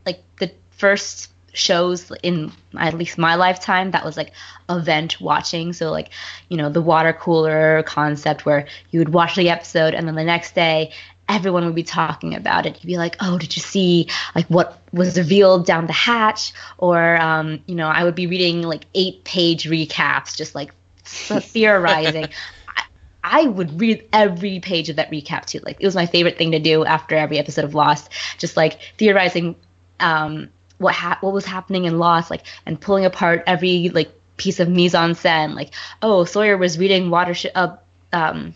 like 0.05 0.23
the 0.39 0.51
first 0.71 1.29
shows 1.53 2.11
in 2.23 2.51
at 2.77 2.93
least 2.93 3.17
my 3.17 3.35
lifetime 3.35 3.91
that 3.91 4.05
was 4.05 4.17
like 4.17 4.31
event 4.69 5.19
watching 5.19 5.73
so 5.73 5.91
like 5.91 6.09
you 6.49 6.57
know 6.57 6.69
the 6.69 6.81
water 6.81 7.13
cooler 7.13 7.83
concept 7.83 8.45
where 8.45 8.67
you 8.91 8.99
would 8.99 9.09
watch 9.09 9.35
the 9.35 9.49
episode 9.49 9.93
and 9.93 10.07
then 10.07 10.15
the 10.15 10.23
next 10.23 10.55
day 10.55 10.91
everyone 11.29 11.63
would 11.63 11.75
be 11.75 11.83
talking 11.83 12.33
about 12.35 12.65
it. 12.65 12.75
You'd 12.81 12.87
be 12.87 12.97
like, 12.97 13.15
"Oh, 13.21 13.37
did 13.37 13.55
you 13.55 13.61
see 13.61 14.07
like 14.35 14.47
what 14.47 14.81
was 14.91 15.17
revealed 15.17 15.65
down 15.65 15.85
the 15.85 15.93
hatch?" 15.93 16.51
Or, 16.79 17.15
um, 17.17 17.59
you 17.67 17.75
know, 17.75 17.87
I 17.87 18.03
would 18.03 18.15
be 18.15 18.27
reading 18.27 18.63
like 18.63 18.85
eight-page 18.95 19.65
recaps, 19.69 20.35
just 20.35 20.55
like 20.55 20.73
theorizing. 21.03 22.27
I, 22.67 22.83
I 23.23 23.43
would 23.43 23.79
read 23.79 24.07
every 24.11 24.59
page 24.59 24.89
of 24.89 24.97
that 24.97 25.11
recap 25.11 25.45
too. 25.45 25.59
Like 25.59 25.77
it 25.79 25.85
was 25.85 25.95
my 25.95 26.07
favorite 26.07 26.37
thing 26.37 26.51
to 26.51 26.59
do 26.59 26.83
after 26.83 27.15
every 27.15 27.37
episode 27.37 27.63
of 27.63 27.75
Lost, 27.75 28.09
just 28.39 28.57
like 28.57 28.79
theorizing 28.97 29.55
um, 29.99 30.49
what 30.79 30.95
ha- 30.95 31.19
what 31.21 31.33
was 31.33 31.45
happening 31.45 31.85
in 31.85 31.99
Lost, 31.99 32.31
like 32.31 32.45
and 32.65 32.79
pulling 32.79 33.05
apart 33.05 33.43
every 33.45 33.89
like 33.89 34.11
piece 34.37 34.59
of 34.59 34.67
mise 34.67 34.95
en 34.95 35.11
scène. 35.11 35.53
Like, 35.53 35.71
oh, 36.01 36.23
Sawyer 36.25 36.57
was 36.57 36.79
reading 36.79 37.09
Watership, 37.09 37.51
uh, 37.53 37.75
um, 38.11 38.55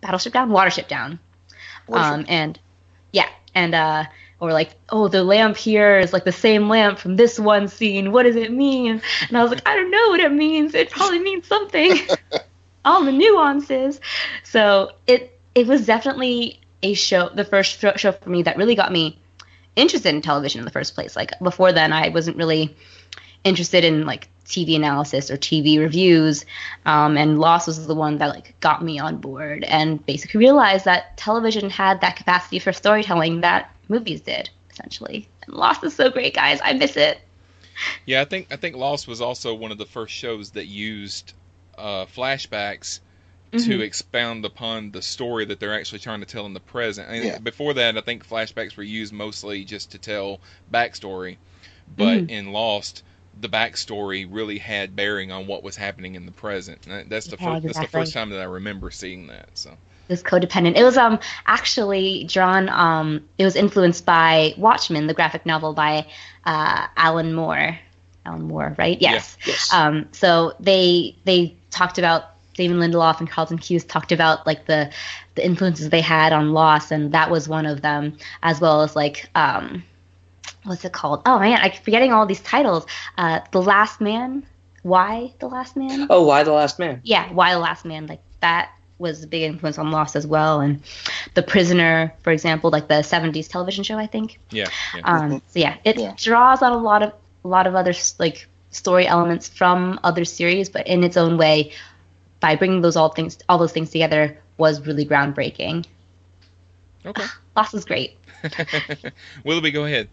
Battleship 0.00 0.32
Down, 0.32 0.50
Watership 0.50 0.86
Down. 0.86 1.18
Um, 1.92 2.24
and 2.28 2.58
yeah, 3.12 3.28
and 3.54 3.74
uh, 3.74 4.04
or 4.38 4.52
like, 4.52 4.70
oh, 4.90 5.08
the 5.08 5.24
lamp 5.24 5.56
here 5.56 5.98
is 5.98 6.12
like 6.12 6.24
the 6.24 6.32
same 6.32 6.68
lamp 6.68 6.98
from 6.98 7.16
this 7.16 7.38
one 7.38 7.68
scene. 7.68 8.12
What 8.12 8.24
does 8.24 8.36
it 8.36 8.52
mean? 8.52 9.00
And 9.28 9.38
I 9.38 9.42
was 9.42 9.50
like, 9.50 9.66
I 9.66 9.74
don't 9.74 9.90
know 9.90 10.08
what 10.08 10.20
it 10.20 10.32
means. 10.32 10.74
It 10.74 10.90
probably 10.90 11.18
means 11.18 11.46
something. 11.46 11.98
All 12.84 13.04
the 13.04 13.12
nuances. 13.12 14.00
So 14.44 14.92
it 15.06 15.40
it 15.54 15.66
was 15.66 15.86
definitely 15.86 16.60
a 16.82 16.94
show, 16.94 17.30
the 17.30 17.44
first 17.44 17.80
show 17.96 18.12
for 18.12 18.30
me 18.30 18.42
that 18.42 18.56
really 18.56 18.74
got 18.74 18.92
me 18.92 19.18
interested 19.76 20.14
in 20.14 20.22
television 20.22 20.58
in 20.60 20.64
the 20.64 20.70
first 20.70 20.94
place. 20.94 21.14
Like 21.14 21.38
before 21.40 21.72
then, 21.72 21.92
I 21.92 22.08
wasn't 22.08 22.36
really 22.36 22.74
interested 23.44 23.84
in 23.84 24.06
like 24.06 24.28
TV 24.46 24.76
analysis 24.76 25.30
or 25.30 25.36
TV 25.36 25.78
reviews. 25.78 26.44
Um, 26.84 27.16
and 27.16 27.38
Lost 27.38 27.66
was 27.66 27.86
the 27.86 27.94
one 27.94 28.18
that 28.18 28.28
like 28.28 28.58
got 28.60 28.82
me 28.82 28.98
on 28.98 29.18
board 29.18 29.64
and 29.64 30.04
basically 30.04 30.38
realized 30.38 30.84
that 30.84 31.16
television 31.16 31.70
had 31.70 32.00
that 32.00 32.16
capacity 32.16 32.58
for 32.58 32.72
storytelling 32.72 33.42
that 33.42 33.70
movies 33.88 34.20
did 34.20 34.50
essentially. 34.70 35.28
And 35.46 35.56
Lost 35.56 35.84
is 35.84 35.94
so 35.94 36.10
great, 36.10 36.34
guys. 36.34 36.60
I 36.62 36.72
miss 36.72 36.96
it. 36.96 37.20
Yeah, 38.06 38.22
I 38.22 38.24
think 38.24 38.48
I 38.50 38.56
think 38.56 38.76
Lost 38.76 39.06
was 39.06 39.20
also 39.20 39.54
one 39.54 39.70
of 39.70 39.78
the 39.78 39.86
first 39.86 40.14
shows 40.14 40.50
that 40.52 40.66
used 40.66 41.34
uh, 41.76 42.06
flashbacks 42.06 43.00
Mm-hmm. 43.56 43.70
to 43.72 43.80
expound 43.80 44.44
upon 44.44 44.92
the 44.92 45.02
story 45.02 45.44
that 45.46 45.60
they're 45.60 45.74
actually 45.74 45.98
trying 46.00 46.20
to 46.20 46.26
tell 46.26 46.46
in 46.46 46.54
the 46.54 46.60
present. 46.60 47.08
And 47.10 47.24
Yeah. 47.24 47.38
Before 47.38 47.74
that, 47.74 47.96
I 47.96 48.00
think 48.02 48.26
flashbacks 48.26 48.76
were 48.76 48.82
used 48.82 49.12
mostly 49.12 49.64
just 49.64 49.92
to 49.92 49.98
tell 49.98 50.40
backstory, 50.70 51.38
but 51.86 52.24
Mhm. 52.24 52.28
in 52.28 52.52
Lost, 52.52 53.02
the 53.34 53.48
backstory 53.48 54.26
really 54.28 54.58
had 54.58 54.96
bearing 54.96 55.30
on 55.32 55.46
what 55.46 55.62
was 55.62 55.76
happening 55.76 56.14
in 56.14 56.26
the 56.26 56.32
present. 56.32 56.86
And 56.86 57.10
That's 57.10 57.28
the 57.28 57.36
Yeah, 57.38 57.44
first. 57.44 57.64
That's 57.64 57.78
the 57.80 57.88
first 57.88 58.12
time 58.12 58.30
that 58.30 58.40
I 58.40 58.44
remember 58.44 58.90
seeing 58.90 59.26
that. 59.28 59.50
So 59.54 59.78
It 60.08 60.12
was 60.12 60.22
codependent. 60.22 60.76
It 60.76 60.84
was 60.84 60.96
um 60.96 61.18
actually 61.46 62.24
drawn 62.24 62.68
um 62.68 63.28
it 63.38 63.44
was 63.44 63.56
influenced 63.56 64.04
by 64.06 64.54
Watchmen, 64.56 65.06
the 65.06 65.14
graphic 65.14 65.46
novel 65.46 65.74
by 65.74 66.06
uh, 66.44 66.86
Alan 66.96 67.32
Moore. 67.34 67.78
Alan 68.24 68.42
Moore, 68.46 68.74
right? 68.78 69.00
Yes. 69.00 69.36
Yes. 69.44 69.72
Um, 69.72 70.08
so 70.12 70.54
they 70.60 71.16
they 71.24 71.56
talked 71.70 71.98
about 71.98 72.24
David 72.56 72.76
Lindelof 72.76 73.20
and 73.20 73.30
Carlton 73.30 73.58
Cuse 73.58 73.84
talked 73.84 74.12
about 74.12 74.46
like 74.46 74.66
the 74.66 74.90
the 75.34 75.44
influences 75.44 75.90
they 75.90 76.00
had 76.00 76.32
on 76.32 76.52
Lost, 76.52 76.90
and 76.92 77.12
that 77.12 77.30
was 77.30 77.48
one 77.48 77.66
of 77.66 77.82
them, 77.82 78.16
as 78.42 78.60
well 78.60 78.82
as 78.82 78.96
like 78.96 79.28
um, 79.34 79.82
what's 80.64 80.84
it 80.84 80.92
called? 80.92 81.22
Oh 81.26 81.38
man, 81.38 81.58
I'm 81.60 81.72
forgetting 81.72 82.12
all 82.12 82.26
these 82.26 82.40
titles. 82.40 82.86
Uh, 83.18 83.40
the 83.52 83.62
Last 83.62 84.00
Man. 84.00 84.44
Y 84.82 85.32
the 85.40 85.48
Last 85.48 85.76
Man? 85.76 86.06
Oh, 86.10 86.22
why 86.24 86.44
the 86.44 86.52
last 86.52 86.78
man? 86.78 87.00
yeah, 87.02 87.32
Y 87.32 87.52
the 87.52 87.58
Last 87.58 87.84
Man, 87.84 88.06
like 88.06 88.20
that 88.40 88.70
was 88.98 89.24
a 89.24 89.26
big 89.26 89.42
influence 89.42 89.78
on 89.78 89.90
Lost 89.90 90.14
as 90.16 90.26
well, 90.26 90.60
and 90.60 90.80
The 91.34 91.42
Prisoner, 91.42 92.14
for 92.22 92.30
example, 92.30 92.70
like 92.70 92.86
the 92.86 93.02
'70s 93.02 93.48
television 93.48 93.82
show, 93.82 93.98
I 93.98 94.06
think. 94.06 94.38
yeah, 94.50 94.68
yeah. 94.94 95.00
Um, 95.02 95.42
so 95.48 95.58
yeah, 95.58 95.76
it 95.84 95.98
Yeah. 95.98 96.14
draws 96.16 96.62
on 96.62 96.70
a 96.72 96.78
lot 96.78 97.02
of 97.02 97.12
a 97.44 97.48
lot 97.48 97.66
of 97.66 97.74
other 97.74 97.92
like 98.20 98.48
story 98.70 99.06
elements 99.08 99.48
from 99.48 99.98
other 100.04 100.24
series, 100.24 100.68
but 100.68 100.86
in 100.86 101.02
its 101.02 101.16
own 101.16 101.36
way, 101.36 101.72
by 102.40 102.56
bringing 102.56 102.80
those 102.80 102.96
all 102.96 103.10
things 103.10 103.38
all 103.48 103.58
those 103.58 103.72
things 103.72 103.90
together 103.90 104.38
was 104.58 104.86
really 104.86 105.04
groundbreaking. 105.04 105.84
okay. 107.04 107.24
Lost 107.56 107.72
was 107.72 107.84
great. 107.84 108.18
Willoughby, 109.44 109.70
go 109.70 109.84
ahead. 109.84 110.08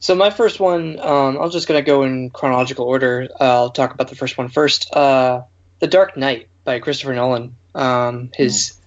So 0.00 0.14
my 0.14 0.30
first 0.30 0.60
one, 0.60 0.98
um, 0.98 1.38
I'm 1.38 1.50
just 1.50 1.68
gonna 1.68 1.82
go 1.82 2.02
in 2.02 2.30
chronological 2.30 2.84
order. 2.84 3.28
Uh, 3.40 3.44
I'll 3.44 3.70
talk 3.70 3.94
about 3.94 4.08
the 4.08 4.16
first 4.16 4.36
one 4.36 4.48
first. 4.48 4.92
Uh, 4.94 5.42
the 5.78 5.86
Dark 5.86 6.16
Knight 6.16 6.48
by 6.64 6.78
Christopher 6.80 7.14
Nolan. 7.14 7.56
Um, 7.74 8.30
his 8.34 8.78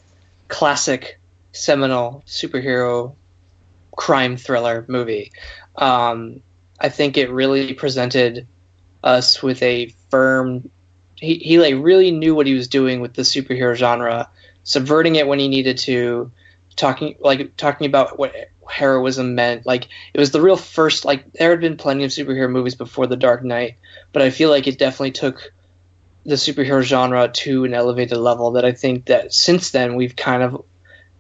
classic, 0.48 1.20
seminal 1.54 2.24
superhero 2.28 3.16
crime 3.96 4.38
thriller 4.38 4.86
movie. 4.88 5.32
Um, 5.76 6.42
I 6.80 6.90
think 6.90 7.18
it 7.18 7.30
really 7.30 7.74
presented 7.74 8.48
us 9.04 9.42
with 9.42 9.62
a 9.64 9.94
firm. 10.10 10.70
He, 11.16 11.36
he 11.36 11.60
like 11.60 11.76
really 11.78 12.12
knew 12.12 12.36
what 12.36 12.48
he 12.48 12.54
was 12.54 12.68
doing 12.68 13.00
with 13.00 13.14
the 13.14 13.22
superhero 13.22 13.76
genre, 13.76 14.30
subverting 14.64 15.16
it 15.16 15.28
when 15.28 15.40
he 15.40 15.48
needed 15.48 15.78
to, 15.80 16.32
talking 16.76 17.16
like 17.20 17.56
talking 17.56 17.88
about 17.88 18.20
what 18.20 18.34
heroism 18.70 19.36
meant. 19.36 19.66
Like 19.66 19.88
it 20.14 20.20
was 20.20 20.32
the 20.32 20.42
real 20.42 20.58
first. 20.58 21.06
Like 21.06 21.32
there 21.34 21.52
had 21.52 21.62
been 21.62 21.78
plenty 21.78 22.04
of 22.04 22.12
superhero 22.12 22.50
movies 22.50 22.76
before 22.76 23.08
the 23.08 23.18
Dark 23.18 23.44
Knight, 23.44 23.78
but 24.12 24.22
I 24.22 24.30
feel 24.30 24.50
like 24.50 24.68
it 24.68 24.78
definitely 24.78 25.12
took 25.12 25.54
the 26.26 26.36
superhero 26.36 26.82
genre 26.82 27.28
to 27.30 27.66
an 27.66 27.74
elevated 27.74 28.18
level 28.18 28.52
that 28.52 28.66
I 28.66 28.72
think 28.72 29.06
that 29.06 29.34
since 29.34 29.72
then 29.72 29.96
we've 29.96 30.16
kind 30.16 30.42
of 30.42 30.66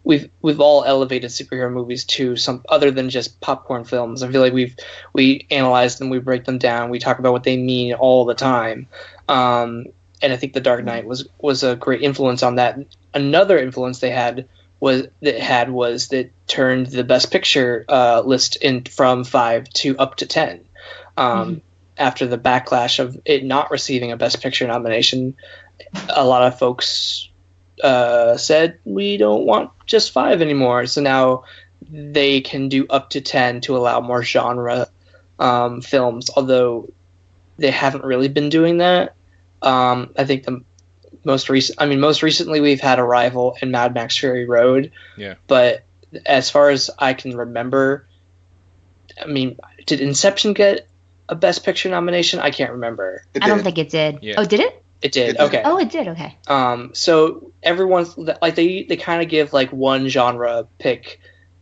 we've 0.03 0.29
we've 0.41 0.59
all 0.59 0.83
elevated 0.83 1.29
superhero 1.29 1.71
movies 1.71 2.05
to 2.05 2.35
some 2.35 2.63
other 2.69 2.91
than 2.91 3.09
just 3.09 3.39
popcorn 3.41 3.83
films. 3.83 4.23
I 4.23 4.31
feel 4.31 4.41
like 4.41 4.53
we've 4.53 4.75
we 5.13 5.45
analyze 5.51 5.99
them, 5.99 6.09
we 6.09 6.19
break 6.19 6.45
them 6.45 6.57
down, 6.57 6.89
we 6.89 6.99
talk 6.99 7.19
about 7.19 7.33
what 7.33 7.43
they 7.43 7.57
mean 7.57 7.93
all 7.93 8.25
the 8.25 8.35
time. 8.35 8.87
Um, 9.27 9.85
and 10.21 10.33
I 10.33 10.37
think 10.37 10.53
The 10.53 10.61
Dark 10.61 10.83
Knight 10.83 11.05
was 11.05 11.27
was 11.39 11.63
a 11.63 11.75
great 11.75 12.01
influence 12.01 12.43
on 12.43 12.55
that. 12.55 12.77
Another 13.13 13.57
influence 13.57 13.99
they 13.99 14.11
had 14.11 14.47
was 14.79 15.07
that 15.21 15.39
had 15.39 15.69
was 15.69 16.09
that 16.09 16.31
turned 16.47 16.87
the 16.87 17.03
Best 17.03 17.31
Picture 17.31 17.85
uh, 17.89 18.21
list 18.25 18.57
in 18.57 18.83
from 18.83 19.23
five 19.23 19.69
to 19.69 19.97
up 19.97 20.15
to 20.17 20.25
ten. 20.25 20.65
Um, 21.17 21.61
After 21.97 22.27
the 22.27 22.37
backlash 22.37 22.99
of 22.99 23.17
it 23.23 23.45
not 23.45 23.71
receiving 23.71 24.11
a 24.11 24.17
Best 24.17 24.41
Picture 24.41 24.67
nomination, 24.67 25.35
a 26.09 26.25
lot 26.25 26.43
of 26.43 26.59
folks 26.59 27.29
uh, 27.81 28.35
said 28.35 28.79
we 28.83 29.15
don't 29.15 29.45
want 29.45 29.71
just 29.85 30.11
five 30.11 30.41
anymore. 30.41 30.87
So 30.87 31.01
now 31.01 31.45
they 31.89 32.41
can 32.41 32.67
do 32.67 32.85
up 32.89 33.11
to 33.11 33.21
ten 33.21 33.61
to 33.61 33.77
allow 33.77 34.01
more 34.01 34.23
genre 34.23 34.87
um, 35.39 35.81
films. 35.81 36.29
Although 36.35 36.89
they 37.57 37.71
haven't 37.71 38.03
really 38.03 38.27
been 38.27 38.49
doing 38.49 38.79
that. 38.79 39.15
Um, 39.61 40.13
I 40.17 40.25
think 40.25 40.43
the 40.43 40.63
most 41.23 41.49
recent. 41.49 41.81
I 41.81 41.85
mean, 41.85 41.99
most 41.99 42.23
recently 42.23 42.61
we've 42.61 42.81
had 42.81 42.99
Arrival 42.99 43.57
and 43.61 43.71
Mad 43.71 43.93
Max 43.93 44.17
Fury 44.17 44.45
Road. 44.45 44.91
Yeah. 45.17 45.35
But 45.47 45.83
as 46.25 46.49
far 46.49 46.69
as 46.69 46.89
I 46.97 47.13
can 47.13 47.35
remember, 47.35 48.07
I 49.21 49.25
mean, 49.25 49.57
did 49.85 50.01
Inception 50.01 50.53
get 50.53 50.87
a 51.27 51.35
Best 51.35 51.63
Picture 51.63 51.89
nomination? 51.89 52.39
I 52.39 52.51
can't 52.51 52.73
remember. 52.73 53.23
It 53.33 53.43
I 53.43 53.47
don't 53.47 53.63
think 53.63 53.77
it 53.77 53.89
did. 53.89 54.19
Yeah. 54.21 54.35
Oh, 54.37 54.45
did 54.45 54.59
it? 54.59 54.83
It 55.01 55.11
did. 55.11 55.29
It 55.29 55.37
did. 55.37 55.41
Okay. 55.41 55.61
Oh, 55.63 55.77
it 55.77 55.89
did. 55.89 56.07
Okay. 56.09 56.37
Um, 56.47 56.91
so 56.93 57.51
everyone's 57.61 58.17
like 58.17 58.55
they 58.55 58.83
they 58.83 58.97
kind 58.97 59.21
of 59.21 59.29
give 59.29 59.53
like 59.53 59.71
one 59.71 60.07
genre 60.07 60.67
pick 60.79 61.19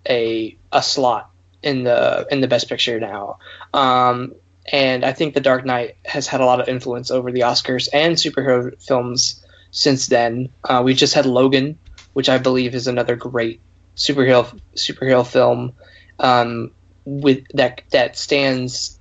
a 0.07 0.57
a 0.71 0.83
slot 0.83 1.29
in 1.61 1.83
the 1.83 2.27
in 2.29 2.41
the 2.41 2.47
best 2.47 2.69
picture 2.69 2.99
now. 2.99 3.39
Um, 3.73 4.35
and 4.71 5.03
I 5.03 5.13
think 5.13 5.33
The 5.33 5.41
Dark 5.41 5.65
Knight 5.65 5.97
has 6.05 6.27
had 6.27 6.41
a 6.41 6.45
lot 6.45 6.61
of 6.61 6.69
influence 6.69 7.11
over 7.11 7.31
the 7.31 7.41
Oscars 7.41 7.89
and 7.91 8.15
superhero 8.15 8.81
films 8.81 9.43
since 9.71 10.07
then. 10.07 10.49
Uh, 10.63 10.81
we 10.85 10.93
just 10.93 11.13
had 11.13 11.25
Logan, 11.25 11.77
which 12.13 12.29
I 12.29 12.37
believe 12.37 12.75
is 12.75 12.87
another 12.87 13.15
great 13.15 13.59
superhero 13.95 14.59
superhero 14.75 15.25
film 15.25 15.73
um, 16.19 16.71
with 17.05 17.45
that 17.53 17.81
that 17.91 18.17
stands 18.17 18.99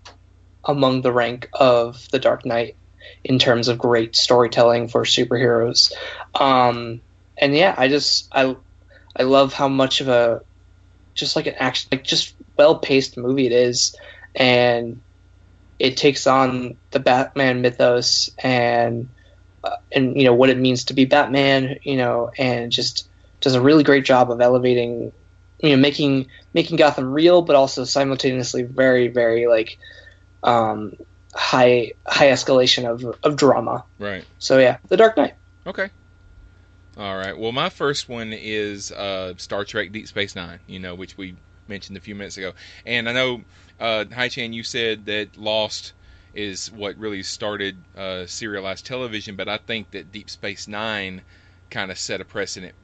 among 0.65 1.03
the 1.03 1.13
rank 1.13 1.49
of 1.53 2.09
The 2.11 2.19
Dark 2.19 2.45
Knight 2.45 2.77
in 3.25 3.39
terms 3.39 3.69
of 3.69 3.79
great 3.79 4.17
storytelling 4.17 4.89
for 4.89 5.03
superheroes. 5.03 5.93
Um, 6.35 7.01
and 7.39 7.55
yeah, 7.55 7.75
I 7.77 7.89
just 7.89 8.29
I 8.33 8.57
I 9.17 9.23
love 9.23 9.53
how 9.53 9.69
much 9.69 10.01
of 10.01 10.09
a 10.09 10.43
just 11.15 11.37
like 11.37 11.47
an 11.47 11.55
action 11.55 11.89
like 11.93 12.05
just 12.05 12.35
well 12.57 12.79
paced 12.79 13.17
movie 13.17 13.47
it 13.47 13.53
is, 13.53 13.97
and 14.35 15.01
it 15.83 15.97
takes 15.97 16.29
on 16.29 16.77
the 16.93 17.01
Batman 17.01 17.61
mythos 17.61 18.31
and 18.39 19.09
uh, 19.65 19.75
and 19.91 20.17
you 20.17 20.23
know 20.23 20.33
what 20.33 20.49
it 20.49 20.57
means 20.57 20.85
to 20.85 20.95
be 20.95 21.07
Batman, 21.07 21.81
you 21.83 21.97
know, 21.97 22.31
and 22.39 22.71
just 22.71 23.09
does 23.41 23.57
a 23.57 23.61
really 23.61 23.83
great 23.83 24.05
job 24.05 24.31
of 24.31 24.41
elevating, 24.41 25.11
you 25.59 25.71
know, 25.71 25.77
making 25.77 26.29
making 26.55 26.77
Gotham 26.77 27.13
real, 27.13 27.43
but 27.43 27.57
also 27.57 27.83
simultaneously 27.83 28.63
very 28.63 29.09
very 29.09 29.49
like 29.49 29.77
um, 30.45 30.93
high 31.35 31.95
high 32.07 32.29
escalation 32.29 32.89
of 32.89 33.19
of 33.25 33.35
drama. 33.35 33.85
Right. 33.99 34.25
So 34.39 34.61
yeah, 34.61 34.77
The 34.87 34.97
Dark 34.97 35.17
Knight. 35.17 35.35
Okay. 35.67 35.91
All 36.97 37.17
right. 37.17 37.37
Well, 37.37 37.51
my 37.51 37.71
first 37.71 38.09
one 38.09 38.33
is 38.33 38.93
uh, 38.93 39.35
Star 39.37 39.65
Trek: 39.65 39.91
Deep 39.91 40.07
Space 40.07 40.37
Nine. 40.37 40.61
You 40.69 40.79
know, 40.79 40.95
which 40.95 41.17
we 41.17 41.35
mentioned 41.69 41.97
a 41.97 42.01
few 42.01 42.15
minutes 42.15 42.37
ago. 42.37 42.53
And 42.87 43.09
I 43.09 43.13
know, 43.13 43.43
uh, 43.83 44.29
Chan, 44.29 44.53
you 44.53 44.63
said 44.63 45.07
that 45.07 45.37
Lost 45.37 45.93
is 46.35 46.71
what 46.71 46.97
really 46.97 47.23
started 47.25 47.77
uh, 47.97 48.27
serialized 48.27 48.87
television, 48.87 49.35
but 49.35 49.49
I 49.49 49.59
think 49.59 49.91
that 49.91 50.13
Deep 50.13 50.31
Space 50.31 50.69
Nine 50.69 51.23
kind 51.69 51.91
of 51.91 51.99
set 51.99 52.21
a 52.21 52.25
precedent 52.25 52.75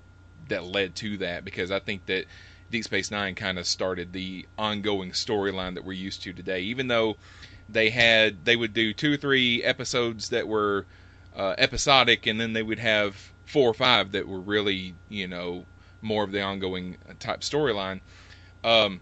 that 0.48 0.64
led 0.64 0.96
to 0.96 1.18
that 1.18 1.44
because 1.44 1.70
I 1.70 1.78
think 1.78 2.06
that 2.06 2.24
Deep 2.70 2.82
Space 2.82 3.12
Nine 3.12 3.36
kind 3.36 3.58
of 3.58 3.66
started 3.66 4.12
the 4.12 4.46
ongoing 4.58 5.12
storyline 5.12 5.74
that 5.74 5.84
we're 5.84 5.92
used 5.92 6.22
to 6.24 6.32
today. 6.32 6.62
Even 6.62 6.88
though 6.88 7.16
they 7.68 7.90
had, 7.90 8.44
they 8.44 8.56
would 8.56 8.74
do 8.74 8.92
two 8.92 9.14
or 9.14 9.16
three 9.16 9.62
episodes 9.62 10.30
that 10.30 10.48
were 10.48 10.84
uh, 11.36 11.54
episodic, 11.58 12.26
and 12.26 12.40
then 12.40 12.54
they 12.54 12.62
would 12.62 12.80
have 12.80 13.32
four 13.44 13.70
or 13.70 13.74
five 13.74 14.12
that 14.12 14.26
were 14.26 14.40
really, 14.40 14.94
you 15.08 15.28
know, 15.28 15.64
more 16.02 16.24
of 16.24 16.32
the 16.32 16.42
ongoing 16.42 16.96
type 17.20 17.40
storyline. 17.40 18.00
Um, 18.64 19.00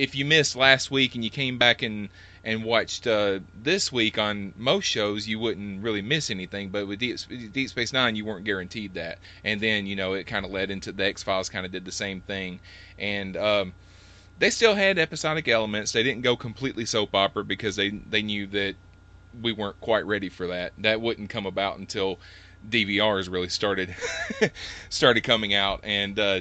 if 0.00 0.14
you 0.14 0.24
missed 0.24 0.56
last 0.56 0.90
week 0.90 1.14
and 1.14 1.22
you 1.22 1.28
came 1.28 1.58
back 1.58 1.82
and 1.82 2.08
and 2.42 2.64
watched 2.64 3.06
uh, 3.06 3.38
this 3.62 3.92
week 3.92 4.16
on 4.16 4.54
most 4.56 4.86
shows, 4.86 5.28
you 5.28 5.38
wouldn't 5.38 5.82
really 5.82 6.00
miss 6.00 6.30
anything. 6.30 6.70
But 6.70 6.88
with 6.88 6.98
Deep, 6.98 7.18
Deep 7.52 7.68
Space 7.68 7.92
Nine, 7.92 8.16
you 8.16 8.24
weren't 8.24 8.46
guaranteed 8.46 8.94
that. 8.94 9.18
And 9.44 9.60
then 9.60 9.84
you 9.84 9.96
know 9.96 10.14
it 10.14 10.26
kind 10.26 10.46
of 10.46 10.50
led 10.50 10.70
into 10.70 10.90
the 10.92 11.04
X 11.04 11.22
Files. 11.22 11.50
Kind 11.50 11.66
of 11.66 11.72
did 11.72 11.84
the 11.84 11.92
same 11.92 12.22
thing. 12.22 12.60
And 12.98 13.36
um, 13.36 13.74
they 14.38 14.48
still 14.48 14.74
had 14.74 14.98
episodic 14.98 15.48
elements. 15.48 15.92
They 15.92 16.02
didn't 16.02 16.22
go 16.22 16.34
completely 16.34 16.86
soap 16.86 17.14
opera 17.14 17.44
because 17.44 17.76
they 17.76 17.90
they 17.90 18.22
knew 18.22 18.46
that 18.46 18.76
we 19.42 19.52
weren't 19.52 19.80
quite 19.82 20.06
ready 20.06 20.30
for 20.30 20.46
that. 20.46 20.72
That 20.78 21.02
wouldn't 21.02 21.28
come 21.28 21.44
about 21.44 21.78
until 21.78 22.18
DVRs 22.70 23.30
really 23.30 23.50
started 23.50 23.94
started 24.88 25.24
coming 25.24 25.52
out. 25.52 25.80
And 25.82 26.18
uh, 26.18 26.40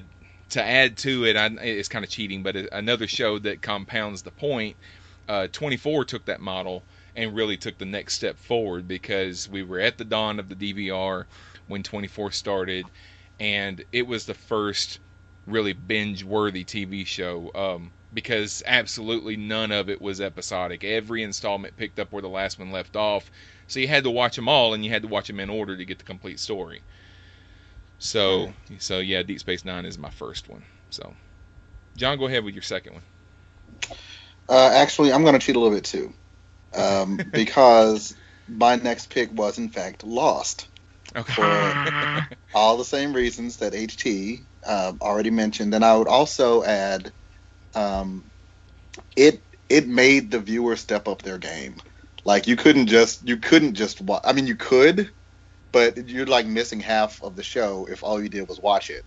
to 0.50 0.64
add 0.64 0.98
to 0.98 1.26
it, 1.26 1.36
I, 1.36 1.48
it's 1.62 1.90
kind 1.90 2.04
of 2.04 2.12
cheating, 2.12 2.44
but 2.44 2.56
another 2.56 3.08
show 3.08 3.40
that 3.40 3.62
compounds 3.62 4.22
the 4.22 4.32
point. 4.32 4.76
Uh, 5.28 5.48
24 5.52 6.06
took 6.06 6.26
that 6.26 6.42
model 6.42 6.84
and 7.16 7.36
really 7.36 7.58
took 7.58 7.78
the 7.78 7.86
next 7.86 8.16
step 8.16 8.38
forward 8.38 8.88
because 8.88 9.48
we 9.48 9.62
were 9.62 9.80
at 9.80 9.98
the 9.98 10.06
dawn 10.06 10.40
of 10.40 10.50
the 10.50 10.56
DVR 10.56 11.26
when 11.68 11.84
24 11.84 12.32
started, 12.32 12.86
and 13.40 13.84
it 13.92 14.08
was 14.08 14.26
the 14.26 14.34
first 14.34 15.00
really 15.46 15.74
binge 15.74 16.24
worthy 16.24 16.64
TV 16.64 17.06
show. 17.06 17.52
Um, 17.54 17.92
because 18.14 18.64
absolutely 18.66 19.38
none 19.38 19.72
of 19.72 19.90
it 19.90 20.02
was 20.02 20.20
episodic. 20.20 20.84
Every 20.84 21.22
installment 21.22 21.78
picked 21.78 22.00
up 22.00 22.12
where 22.12 22.22
the 22.22 22.30
last 22.30 22.58
one 22.58 22.72
left 22.72 22.96
off. 22.96 23.30
So 23.68 23.80
you 23.80 23.88
had 23.88 24.04
to 24.04 24.10
watch 24.10 24.36
them 24.36 24.50
all, 24.50 24.74
and 24.74 24.84
you 24.84 24.90
had 24.90 25.04
to 25.04 25.08
watch 25.08 25.28
them 25.28 25.40
in 25.40 25.50
order 25.50 25.78
to 25.78 25.86
get 25.86 26.00
the 26.00 26.04
complete 26.04 26.40
story. 26.40 26.82
So, 28.00 28.54
so 28.80 29.00
yeah, 29.00 29.24
Deep 29.24 29.40
Space 29.40 29.66
Nine 29.66 29.86
is 29.86 29.98
my 29.98 30.10
first 30.10 30.50
one. 30.50 30.64
So, 30.90 31.14
John, 31.98 32.18
go 32.18 32.28
ahead 32.28 32.44
with 32.44 32.56
your 32.56 32.64
second 32.64 32.94
one. 32.94 33.04
Uh, 34.48 34.72
actually, 34.74 35.14
I'm 35.14 35.24
going 35.24 35.34
to 35.34 35.40
cheat 35.40 35.56
a 35.56 35.60
little 35.60 35.76
bit 35.76 35.84
too, 35.84 36.14
um, 36.76 37.18
because 37.32 38.16
my 38.48 38.78
next 38.78 39.10
pick 39.10 39.32
was 39.32 39.58
in 39.58 39.70
fact 39.70 40.04
Lost. 40.04 40.68
Okay. 41.16 41.34
For 41.34 42.24
all 42.54 42.78
the 42.78 42.86
same 42.86 43.14
reasons 43.14 43.58
that 43.58 43.74
HT 43.74 44.46
uh, 44.66 44.94
already 45.02 45.32
mentioned, 45.32 45.74
and 45.74 45.84
I 45.84 45.98
would 45.98 46.08
also 46.08 46.64
add, 46.64 47.12
um, 47.74 48.32
it 49.16 49.44
it 49.70 49.88
made 49.88 50.32
the 50.32 50.40
viewer 50.40 50.76
step 50.76 51.08
up 51.08 51.22
their 51.22 51.38
game. 51.38 51.78
Like 52.26 52.48
you 52.48 52.56
couldn't 52.56 52.88
just 52.88 53.28
you 53.28 53.38
couldn't 53.38 53.74
just 53.74 54.02
watch. 54.02 54.22
I 54.24 54.34
mean, 54.34 54.48
you 54.48 54.56
could, 54.56 55.12
but 55.72 56.08
you're 56.10 56.26
like 56.26 56.46
missing 56.46 56.80
half 56.80 57.22
of 57.24 57.36
the 57.36 57.44
show 57.44 57.88
if 57.90 58.04
all 58.04 58.22
you 58.22 58.30
did 58.30 58.48
was 58.48 58.60
watch 58.60 58.90
it 58.90 59.06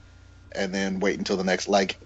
and 0.55 0.75
then 0.75 1.01
wait 1.01 1.19
until 1.19 1.37
the 1.37 1.45
next. 1.45 1.69
Like 1.69 1.99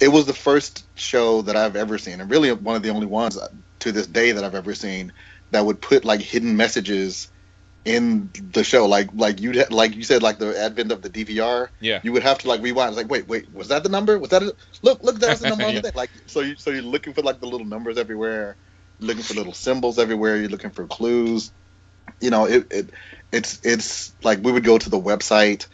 it 0.00 0.08
was 0.08 0.26
the 0.26 0.34
first 0.34 0.84
show 0.94 1.42
that 1.42 1.56
I've 1.56 1.76
ever 1.76 1.98
seen, 1.98 2.20
and 2.20 2.30
really 2.30 2.52
one 2.52 2.76
of 2.76 2.82
the 2.82 2.90
only 2.90 3.06
ones 3.06 3.38
to 3.80 3.92
this 3.92 4.06
day 4.06 4.32
that 4.32 4.44
I've 4.44 4.54
ever 4.54 4.74
seen 4.74 5.12
that 5.50 5.64
would 5.64 5.80
put 5.80 6.04
like 6.04 6.20
hidden 6.20 6.56
messages 6.56 7.30
in 7.84 8.30
the 8.52 8.64
show. 8.64 8.86
Like 8.86 9.10
like 9.14 9.40
you 9.40 9.52
like 9.70 9.94
you 9.94 10.04
said 10.04 10.22
like 10.22 10.38
the 10.38 10.58
advent 10.58 10.92
of 10.92 11.02
the 11.02 11.10
DVR. 11.10 11.68
Yeah. 11.80 12.00
You 12.02 12.12
would 12.12 12.22
have 12.22 12.38
to 12.38 12.48
like 12.48 12.62
rewind. 12.62 12.90
It's 12.90 12.96
like 12.96 13.10
wait 13.10 13.28
wait 13.28 13.52
was 13.52 13.68
that 13.68 13.82
the 13.82 13.88
number? 13.88 14.18
Was 14.18 14.30
that 14.30 14.42
a, 14.42 14.54
look 14.82 15.02
look 15.02 15.18
that's 15.18 15.40
the 15.40 15.48
number 15.48 15.64
on 15.64 15.74
Yeah. 15.74 15.80
the. 15.80 15.92
Like 15.94 16.10
so 16.26 16.40
you 16.40 16.56
so 16.56 16.70
you're 16.70 16.82
looking 16.82 17.12
for 17.12 17.22
like 17.22 17.40
the 17.40 17.46
little 17.46 17.66
numbers 17.66 17.98
everywhere, 17.98 18.56
looking 19.00 19.22
for 19.22 19.34
little 19.34 19.52
symbols 19.52 19.98
everywhere. 19.98 20.36
You're 20.36 20.48
looking 20.48 20.70
for 20.70 20.86
clues. 20.86 21.52
You 22.20 22.30
know 22.30 22.46
it, 22.46 22.72
it 22.72 22.90
it's 23.32 23.60
it's 23.64 24.12
like 24.22 24.40
we 24.42 24.52
would 24.52 24.64
go 24.64 24.78
to 24.78 24.90
the 24.90 25.00
website 25.00 25.66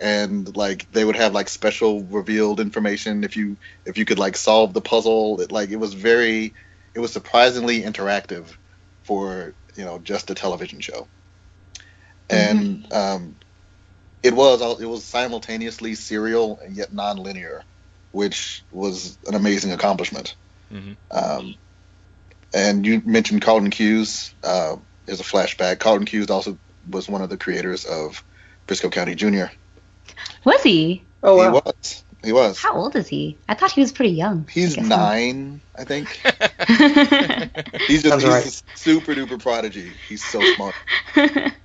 and 0.00 0.54
like 0.56 0.90
they 0.92 1.04
would 1.04 1.16
have 1.16 1.32
like 1.32 1.48
special 1.48 2.04
revealed 2.04 2.60
information. 2.60 3.24
If 3.24 3.36
you 3.36 3.56
if 3.84 3.98
you 3.98 4.04
could 4.04 4.18
like 4.18 4.36
solve 4.36 4.74
the 4.74 4.80
puzzle 4.80 5.40
it, 5.40 5.50
like 5.50 5.70
it 5.70 5.76
was 5.76 5.94
very 5.94 6.54
it 6.94 7.00
was 7.00 7.12
surprisingly 7.12 7.82
interactive 7.82 8.54
for 9.04 9.54
you 9.76 9.84
know 9.84 9.98
just 9.98 10.30
a 10.30 10.34
television 10.34 10.80
show. 10.80 11.08
And 12.28 12.92
um, 12.92 13.36
it 14.22 14.34
was 14.34 14.80
it 14.80 14.86
was 14.86 15.04
simultaneously 15.04 15.94
serial 15.94 16.58
and 16.62 16.76
yet 16.76 16.92
non-linear 16.92 17.62
which 18.12 18.64
was 18.70 19.18
an 19.26 19.34
amazing 19.34 19.72
accomplishment. 19.72 20.36
Hmm 20.70 20.92
um, 21.10 21.54
and 22.54 22.86
you 22.86 23.02
mentioned 23.04 23.42
Carlton 23.42 23.70
Cuse 23.70 24.34
uh, 24.42 24.76
as 25.08 25.20
a 25.20 25.24
flashback. 25.24 25.78
Carlton 25.78 26.06
Cuse 26.06 26.30
also 26.30 26.58
was 26.88 27.08
one 27.08 27.22
of 27.22 27.30
the 27.30 27.36
creators 27.36 27.84
of 27.84 28.22
Brisco 28.66 28.90
County 28.90 29.14
Jr. 29.14 29.46
Was 30.44 30.62
he? 30.62 31.04
Oh 31.22 31.42
He 31.42 31.48
was. 31.48 32.04
He 32.24 32.32
was. 32.32 32.58
How 32.58 32.74
old 32.74 32.96
is 32.96 33.08
he? 33.08 33.38
I 33.48 33.54
thought 33.54 33.72
he 33.72 33.80
was 33.80 33.92
pretty 33.92 34.12
young. 34.14 34.48
He's 34.50 34.72
I 34.72 34.76
guess 34.76 34.88
nine, 34.88 35.60
I 35.76 35.84
think. 35.84 36.08
He's 37.86 38.02
just 38.02 38.20
he's 38.20 38.24
right. 38.24 38.46
a 38.46 38.78
super 38.78 39.14
duper 39.14 39.40
prodigy. 39.40 39.92
He's 40.08 40.24
so 40.24 40.42
smart. 40.44 40.74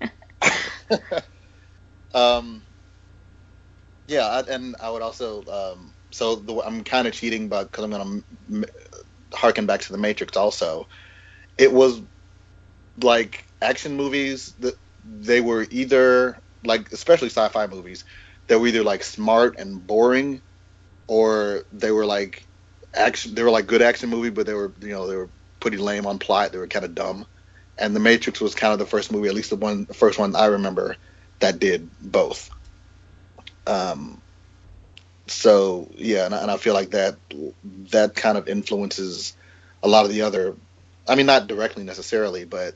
um, 2.13 2.63
yeah, 4.07 4.27
I, 4.27 4.41
and 4.41 4.75
I 4.79 4.89
would 4.91 5.01
also 5.01 5.43
um, 5.45 5.93
so 6.11 6.35
the, 6.35 6.61
I'm 6.61 6.83
kind 6.83 7.07
of 7.07 7.13
cheating, 7.13 7.49
but 7.49 7.71
because 7.71 7.83
I'm 7.83 7.91
gonna 7.91 8.21
m- 8.51 8.65
harken 9.33 9.65
back 9.65 9.81
to 9.81 9.91
the 9.91 9.97
Matrix. 9.97 10.37
Also, 10.37 10.87
it 11.57 11.71
was 11.73 12.01
like 13.01 13.45
action 13.61 13.95
movies 13.95 14.53
that 14.59 14.75
they 15.03 15.41
were 15.41 15.65
either 15.69 16.37
like, 16.63 16.91
especially 16.91 17.29
sci-fi 17.29 17.67
movies, 17.67 18.05
they 18.47 18.55
were 18.55 18.67
either 18.67 18.83
like 18.83 19.03
smart 19.03 19.57
and 19.57 19.85
boring, 19.85 20.41
or 21.07 21.63
they 21.71 21.91
were 21.91 22.05
like 22.05 22.47
action. 22.93 23.35
They 23.35 23.43
were 23.43 23.51
like 23.51 23.67
good 23.67 23.81
action 23.81 24.09
movie, 24.09 24.29
but 24.29 24.45
they 24.45 24.53
were 24.53 24.73
you 24.81 24.89
know 24.89 25.07
they 25.07 25.15
were 25.15 25.29
pretty 25.59 25.77
lame 25.77 26.05
on 26.05 26.19
plot. 26.19 26.51
They 26.51 26.57
were 26.57 26.67
kind 26.67 26.85
of 26.85 26.95
dumb. 26.95 27.25
And 27.77 27.95
The 27.95 27.99
Matrix 27.99 28.41
was 28.41 28.53
kind 28.55 28.73
of 28.73 28.79
the 28.79 28.85
first 28.85 29.11
movie, 29.11 29.29
at 29.29 29.33
least 29.35 29.49
the 29.49 29.55
one, 29.55 29.85
the 29.85 29.93
first 29.93 30.19
one 30.19 30.35
I 30.35 30.45
remember 30.47 30.97
that 31.39 31.59
did 31.59 31.89
both. 31.99 32.49
Um, 33.65 34.21
so 35.27 35.89
yeah, 35.95 36.25
and 36.25 36.35
I, 36.35 36.41
and 36.41 36.51
I 36.51 36.57
feel 36.57 36.73
like 36.73 36.91
that 36.91 37.17
that 37.91 38.15
kind 38.15 38.37
of 38.37 38.47
influences 38.47 39.35
a 39.83 39.87
lot 39.87 40.05
of 40.05 40.11
the 40.11 40.21
other. 40.21 40.55
I 41.07 41.15
mean, 41.15 41.25
not 41.25 41.47
directly 41.47 41.83
necessarily, 41.83 42.45
but 42.45 42.75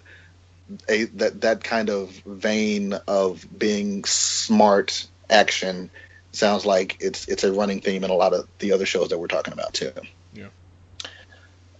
a 0.89 1.05
that 1.05 1.41
that 1.41 1.63
kind 1.63 1.89
of 1.89 2.09
vein 2.25 2.93
of 3.07 3.45
being 3.57 4.03
smart 4.05 5.07
action 5.29 5.89
sounds 6.33 6.65
like 6.65 6.97
it's 6.99 7.27
it's 7.27 7.43
a 7.43 7.51
running 7.53 7.81
theme 7.81 8.03
in 8.03 8.09
a 8.09 8.15
lot 8.15 8.33
of 8.33 8.47
the 8.59 8.71
other 8.71 8.85
shows 8.85 9.09
that 9.09 9.17
we're 9.17 9.27
talking 9.27 9.53
about 9.53 9.73
too. 9.73 9.91
Yeah. 10.33 10.47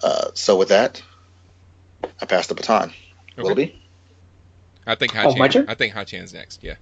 Uh, 0.02 0.28
so 0.34 0.58
with 0.58 0.70
that, 0.70 1.02
I 2.22 2.26
pass 2.26 2.48
the 2.48 2.56
baton. 2.56 2.90
Okay. 2.90 3.42
Willoughby? 3.42 3.82
I 4.88 4.96
think 4.96 5.16
Oh, 5.16 5.36
my 5.36 5.48
Hoai-Tran. 5.48 5.52
turn? 5.52 5.66
I 5.68 5.74
think 5.76 5.94
Hoai-Tran's 5.94 6.34
next. 6.34 6.64
Yeah. 6.64 6.76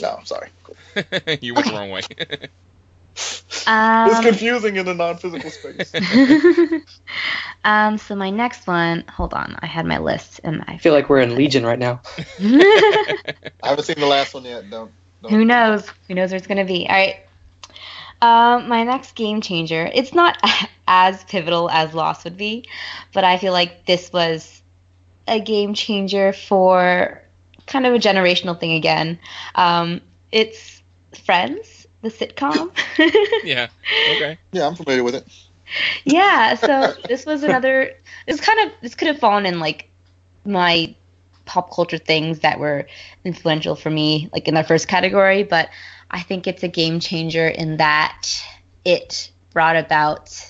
No, 0.00 0.16
I'm 0.18 0.24
sorry. 0.24 0.48
Cool. 0.64 0.76
you 1.40 1.54
went 1.54 1.66
the 1.66 1.72
wrong 1.72 1.90
way. 1.90 2.02
it's 3.14 3.66
um, 3.66 4.22
confusing 4.22 4.76
in 4.76 4.86
the 4.86 4.94
non-physical 4.94 5.50
space. 5.50 5.92
um, 7.64 7.98
so 7.98 8.14
my 8.14 8.30
next 8.30 8.66
one, 8.66 9.04
hold 9.08 9.34
on, 9.34 9.56
I 9.60 9.66
had 9.66 9.86
my 9.86 9.98
list 9.98 10.40
and 10.44 10.62
I 10.66 10.72
I 10.72 10.78
feel 10.78 10.94
like 10.94 11.08
we're 11.08 11.20
in 11.20 11.34
Legion 11.36 11.64
right 11.64 11.78
now. 11.78 12.00
I 12.40 13.44
haven't 13.62 13.84
seen 13.84 14.00
the 14.00 14.06
last 14.06 14.34
one 14.34 14.44
yet. 14.44 14.68
Don't. 14.70 14.90
don't. 15.22 15.32
Who 15.32 15.44
knows? 15.44 15.88
Who 16.08 16.14
knows 16.14 16.30
where 16.30 16.38
it's 16.38 16.46
gonna 16.46 16.64
be? 16.64 16.88
All 16.88 16.94
right. 16.94 17.16
Um, 18.22 18.68
my 18.68 18.84
next 18.84 19.14
game 19.14 19.40
changer. 19.40 19.90
It's 19.92 20.14
not 20.14 20.38
as 20.86 21.22
pivotal 21.24 21.68
as 21.70 21.92
Lost 21.92 22.24
would 22.24 22.36
be, 22.36 22.64
but 23.12 23.24
I 23.24 23.36
feel 23.36 23.52
like 23.52 23.84
this 23.86 24.12
was 24.12 24.62
a 25.28 25.40
game 25.40 25.74
changer 25.74 26.32
for 26.32 27.22
kind 27.66 27.86
of 27.86 27.94
a 27.94 27.98
generational 27.98 28.58
thing 28.58 28.72
again. 28.72 29.18
Um, 29.54 30.00
it's 30.30 30.82
Friends, 31.24 31.81
the 32.02 32.08
sitcom. 32.10 32.70
yeah. 33.44 33.68
Okay. 34.08 34.38
Yeah, 34.52 34.66
I'm 34.66 34.74
familiar 34.74 35.02
with 35.04 35.14
it. 35.14 35.26
yeah 36.04 36.54
so 36.54 36.92
this 37.08 37.24
was 37.24 37.42
another 37.42 37.94
this 38.26 38.40
kind 38.40 38.60
of 38.60 38.72
this 38.82 38.94
could 38.94 39.08
have 39.08 39.18
fallen 39.18 39.46
in 39.46 39.58
like 39.58 39.88
my 40.44 40.94
pop 41.46 41.72
culture 41.74 41.96
things 41.96 42.40
that 42.40 42.58
were 42.60 42.86
influential 43.24 43.74
for 43.74 43.88
me 43.88 44.28
like 44.34 44.46
in 44.48 44.54
the 44.54 44.64
first 44.64 44.86
category 44.86 45.44
but 45.44 45.70
i 46.10 46.20
think 46.20 46.46
it's 46.46 46.62
a 46.62 46.68
game 46.68 47.00
changer 47.00 47.48
in 47.48 47.78
that 47.78 48.28
it 48.84 49.30
brought 49.54 49.76
about 49.76 50.46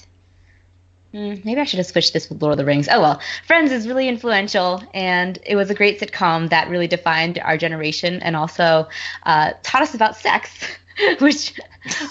Hmm, 1.12 1.34
maybe 1.44 1.60
i 1.60 1.64
should 1.64 1.76
have 1.78 1.86
switched 1.86 2.14
this 2.14 2.28
with 2.30 2.40
lord 2.40 2.52
of 2.52 2.58
the 2.58 2.64
rings 2.64 2.88
oh 2.90 2.98
well 2.98 3.20
friends 3.46 3.70
is 3.70 3.86
really 3.86 4.08
influential 4.08 4.82
and 4.94 5.38
it 5.44 5.56
was 5.56 5.68
a 5.68 5.74
great 5.74 6.00
sitcom 6.00 6.48
that 6.48 6.70
really 6.70 6.88
defined 6.88 7.38
our 7.38 7.58
generation 7.58 8.20
and 8.22 8.34
also 8.34 8.88
uh, 9.24 9.52
taught 9.62 9.82
us 9.82 9.94
about 9.94 10.16
sex 10.16 10.50
which 11.18 11.58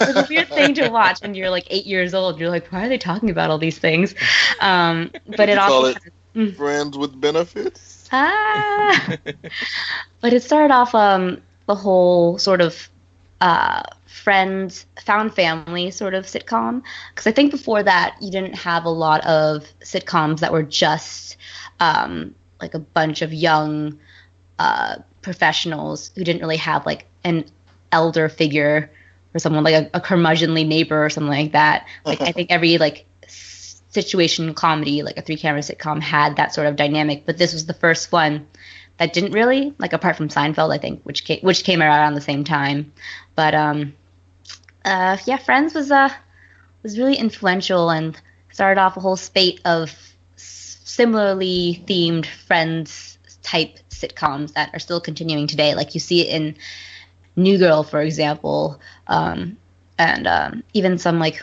was 0.00 0.16
a 0.16 0.26
weird 0.28 0.48
thing 0.48 0.74
to 0.74 0.88
watch 0.88 1.20
when 1.22 1.34
you're 1.34 1.50
like 1.50 1.66
eight 1.70 1.86
years 1.86 2.14
old. 2.14 2.38
You're 2.38 2.50
like, 2.50 2.68
why 2.68 2.86
are 2.86 2.88
they 2.88 2.98
talking 2.98 3.30
about 3.30 3.50
all 3.50 3.58
these 3.58 3.78
things? 3.78 4.14
Um, 4.60 5.10
but 5.36 5.48
it 5.48 5.58
also 5.58 5.94
it 6.34 6.54
friends 6.56 6.96
with 6.96 7.20
benefits. 7.20 8.08
ah, 8.12 9.16
but 10.20 10.32
it 10.32 10.42
started 10.42 10.72
off 10.72 10.94
um 10.94 11.40
the 11.66 11.74
whole 11.74 12.38
sort 12.38 12.60
of 12.60 12.88
uh 13.40 13.82
friends 14.06 14.86
found 15.04 15.34
family 15.34 15.90
sort 15.90 16.14
of 16.14 16.24
sitcom 16.26 16.82
because 17.10 17.26
I 17.26 17.32
think 17.32 17.50
before 17.50 17.82
that 17.82 18.16
you 18.20 18.30
didn't 18.30 18.54
have 18.54 18.84
a 18.84 18.90
lot 18.90 19.24
of 19.26 19.66
sitcoms 19.80 20.40
that 20.40 20.52
were 20.52 20.62
just 20.62 21.36
um 21.80 22.34
like 22.60 22.74
a 22.74 22.78
bunch 22.78 23.22
of 23.22 23.32
young 23.32 23.98
uh 24.58 24.96
professionals 25.22 26.10
who 26.14 26.24
didn't 26.24 26.42
really 26.42 26.56
have 26.56 26.84
like 26.86 27.06
an 27.24 27.44
elder 27.92 28.28
figure 28.28 28.90
or 29.34 29.38
someone 29.38 29.64
like 29.64 29.74
a, 29.74 29.90
a 29.94 30.00
curmudgeonly 30.00 30.66
neighbor 30.66 31.04
or 31.04 31.10
something 31.10 31.30
like 31.30 31.52
that 31.52 31.86
like 32.04 32.20
I 32.20 32.32
think 32.32 32.50
every 32.50 32.78
like 32.78 33.06
situation 33.92 34.54
comedy, 34.54 35.02
like 35.02 35.18
a 35.18 35.22
three 35.22 35.36
camera 35.36 35.60
sitcom, 35.60 36.00
had 36.00 36.36
that 36.36 36.54
sort 36.54 36.66
of 36.66 36.76
dynamic. 36.76 37.24
But 37.26 37.38
this 37.38 37.52
was 37.52 37.66
the 37.66 37.74
first 37.74 38.10
one 38.10 38.46
that 38.96 39.12
didn't 39.12 39.32
really, 39.32 39.74
like 39.78 39.92
apart 39.92 40.16
from 40.16 40.28
Seinfeld, 40.28 40.74
I 40.74 40.78
think, 40.78 41.02
which 41.02 41.24
came, 41.24 41.40
which 41.40 41.64
came 41.64 41.82
around 41.82 42.14
the 42.14 42.20
same 42.20 42.44
time. 42.44 42.92
But 43.34 43.54
um, 43.54 43.94
uh, 44.84 45.18
yeah, 45.26 45.36
Friends 45.36 45.74
was 45.74 45.90
uh 45.90 46.10
was 46.82 46.98
really 46.98 47.16
influential 47.16 47.90
and 47.90 48.20
started 48.50 48.80
off 48.80 48.96
a 48.96 49.00
whole 49.00 49.16
spate 49.16 49.60
of 49.64 49.94
similarly 50.36 51.84
themed 51.86 52.26
Friends 52.26 53.18
type 53.42 53.78
sitcoms 53.90 54.54
that 54.54 54.70
are 54.72 54.78
still 54.78 55.00
continuing 55.00 55.46
today. 55.46 55.74
Like 55.74 55.94
you 55.94 56.00
see 56.00 56.22
it 56.22 56.34
in 56.34 56.56
New 57.36 57.58
Girl, 57.58 57.82
for 57.82 58.00
example, 58.00 58.80
um, 59.06 59.56
and 59.98 60.26
um, 60.26 60.62
even 60.74 60.98
some 60.98 61.18
like 61.18 61.42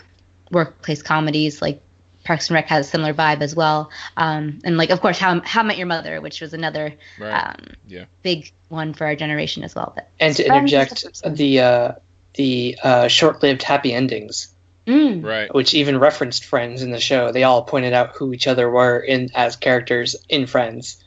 workplace 0.51 1.01
comedies 1.01 1.61
like 1.61 1.81
Parks 2.23 2.49
and 2.49 2.55
Rec 2.55 2.67
has 2.67 2.85
a 2.87 2.89
similar 2.89 3.13
vibe 3.13 3.41
as 3.41 3.55
well. 3.55 3.89
Um, 4.17 4.59
and 4.63 4.77
like 4.77 4.89
of 4.91 5.01
course 5.01 5.17
How 5.17 5.39
How 5.41 5.63
Met 5.63 5.77
Your 5.77 5.87
Mother, 5.87 6.21
which 6.21 6.41
was 6.41 6.53
another 6.53 6.93
Right. 7.19 7.31
um, 7.31 7.55
Yeah. 7.87 8.05
big 8.23 8.51
one 8.67 8.93
for 8.93 9.05
our 9.05 9.15
generation 9.15 9.63
as 9.63 9.73
well. 9.73 9.93
But 9.95 10.09
And 10.19 10.35
to 10.35 10.45
interject, 10.45 11.05
the 11.25 11.59
uh, 11.61 11.91
the 12.35 12.77
uh, 12.83 13.07
short-lived 13.07 13.63
happy 13.63 13.93
endings, 13.93 14.49
Mm. 14.85 15.23
Right. 15.23 15.53
which 15.53 15.73
even 15.73 15.97
referenced 15.99 16.45
Friends 16.45 16.81
in 16.83 16.91
the 16.91 16.99
show. 16.99 17.31
They 17.31 17.43
all 17.43 17.63
pointed 17.63 17.93
out 17.93 18.15
who 18.15 18.33
each 18.33 18.47
other 18.47 18.69
were 18.69 18.99
in 18.99 19.29
as 19.35 19.55
characters 19.55 20.15
in 20.29 20.45
Friends. 20.47 21.03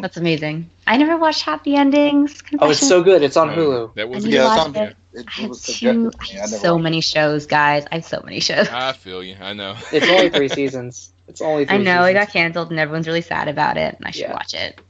That's 0.00 0.16
amazing. 0.16 0.70
I 0.86 0.96
never 0.96 1.16
watched 1.16 1.42
Happy 1.42 1.74
Endings. 1.76 2.42
Oh, 2.58 2.70
it's 2.70 2.80
so 2.80 3.02
good. 3.02 3.22
It's 3.22 3.36
on 3.36 3.48
Hulu. 3.50 3.94
That 3.94 4.08
was 4.08 4.24
I 4.24 4.26
a 4.26 4.28
need 4.28 4.32
to 4.32 4.38
good 4.38 4.44
watch 4.44 4.66
it. 4.76 4.96
It, 5.12 5.26
I 5.26 5.30
have 5.42 5.60
two, 5.62 6.10
I 6.18 6.24
to. 6.26 6.40
I 6.40 6.40
have 6.40 6.50
so 6.50 6.72
watched 6.74 6.84
many 6.84 7.00
shows, 7.00 7.46
guys. 7.46 7.84
I 7.90 7.96
have 7.96 8.04
so 8.04 8.22
many 8.24 8.40
shows. 8.40 8.68
I 8.68 8.92
feel 8.92 9.22
you. 9.22 9.36
I 9.40 9.52
know. 9.52 9.76
It's 9.92 10.08
only 10.08 10.28
three 10.28 10.48
seasons. 10.58 11.12
It's 11.28 11.40
only 11.40 11.64
three 11.64 11.76
I 11.76 11.78
know 11.78 12.04
it 12.04 12.14
got 12.14 12.30
canceled 12.30 12.70
and 12.70 12.78
everyone's 12.78 13.06
really 13.06 13.22
sad 13.22 13.48
about 13.48 13.76
it, 13.76 13.94
and 13.96 14.06
I 14.06 14.10
should 14.10 14.22
Yeah. 14.22 14.32
watch 14.32 14.54
it. 14.54 14.80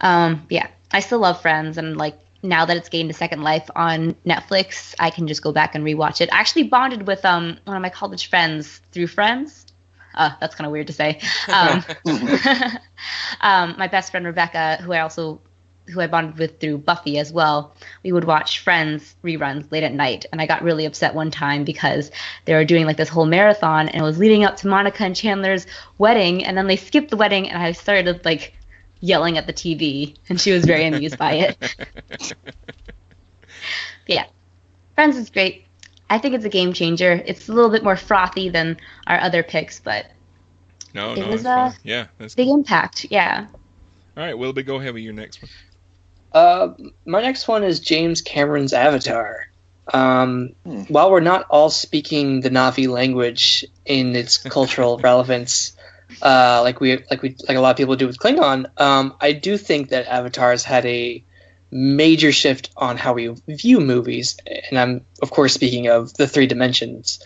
Um, 0.00 0.46
yeah, 0.50 0.66
I 0.92 1.00
still 1.00 1.18
love 1.20 1.40
Friends, 1.40 1.78
and 1.78 1.96
like 1.96 2.18
now 2.42 2.64
that 2.66 2.76
it's 2.76 2.88
gained 2.88 3.10
a 3.10 3.14
second 3.14 3.42
life 3.42 3.70
on 3.74 4.14
Netflix, 4.26 4.94
I 4.98 5.10
can 5.10 5.26
just 5.26 5.42
go 5.42 5.52
back 5.52 5.74
and 5.74 5.84
rewatch 5.84 6.20
it. 6.20 6.32
I 6.32 6.38
actually 6.40 6.64
bonded 6.64 7.06
with 7.06 7.24
um 7.24 7.58
one 7.64 7.76
of 7.76 7.82
my 7.82 7.90
college 7.90 8.28
friends 8.28 8.80
through 8.92 9.08
Friends. 9.08 9.63
Uh, 10.14 10.30
that's 10.40 10.54
kind 10.54 10.66
of 10.66 10.72
weird 10.72 10.86
to 10.86 10.92
say. 10.92 11.20
Um, 11.52 11.84
um, 13.40 13.74
my 13.78 13.88
best 13.88 14.10
friend 14.10 14.24
Rebecca, 14.26 14.78
who 14.82 14.92
I 14.92 15.00
also 15.00 15.40
who 15.88 16.00
I 16.00 16.06
bonded 16.06 16.38
with 16.38 16.60
through 16.60 16.78
Buffy 16.78 17.18
as 17.18 17.32
well. 17.32 17.74
We 18.02 18.12
would 18.12 18.24
watch 18.24 18.60
Friends 18.60 19.14
reruns 19.22 19.70
late 19.70 19.82
at 19.82 19.92
night, 19.92 20.24
and 20.32 20.40
I 20.40 20.46
got 20.46 20.62
really 20.62 20.86
upset 20.86 21.14
one 21.14 21.30
time 21.30 21.64
because 21.64 22.10
they 22.46 22.54
were 22.54 22.64
doing 22.64 22.86
like 22.86 22.96
this 22.96 23.08
whole 23.08 23.26
marathon, 23.26 23.88
and 23.88 24.00
it 24.00 24.04
was 24.04 24.18
leading 24.18 24.44
up 24.44 24.56
to 24.58 24.68
Monica 24.68 25.04
and 25.04 25.14
Chandler's 25.14 25.66
wedding, 25.98 26.44
and 26.44 26.56
then 26.56 26.66
they 26.66 26.76
skipped 26.76 27.10
the 27.10 27.16
wedding, 27.16 27.50
and 27.50 27.62
I 27.62 27.72
started 27.72 28.24
like 28.24 28.54
yelling 29.00 29.36
at 29.36 29.46
the 29.46 29.52
TV, 29.52 30.16
and 30.28 30.40
she 30.40 30.52
was 30.52 30.64
very 30.64 30.86
amused 30.86 31.18
by 31.18 31.32
it. 31.34 31.76
yeah, 34.06 34.24
Friends 34.94 35.16
is 35.16 35.28
great. 35.28 35.66
I 36.10 36.18
think 36.18 36.34
it's 36.34 36.44
a 36.44 36.48
game 36.50 36.72
changer. 36.72 37.22
It's 37.24 37.48
a 37.48 37.52
little 37.52 37.70
bit 37.70 37.82
more 37.82 37.96
frothy 37.96 38.48
than 38.50 38.76
our 39.06 39.18
other 39.20 39.42
picks, 39.42 39.80
but 39.80 40.06
No, 40.94 41.12
It 41.14 41.20
no, 41.20 41.28
was, 41.28 41.42
that's 41.42 41.54
fine. 41.54 41.70
uh, 41.70 41.72
Yeah, 41.82 42.06
that's 42.18 42.34
big 42.34 42.48
impact. 42.48 43.06
Yeah. 43.10 43.46
All 44.16 44.22
right, 44.24 44.36
Willoughby, 44.38 44.62
go 44.62 44.76
ahead 44.76 44.94
with 44.94 45.02
your 45.02 45.12
next 45.12 45.42
one. 45.42 45.50
Uh, 46.32 46.68
my 47.06 47.20
next 47.22 47.48
one 47.48 47.64
is 47.64 47.80
James 47.80 48.22
Cameron's 48.22 48.72
Avatar. 48.72 49.46
Um, 49.92 50.50
Hmm. 50.64 50.82
While 50.84 51.10
we're 51.10 51.20
not 51.20 51.46
all 51.50 51.70
speaking 51.70 52.40
the 52.40 52.50
Na'vi 52.50 52.88
language 52.88 53.64
in 53.84 54.14
its 54.16 54.38
cultural 54.56 54.98
relevance, 54.98 55.76
uh, 56.22 56.60
like 56.62 56.80
we 56.80 56.98
like 57.10 57.22
we 57.22 57.36
like 57.48 57.56
a 57.56 57.60
lot 57.60 57.70
of 57.72 57.76
people 57.76 57.96
do 57.96 58.06
with 58.06 58.18
Klingon, 58.18 58.66
um, 58.80 59.14
I 59.20 59.32
do 59.32 59.56
think 59.56 59.88
that 59.90 60.06
Avatar's 60.06 60.62
had 60.64 60.86
a 60.86 61.23
major 61.76 62.30
shift 62.30 62.70
on 62.76 62.96
how 62.96 63.14
we 63.14 63.34
view 63.48 63.80
movies, 63.80 64.36
and 64.46 64.78
I'm 64.78 65.04
of 65.20 65.32
course 65.32 65.52
speaking 65.54 65.88
of 65.88 66.14
the 66.14 66.28
three 66.28 66.46
dimensions. 66.46 67.18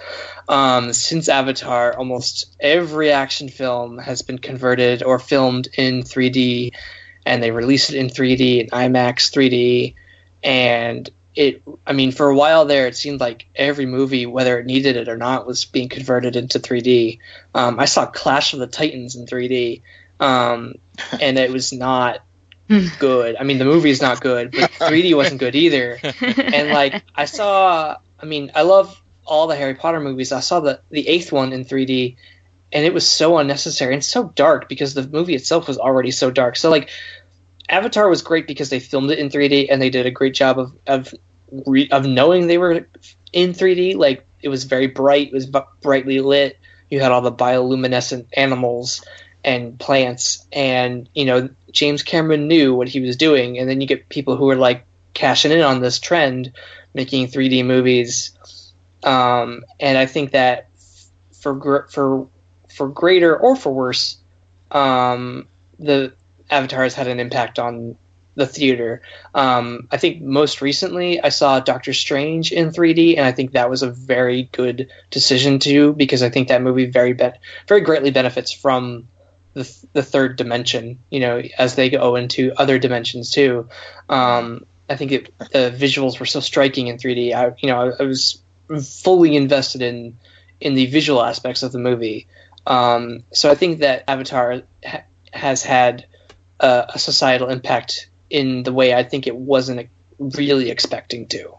Um, 0.49 0.95
since 0.95 1.29
Avatar, 1.29 1.95
almost 1.95 2.57
every 2.59 3.13
action 3.13 3.51
film 3.51 3.99
has 3.99 4.23
been 4.23 4.39
converted 4.39 5.03
or 5.03 5.19
filmed 5.19 5.69
in 5.77 6.03
3D 6.03 6.73
and 7.27 7.43
they 7.43 7.51
release 7.51 7.91
it 7.91 7.97
in 7.97 8.07
3D 8.07 8.61
and 8.61 8.71
IMAX 8.71 9.31
3D 9.31 9.95
and 10.43 11.11
it 11.35 11.63
I 11.87 11.93
mean 11.93 12.11
for 12.11 12.31
a 12.31 12.35
while 12.35 12.65
there 12.65 12.87
it 12.87 12.97
seemed 12.97 13.21
like 13.21 13.47
every 13.55 13.85
movie 13.85 14.25
whether 14.25 14.59
it 14.59 14.65
needed 14.65 14.97
it 14.97 15.11
or 15.11 15.19
not 15.19 15.47
was 15.47 15.67
being 15.67 15.91
converted 15.91 16.37
into 16.37 16.59
3D. 16.59 17.19
Um, 17.55 17.79
I 17.79 17.85
saw 17.85 18.07
Clash 18.07 18.55
of 18.55 18.61
the 18.61 18.67
Titans 18.67 19.15
in 19.15 19.27
3D 19.27 19.83
um, 20.19 20.77
and 21.21 21.39
it 21.39 21.53
was 21.53 21.71
not 21.71 22.21
Mm. 22.69 22.99
good. 22.99 23.37
I 23.37 23.45
mean 23.45 23.59
the 23.59 23.65
movie 23.65 23.91
is 23.91 24.03
not 24.03 24.21
good, 24.21 24.51
but 24.53 24.71
3D 24.73 25.17
wasn't 25.17 25.41
good 25.41 25.55
either. 25.55 25.99
And 26.03 26.69
like 26.71 27.03
I 27.15 27.25
saw 27.25 27.97
I 28.21 28.27
mean 28.27 28.51
I 28.55 28.63
love 28.63 29.01
all 29.25 29.47
the 29.47 29.57
Harry 29.57 29.75
Potter 29.75 30.01
movies. 30.01 30.33
I 30.33 30.41
saw 30.41 30.61
the 30.61 30.81
the 30.91 31.07
eighth 31.09 31.33
one 31.33 31.53
in 31.53 31.65
3D 31.65 32.17
and 32.73 32.85
it 32.85 32.93
was 32.93 33.09
so 33.09 33.39
unnecessary 33.39 33.95
and 33.95 34.05
so 34.05 34.25
dark 34.25 34.69
because 34.69 34.95
the 34.95 35.07
movie 35.09 35.35
itself 35.35 35.69
was 35.69 35.79
already 35.79 36.11
so 36.11 36.31
dark. 36.31 36.57
So 36.57 36.71
like 36.71 36.91
Avatar 37.69 38.09
was 38.09 38.23
great 38.23 38.47
because 38.47 38.71
they 38.71 38.81
filmed 38.81 39.11
it 39.11 39.19
in 39.19 39.29
3D 39.29 39.69
and 39.71 39.81
they 39.81 39.91
did 39.91 40.07
a 40.07 40.11
great 40.11 40.35
job 40.35 40.59
of 40.59 40.73
of 40.87 41.15
re- 41.67 41.89
of 41.91 42.07
knowing 42.07 42.47
they 42.47 42.59
were 42.59 42.87
in 43.33 43.53
3D. 43.53 43.97
Like 43.97 44.27
it 44.43 44.49
was 44.49 44.65
very 44.65 44.87
bright, 44.87 45.29
it 45.29 45.33
was 45.35 45.47
bu- 45.47 45.61
brightly 45.83 46.21
lit. 46.21 46.59
You 46.91 47.01
had 47.01 47.13
all 47.13 47.21
the 47.21 47.33
bioluminescent 47.33 48.27
animals 48.33 49.05
and 49.45 49.79
plants, 49.79 50.47
and 50.53 51.09
you 51.15 51.25
know 51.25 51.49
James 51.73 52.03
Cameron 52.03 52.49
knew 52.49 52.75
what 52.75 52.89
he 52.89 53.01
was 53.01 53.17
doing. 53.17 53.59
And 53.59 53.69
then 53.69 53.81
you 53.81 53.87
get 53.87 54.09
people 54.09 54.37
who 54.37 54.51
are 54.51 54.57
like 54.57 54.85
cashing 55.15 55.53
in 55.53 55.61
on 55.61 55.81
this 55.81 55.99
trend, 55.99 56.53
making 56.95 57.29
3D 57.29 57.65
movies. 57.65 58.33
Um, 59.03 59.65
and 59.79 59.97
I 59.97 60.07
think 60.07 60.33
that 60.33 60.69
for 61.33 61.89
for 61.91 62.29
for 62.69 62.89
greater 62.89 63.37
or 63.37 63.57
for 63.57 63.73
worse, 63.73 64.19
um, 64.71 65.49
the 65.79 66.15
Avatar 66.51 66.83
has 66.83 66.95
had 66.95 67.09
an 67.09 67.21
impact 67.21 67.59
on 67.59 67.97
the 68.35 68.47
theater. 68.47 69.03
Um, 69.35 69.89
I 69.91 69.97
think 69.97 70.23
most 70.23 70.63
recently 70.63 71.21
I 71.21 71.29
saw 71.31 71.59
Doctor 71.59 71.93
Strange 71.93 72.53
in 72.53 72.71
3D, 72.71 73.17
and 73.17 73.27
I 73.27 73.33
think 73.33 73.53
that 73.53 73.69
was 73.69 73.83
a 73.83 73.91
very 73.91 74.45
good 74.53 74.91
decision 75.11 75.59
too, 75.59 75.93
because 75.93 76.23
I 76.23 76.31
think 76.31 76.49
that 76.49 76.63
movie 76.63 76.87
very 76.87 77.15
be- 77.15 77.33
very 77.67 77.81
greatly 77.81 78.13
benefits 78.13 78.53
from 78.53 79.09
the, 79.59 79.87
the 79.93 80.03
third 80.03 80.37
dimension. 80.37 80.99
You 81.11 81.21
know, 81.21 81.43
as 81.59 81.75
they 81.75 81.91
go 81.91 82.17
into 82.17 82.53
other 82.57 82.79
dimensions 82.79 83.31
too. 83.31 83.69
Um, 84.09 84.65
I 84.91 84.97
think 84.97 85.13
it, 85.13 85.39
the 85.39 85.71
visuals 85.77 86.19
were 86.19 86.27
so 86.27 86.41
striking 86.41 86.87
in 86.87 86.97
3D. 86.97 87.35
I, 87.35 87.55
you 87.59 87.69
know, 87.69 87.91
I, 87.91 88.03
I 88.03 88.07
was 88.07 88.41
fully 88.83 89.37
invested 89.37 89.83
in 89.83 90.17
in 90.61 90.75
the 90.75 90.87
visual 90.87 91.23
aspects 91.23 91.63
of 91.63 91.73
the 91.73 91.79
movie. 91.79 92.27
Um, 92.67 93.25
so 93.33 93.51
I 93.51 93.55
think 93.55 93.81
that 93.81 94.05
Avatar 94.09 94.63
ha- 94.85 95.05
has 95.33 95.63
had 95.63 96.07
uh, 96.61 96.87
a 96.89 96.99
societal 96.99 97.49
impact 97.49 98.11
in 98.29 98.63
the 98.65 98.73
way 98.73 98.93
I 98.93 99.05
think 99.05 99.27
it 99.27 99.37
wasn't 99.37 99.89
really 100.19 100.71
expecting 100.71 101.29
to. 101.29 101.58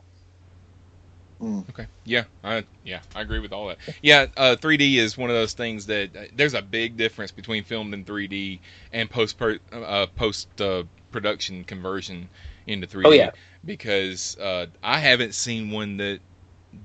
Okay. 1.41 1.87
Yeah. 2.05 2.25
I 2.43 2.65
yeah, 2.83 2.99
I 3.15 3.21
agree 3.21 3.39
with 3.39 3.53
all 3.53 3.67
that. 3.67 3.77
Yeah, 4.01 4.25
uh, 4.35 4.55
3D 4.57 4.95
is 4.97 5.17
one 5.17 5.29
of 5.29 5.35
those 5.35 5.53
things 5.53 5.85
that 5.85 6.15
uh, 6.15 6.23
there's 6.33 6.53
a 6.53 6.61
big 6.61 6.97
difference 6.97 7.31
between 7.31 7.63
filmed 7.63 7.93
in 7.93 8.03
3D 8.05 8.59
and 8.91 9.09
post 9.09 9.41
uh, 9.71 10.07
post 10.15 10.61
uh, 10.61 10.83
production 11.11 11.63
conversion 11.63 12.29
into 12.67 12.87
3D. 12.87 13.05
Oh, 13.05 13.11
yeah. 13.11 13.31
Because 13.63 14.37
uh, 14.37 14.67
I 14.83 14.99
haven't 14.99 15.33
seen 15.33 15.71
one 15.71 15.97
that 15.97 16.19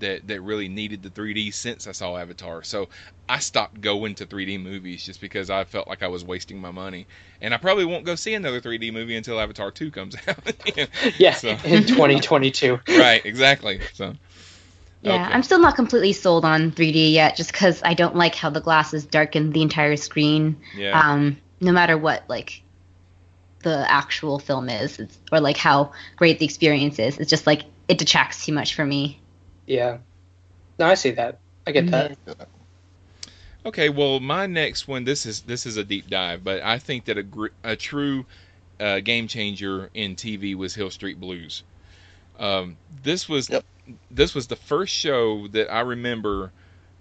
that 0.01 0.27
that 0.29 0.41
really 0.41 0.69
needed 0.69 1.03
the 1.03 1.11
3D 1.11 1.53
since 1.53 1.87
I 1.87 1.93
saw 1.93 2.17
Avatar. 2.17 2.63
So 2.63 2.89
I 3.29 3.39
stopped 3.39 3.81
going 3.81 4.15
to 4.17 4.27
3D 4.27 4.63
movies 4.63 5.05
just 5.05 5.21
because 5.21 5.51
I 5.51 5.65
felt 5.65 5.89
like 5.89 6.03
I 6.03 6.09
was 6.09 6.25
wasting 6.25 6.61
my 6.61 6.71
money. 6.71 7.07
And 7.41 7.53
I 7.53 7.59
probably 7.59 7.85
won't 7.85 8.05
go 8.05 8.15
see 8.15 8.35
another 8.35 8.61
3D 8.61 8.93
movie 8.93 9.17
until 9.17 9.39
Avatar 9.41 9.71
2 9.71 9.91
comes 9.91 10.17
out. 10.29 10.39
Yeah, 11.19 11.33
So- 11.35 11.51
in 11.65 11.85
2022. 11.85 12.81
right, 12.99 13.25
exactly. 13.27 13.81
So 13.93 14.15
Yeah, 15.05 15.15
Okay. 15.15 15.35
I'm 15.35 15.43
still 15.43 15.59
not 15.59 15.77
completely 15.77 16.15
sold 16.15 16.47
on 16.47 16.73
3D 16.73 17.13
yet, 17.13 17.37
just 17.37 17.53
because 17.53 17.83
I 17.83 17.93
don't 17.93 18.17
like 18.17 18.35
how 18.35 18.49
the 18.49 18.61
glasses 18.61 19.05
darken 19.05 19.51
the 19.51 19.61
entire 19.61 19.97
screen. 19.97 20.57
Yeah. 20.75 20.99
Um, 20.99 21.37
no 21.61 21.73
matter 21.73 21.99
what, 21.99 22.25
like 22.29 22.63
the 23.61 23.91
actual 23.91 24.39
film 24.39 24.71
is, 24.71 24.99
it's, 24.99 25.19
or 25.31 25.41
like 25.41 25.59
how 25.59 25.93
great 26.17 26.39
the 26.39 26.47
experience 26.47 26.99
is, 26.99 27.19
it's 27.19 27.29
just 27.29 27.47
like 27.47 27.65
it 27.87 27.99
detracts 27.99 28.47
too 28.47 28.53
much 28.53 28.75
for 28.75 28.85
me. 28.85 29.21
Yeah. 29.67 29.99
No, 30.79 30.87
I 30.87 30.95
see 30.95 31.11
that. 31.11 31.39
I 31.67 31.73
get 31.73 31.91
that. 31.91 32.17
Okay, 33.67 33.91
well, 33.91 34.21
my 34.21 34.47
next 34.47 34.89
one. 34.89 35.05
This 35.05 35.25
is 35.27 35.41
this 35.43 35.65
is 35.67 35.77
a 35.77 35.85
deep 35.85 36.09
dive, 36.09 36.45
but 36.45 36.63
I 36.63 36.79
think 36.79 37.07
that 37.07 37.17
a 37.17 37.23
gr- 37.23 37.57
a 37.63 37.77
true 37.77 38.27
uh, 38.81 39.01
game 39.01 39.29
changer 39.29 39.91
in 39.95 40.17
TV 40.17 40.55
was 40.55 40.75
Hill 40.75 40.91
Street 40.91 41.19
Blues. 41.21 41.63
Um, 42.39 42.77
this 43.03 43.29
was 43.29 43.51
this 44.11 44.35
was 44.35 44.47
the 44.47 44.57
first 44.57 44.95
show 44.95 45.49
that 45.49 45.72
I 45.72 45.80
remember 45.80 46.53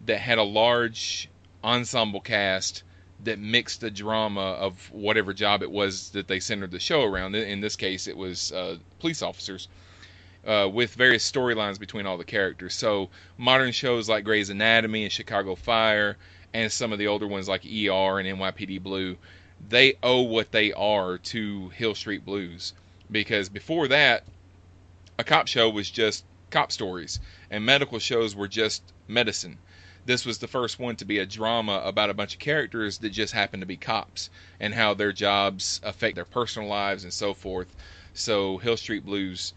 that 0.06 0.20
had 0.20 0.38
a 0.38 0.44
large 0.44 1.30
ensemble 1.64 2.20
cast 2.20 2.84
that 3.24 3.40
mixed 3.40 3.82
the 3.82 3.92
drama 3.92 4.42
of 4.42 4.92
whatever 4.92 5.34
job 5.34 5.64
it 5.64 5.72
was 5.72 6.10
that 6.10 6.28
they 6.28 6.40
centered 6.40 6.72
the 6.72 6.80
show 6.80 7.04
around. 7.04 7.36
In 7.36 7.62
this 7.62 7.76
case, 7.76 8.08
it 8.08 8.18
was 8.18 8.52
uh, 8.52 8.78
police 9.00 9.22
officers. 9.22 9.68
Uh, 10.46 10.68
with 10.68 10.94
various 10.96 11.32
storylines 11.32 11.80
between 11.80 12.06
all 12.06 12.18
the 12.18 12.26
characters. 12.26 12.74
So 12.74 13.10
modern 13.38 13.72
shows 13.72 14.10
like 14.10 14.26
Grey's 14.26 14.50
Anatomy 14.50 15.04
and 15.04 15.12
Chicago 15.12 15.56
Fire, 15.56 16.18
and 16.54 16.70
some 16.70 16.92
of 16.92 17.00
the 17.00 17.08
older 17.08 17.26
ones 17.26 17.48
like 17.48 17.64
ER 17.64 18.20
and 18.20 18.28
NYPD 18.28 18.84
Blue, 18.84 19.16
they 19.70 19.94
owe 20.04 20.24
what 20.24 20.52
they 20.52 20.74
are 20.74 21.18
to 21.18 21.70
Hill 21.70 21.96
Street 21.96 22.26
Blues. 22.26 22.74
Because 23.10 23.48
before 23.48 23.88
that, 23.88 24.26
a 25.18 25.24
cop 25.24 25.48
show 25.48 25.70
was 25.70 25.90
just 25.90 26.26
cop 26.54 26.72
stories, 26.72 27.20
and 27.52 27.66
medical 27.66 28.00
shows 28.00 28.36
were 28.38 28.48
just 28.48 28.94
medicine. 29.10 29.60
This 30.06 30.26
was 30.26 30.40
the 30.40 30.48
first 30.48 30.80
one 30.80 30.96
to 30.98 31.06
be 31.06 31.20
a 31.20 31.26
drama 31.26 31.82
about 31.86 32.10
a 32.10 32.14
bunch 32.16 32.34
of 32.36 32.40
characters 32.40 33.00
that 33.00 33.10
just 33.12 33.34
happen 33.34 33.60
to 33.60 33.66
be 33.66 33.78
cops 33.78 34.30
and 34.62 34.74
how 34.74 34.94
their 34.94 35.12
jobs 35.14 35.82
affect 35.84 36.16
their 36.16 36.26
personal 36.26 36.70
lives 36.70 37.04
and 37.04 37.14
so 37.14 37.34
forth. 37.34 37.76
So 38.14 38.60
Hill 38.60 38.78
Street 38.78 39.06
Blues 39.06 39.54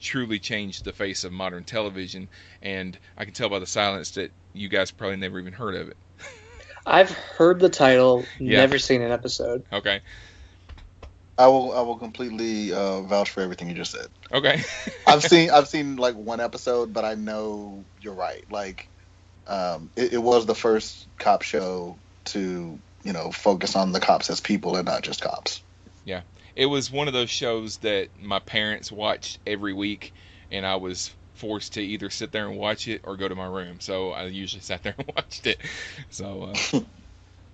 truly 0.00 0.38
changed 0.40 0.84
the 0.84 0.92
face 0.92 1.24
of 1.24 1.32
modern 1.32 1.64
television, 1.64 2.28
and 2.62 2.98
I 3.16 3.24
can 3.24 3.34
tell 3.34 3.48
by 3.50 3.60
the 3.60 3.66
silence 3.66 4.12
that 4.12 4.32
you 4.52 4.68
guys 4.68 4.90
probably 4.92 5.16
never 5.18 5.40
even 5.40 5.54
heard 5.54 5.76
of 5.76 5.88
it. 5.88 5.98
I've 6.86 7.10
heard 7.10 7.60
the 7.60 7.68
title, 7.70 8.30
Yeah. 8.44 8.58
never 8.58 8.78
seen 8.78 9.02
an 9.02 9.12
episode. 9.12 9.64
Okay. 9.72 10.02
I 11.40 11.46
will 11.46 11.72
I 11.72 11.80
will 11.80 11.96
completely 11.96 12.70
uh, 12.70 13.00
vouch 13.00 13.30
for 13.30 13.40
everything 13.40 13.70
you 13.70 13.74
just 13.74 13.92
said. 13.92 14.08
Okay. 14.30 14.62
I've 15.06 15.22
seen 15.22 15.48
I've 15.48 15.68
seen 15.68 15.96
like 15.96 16.14
one 16.14 16.38
episode, 16.38 16.92
but 16.92 17.06
I 17.06 17.14
know 17.14 17.82
you're 18.02 18.14
right. 18.14 18.44
Like, 18.50 18.86
um, 19.46 19.90
it, 19.96 20.12
it 20.12 20.22
was 20.22 20.44
the 20.44 20.54
first 20.54 21.06
cop 21.18 21.40
show 21.40 21.96
to 22.26 22.78
you 23.04 23.12
know 23.14 23.32
focus 23.32 23.74
on 23.74 23.92
the 23.92 24.00
cops 24.00 24.28
as 24.28 24.40
people 24.40 24.76
and 24.76 24.84
not 24.84 25.00
just 25.00 25.22
cops. 25.22 25.62
Yeah. 26.04 26.20
It 26.54 26.66
was 26.66 26.90
one 26.90 27.06
of 27.06 27.14
those 27.14 27.30
shows 27.30 27.78
that 27.78 28.08
my 28.20 28.40
parents 28.40 28.92
watched 28.92 29.38
every 29.46 29.72
week, 29.72 30.12
and 30.50 30.66
I 30.66 30.76
was 30.76 31.10
forced 31.36 31.72
to 31.74 31.80
either 31.80 32.10
sit 32.10 32.32
there 32.32 32.48
and 32.48 32.58
watch 32.58 32.86
it 32.86 33.00
or 33.04 33.16
go 33.16 33.28
to 33.28 33.34
my 33.34 33.46
room. 33.46 33.80
So 33.80 34.10
I 34.10 34.26
usually 34.26 34.60
sat 34.60 34.82
there 34.82 34.94
and 34.98 35.10
watched 35.16 35.46
it. 35.46 35.58
So, 36.10 36.52
uh, 36.74 36.80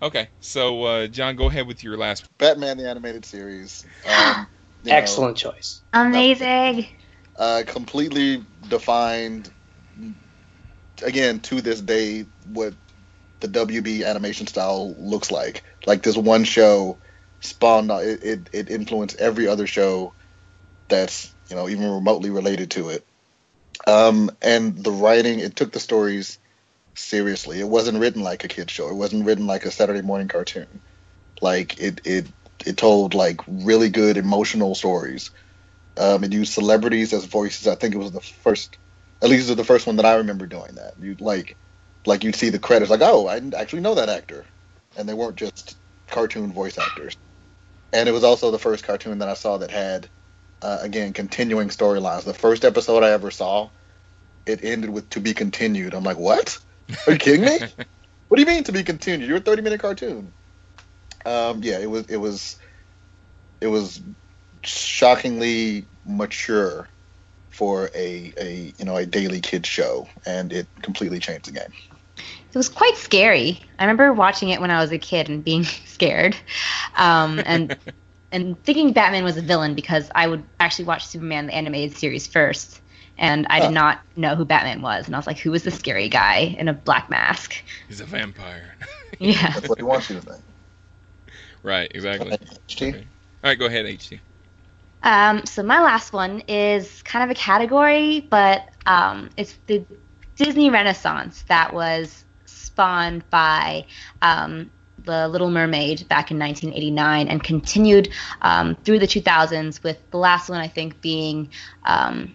okay. 0.03 0.31
So, 0.41 0.85
uh, 0.85 1.07
John, 1.09 1.37
go 1.37 1.49
ahead 1.49 1.67
with 1.67 1.85
your 1.85 1.97
last. 1.97 2.27
Batman 2.39 2.79
the 2.79 2.89
animated 2.89 3.25
series. 3.25 3.85
Um, 4.05 4.49
you 4.83 4.95
know, 4.95 4.97
Excellent 4.97 5.37
choice. 5.37 5.83
Amazing. 5.93 6.87
uh, 7.39 7.63
completely 7.67 8.45
defined 8.69 9.51
again 11.03 11.41
to 11.41 11.61
this 11.61 11.81
day 11.81 12.27
what 12.47 12.75
the 13.41 13.49
WB 13.49 14.05
animation 14.07 14.47
style 14.47 14.95
looks 14.99 15.31
like. 15.31 15.65
Like 15.87 16.03
this 16.03 16.17
one 16.17 16.45
show 16.45 17.01
spawned 17.41 17.91
it, 17.91 18.25
it, 18.25 18.51
it 18.53 18.71
influenced 18.71 19.21
every 19.21 19.49
other 19.49 19.67
show 19.67 20.15
that's 20.89 21.35
you 21.51 21.57
know 21.57 21.69
even 21.69 21.91
remotely 21.91 22.31
related 22.31 22.73
to 22.73 22.91
it. 22.91 23.07
Um, 23.87 24.31
and 24.43 24.77
the 24.79 24.93
writing 24.93 25.41
it 25.41 25.57
took 25.57 25.73
the 25.73 25.81
stories 25.81 26.39
seriously. 26.99 27.61
It 27.61 27.69
wasn't 27.69 27.99
written 27.99 28.23
like 28.23 28.45
a 28.45 28.49
kid 28.49 28.71
show. 28.71 28.89
It 28.89 28.95
wasn't 28.95 29.25
written 29.25 29.47
like 29.47 29.65
a 29.65 29.71
Saturday 29.71 30.03
morning 30.03 30.29
cartoon. 30.29 30.83
Like 31.41 31.79
it 31.81 32.01
it 32.05 32.27
it 32.65 32.77
told 32.77 33.15
like 33.15 33.41
really 33.47 33.91
good 33.91 34.17
emotional 34.17 34.75
stories. 34.75 35.31
Um, 35.99 36.25
it 36.25 36.33
used 36.33 36.53
celebrities 36.53 37.13
as 37.13 37.25
voices. 37.25 37.67
I 37.67 37.75
think 37.75 37.95
it 37.95 37.99
was 37.99 38.13
the 38.13 38.21
first, 38.21 38.77
at 39.23 39.31
least 39.31 39.49
it 39.49 39.53
was 39.53 39.57
the 39.57 39.65
first 39.65 39.87
one 39.87 39.97
that 39.97 40.07
I 40.07 40.17
remember 40.17 40.47
doing 40.47 40.75
that. 40.75 40.95
You 40.99 41.17
like, 41.21 41.57
like 42.07 42.23
you'd 42.23 42.37
see 42.37 42.51
the 42.51 42.59
credits, 42.59 42.91
like, 42.91 43.01
oh, 43.03 43.27
I 43.27 43.41
actually 43.59 43.81
know 43.81 43.95
that 43.95 44.09
actor, 44.09 44.45
and 44.97 45.09
they 45.09 45.15
weren't 45.15 45.37
just 45.37 45.79
cartoon 46.07 46.53
voice 46.53 46.79
actors. 46.79 47.17
And 47.93 48.09
it 48.09 48.13
was 48.13 48.25
also 48.25 48.51
the 48.51 48.59
first 48.59 48.85
cartoon 48.85 49.19
that 49.19 49.29
I 49.29 49.35
saw 49.35 49.59
that 49.59 49.71
had, 49.71 50.09
uh, 50.61 50.79
again, 50.83 51.13
continuing 51.13 51.69
storylines. 51.69 52.25
The 52.25 52.35
first 52.35 52.65
episode 52.65 53.03
I 53.03 53.11
ever 53.11 53.31
saw, 53.31 53.71
it 54.45 54.65
ended 54.65 54.91
with 54.91 55.09
"to 55.11 55.21
be 55.21 55.33
continued." 55.35 55.95
I'm 55.95 56.05
like, 56.05 56.19
what? 56.19 56.59
Are 57.07 57.13
you 57.13 57.19
kidding 57.19 57.43
me? 57.43 57.59
what 58.29 58.37
do 58.37 58.41
you 58.41 58.47
mean 58.47 58.65
to 58.65 58.73
be 58.73 58.83
continued? 58.83 59.29
You're 59.29 59.39
a 59.39 59.41
30 59.41 59.63
minute 59.63 59.81
cartoon. 59.81 60.33
Um, 61.25 61.63
yeah, 61.63 61.79
it 61.79 61.91
was 61.91 62.07
it 62.07 62.19
was 62.19 62.57
it 63.61 63.67
was 63.67 64.01
shockingly 64.63 65.89
mature 66.05 66.89
for 67.51 67.91
a, 67.95 68.33
a 68.39 68.75
you 68.79 68.85
know 68.85 68.97
a 68.97 69.07
daily 69.07 69.41
kids 69.41 69.69
show, 69.69 70.09
and 70.25 70.53
it 70.53 70.69
completely 70.83 71.19
changed 71.19 71.47
the 71.47 71.53
game. 71.53 71.73
It 72.19 72.57
was 72.57 72.69
quite 72.69 72.97
scary. 72.97 73.61
I 73.79 73.85
remember 73.85 74.13
watching 74.13 74.51
it 74.51 74.61
when 74.61 74.71
I 74.71 74.81
was 74.81 74.93
a 74.93 74.99
kid 74.99 75.29
and 75.29 75.43
being 75.43 75.65
scared, 75.87 76.37
um, 76.97 77.41
and 77.45 77.77
and 78.33 78.63
thinking 78.63 78.93
Batman 78.93 79.25
was 79.25 79.37
a 79.37 79.43
villain 79.43 79.75
because 79.75 80.11
I 80.15 80.27
would 80.27 80.45
actually 80.61 80.87
watch 80.87 81.07
Superman 81.07 81.47
the 81.47 81.55
animated 81.55 81.97
series 81.97 82.27
first, 82.27 82.81
and 83.19 83.47
I 83.49 83.61
Huh. 83.61 83.69
did 83.69 83.73
not 83.73 84.01
know 84.17 84.35
who 84.37 84.45
Batman 84.45 84.83
was, 84.83 85.07
and 85.07 85.15
I 85.15 85.19
was 85.19 85.27
like, 85.27 85.39
who 85.39 85.55
is 85.55 85.63
the 85.63 85.71
scary 85.71 86.09
guy 86.09 86.57
in 86.59 86.69
a 86.69 86.73
black 86.73 87.11
mask? 87.11 87.55
He's 87.89 88.01
a 88.01 88.05
vampire. 88.05 88.75
Yeah. 89.19 89.53
That's 89.55 89.69
what 89.69 89.79
he 89.79 89.85
wants 89.85 90.11
you 90.11 90.17
to 90.17 90.23
think. 90.23 90.43
right, 91.63 91.91
exactly. 91.95 92.33
HT? 92.69 92.89
Okay. 92.89 93.09
All 93.45 93.51
right, 93.51 93.59
go 93.59 93.67
ahead, 93.67 93.87
HT. 93.87 94.21
Um, 95.03 95.45
so 95.47 95.63
my 95.63 95.81
last 95.81 96.13
one 96.13 96.41
is 96.49 97.03
kind 97.03 97.25
of 97.25 97.31
a 97.31 97.39
category, 97.39 98.21
but 98.31 98.67
um, 98.87 99.31
it's 99.37 99.59
the 99.67 99.87
Disney 100.37 100.71
Renaissance 100.71 101.43
that 101.49 101.73
was 101.73 102.25
spawned 102.45 103.29
by 103.31 103.87
um, 104.23 104.71
the 104.99 105.29
Little 105.29 105.51
Mermaid 105.51 106.09
back 106.09 106.31
in 106.31 106.39
1989 106.39 107.29
and 107.29 107.43
continued 107.43 108.09
um, 108.43 108.75
through 108.85 108.99
the 108.99 109.07
2000s, 109.07 109.83
with 109.83 110.11
the 110.11 110.19
last 110.19 110.49
one 110.49 110.61
I 110.61 110.69
think 110.69 111.01
being 111.01 111.51
um, 111.85 112.35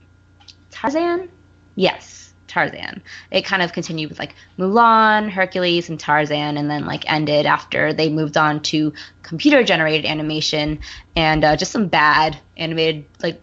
Tarzan. 0.72 1.30
Yes, 1.76 2.34
Tarzan. 2.48 3.02
It 3.30 3.46
kind 3.46 3.62
of 3.62 3.74
continued 3.74 4.10
with 4.10 4.20
like 4.20 4.36
Mulan, 4.58 5.30
Hercules, 5.30 5.90
and 5.90 6.00
Tarzan, 6.00 6.58
and 6.58 6.70
then 6.70 6.86
like 6.86 7.10
ended 7.12 7.46
after 7.46 7.94
they 7.94 8.10
moved 8.10 8.38
on 8.38 8.62
to 8.64 8.94
computer 9.22 9.64
generated 9.64 10.06
animation 10.06 10.80
and 11.16 11.44
uh, 11.44 11.56
just 11.56 11.72
some 11.72 11.88
bad 11.88 12.38
animated 12.58 13.06
like 13.22 13.42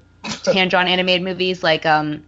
hand 0.53 0.71
drawn 0.71 0.89
animated 0.89 1.23
movies 1.23 1.63
like 1.63 1.87
um 1.87 2.25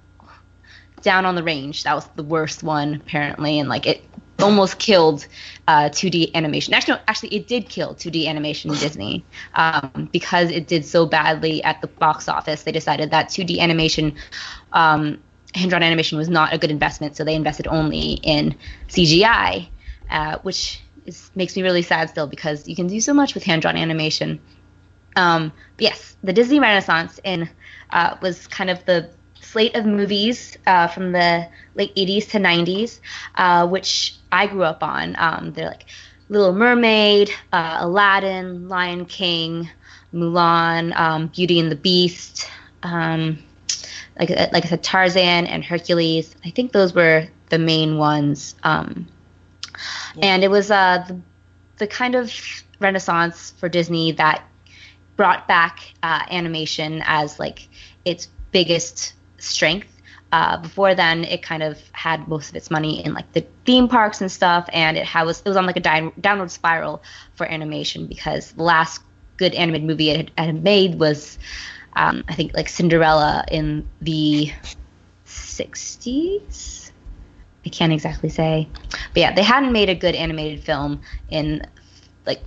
Down 1.03 1.27
on 1.27 1.35
the 1.35 1.43
Range. 1.43 1.83
That 1.83 1.95
was 1.95 2.07
the 2.17 2.23
worst 2.23 2.63
one 2.63 2.95
apparently, 2.95 3.59
and 3.59 3.69
like 3.69 3.87
it 3.87 4.05
almost 4.43 4.79
killed 4.79 5.27
uh, 5.69 5.89
2D 5.89 6.35
animation. 6.35 6.75
Actually, 6.75 6.95
no, 6.95 7.01
actually, 7.09 7.35
it 7.35 7.47
did 7.47 7.69
kill 7.69 7.95
2D 7.95 8.27
animation 8.27 8.71
in 8.71 8.77
Disney 8.81 9.25
um, 9.55 10.09
because 10.13 10.51
it 10.51 10.67
did 10.67 10.85
so 10.85 11.07
badly 11.07 11.63
at 11.63 11.81
the 11.81 11.87
box 11.87 12.29
office. 12.29 12.63
They 12.63 12.73
decided 12.73 13.11
that 13.11 13.29
2D 13.29 13.59
animation, 13.59 14.17
um, 14.73 15.23
hand-drawn 15.55 15.83
animation, 15.83 16.19
was 16.19 16.29
not 16.29 16.53
a 16.53 16.59
good 16.59 16.71
investment, 16.71 17.17
so 17.17 17.25
they 17.25 17.35
invested 17.35 17.67
only 17.67 18.21
in 18.23 18.57
CGI, 18.89 19.69
uh, 20.11 20.39
which 20.43 20.83
is, 21.07 21.31
makes 21.35 21.57
me 21.57 21.63
really 21.63 21.83
sad 21.83 22.11
still 22.11 22.27
because 22.27 22.69
you 22.69 22.77
can 22.77 22.87
do 22.87 23.01
so 23.01 23.15
much 23.15 23.35
with 23.35 23.45
hand-drawn 23.45 23.77
animation. 23.77 24.41
Um, 25.17 25.53
but 25.77 25.83
yes, 25.83 26.17
the 26.23 26.33
Disney 26.33 26.61
Renaissance 26.61 27.19
in 27.25 27.49
uh, 27.91 28.17
was 28.23 28.47
kind 28.47 28.71
of 28.71 28.85
the 28.85 29.11
slate 29.41 29.75
of 29.75 29.85
movies 29.85 30.57
uh, 30.67 30.87
from 30.87 31.13
the 31.13 31.49
late 31.75 31.95
80s 31.97 32.31
to 32.31 32.39
90s, 32.39 33.01
uh, 33.35 33.67
which 33.67 34.20
I 34.33 34.47
grew 34.47 34.63
up 34.63 34.83
on. 34.83 35.15
Um, 35.19 35.53
they're 35.53 35.69
like 35.69 35.87
Little 36.29 36.53
Mermaid, 36.53 37.31
uh, 37.53 37.79
Aladdin, 37.81 38.69
Lion 38.69 39.05
King, 39.07 39.69
Mulan, 40.13 40.97
um, 40.99 41.29
Beauty 41.29 41.59
and 41.61 41.71
the 41.71 41.77
Beast, 41.77 42.49
um, 42.83 43.39
like 44.19 44.31
like 44.31 44.65
I 44.65 44.69
said, 44.69 44.83
Tarzan 44.83 45.47
and 45.47 45.65
Hercules. 45.65 46.35
I 46.45 46.51
think 46.51 46.73
those 46.73 46.95
were 46.95 47.27
the 47.51 47.59
main 47.59 47.97
ones. 47.99 48.55
Um, 48.63 49.09
And 50.23 50.45
it 50.45 50.49
was 50.51 50.71
uh, 50.71 51.05
the, 51.09 51.21
the 51.79 51.87
kind 51.87 52.15
of 52.15 52.33
renaissance 52.81 53.53
for 53.59 53.69
Disney 53.69 54.13
that 54.13 54.43
brought 55.17 55.47
back 55.49 55.81
uh, 56.03 56.23
animation 56.31 57.03
as 57.05 57.39
like 57.39 57.69
its 58.05 58.29
biggest 58.53 59.15
strength. 59.39 59.90
Uh, 60.33 60.57
before 60.59 60.95
then, 60.95 61.25
it 61.25 61.43
kind 61.43 61.63
of 61.63 61.83
had 61.93 62.29
most 62.29 62.51
of 62.51 62.57
its 62.57 62.71
money 62.71 63.05
in 63.05 63.15
like 63.15 63.33
the 63.33 63.45
theme 63.65 63.89
parks 63.89 64.21
and 64.21 64.31
stuff, 64.31 64.69
and 64.73 64.97
it 64.97 65.09
was 65.15 65.41
it 65.41 65.49
was 65.49 65.57
on 65.57 65.67
like 65.67 65.77
a 65.77 65.81
down, 65.81 66.13
downward 66.21 66.51
spiral 66.51 67.03
for 67.35 67.47
animation 67.47 68.07
because 68.07 68.53
the 68.53 68.63
last 68.63 69.03
good 69.39 69.55
animated 69.55 69.87
movie 69.87 70.11
it 70.11 70.31
had, 70.37 70.47
had 70.47 70.63
made 70.63 71.01
was, 71.01 71.39
um, 71.97 72.23
I 72.29 72.35
think, 72.35 72.55
like 72.55 72.69
Cinderella 72.69 73.45
in 73.51 73.89
the 74.01 74.53
'60s. 75.27 76.93
I 77.67 77.69
can't 77.69 77.93
exactly 77.93 78.29
say, 78.29 78.69
but 78.91 79.17
yeah, 79.17 79.35
they 79.35 79.43
hadn't 79.43 79.73
made 79.73 79.89
a 79.89 79.95
good 79.95 80.15
animated 80.15 80.63
film 80.63 81.03
in 81.29 81.67
like 82.25 82.41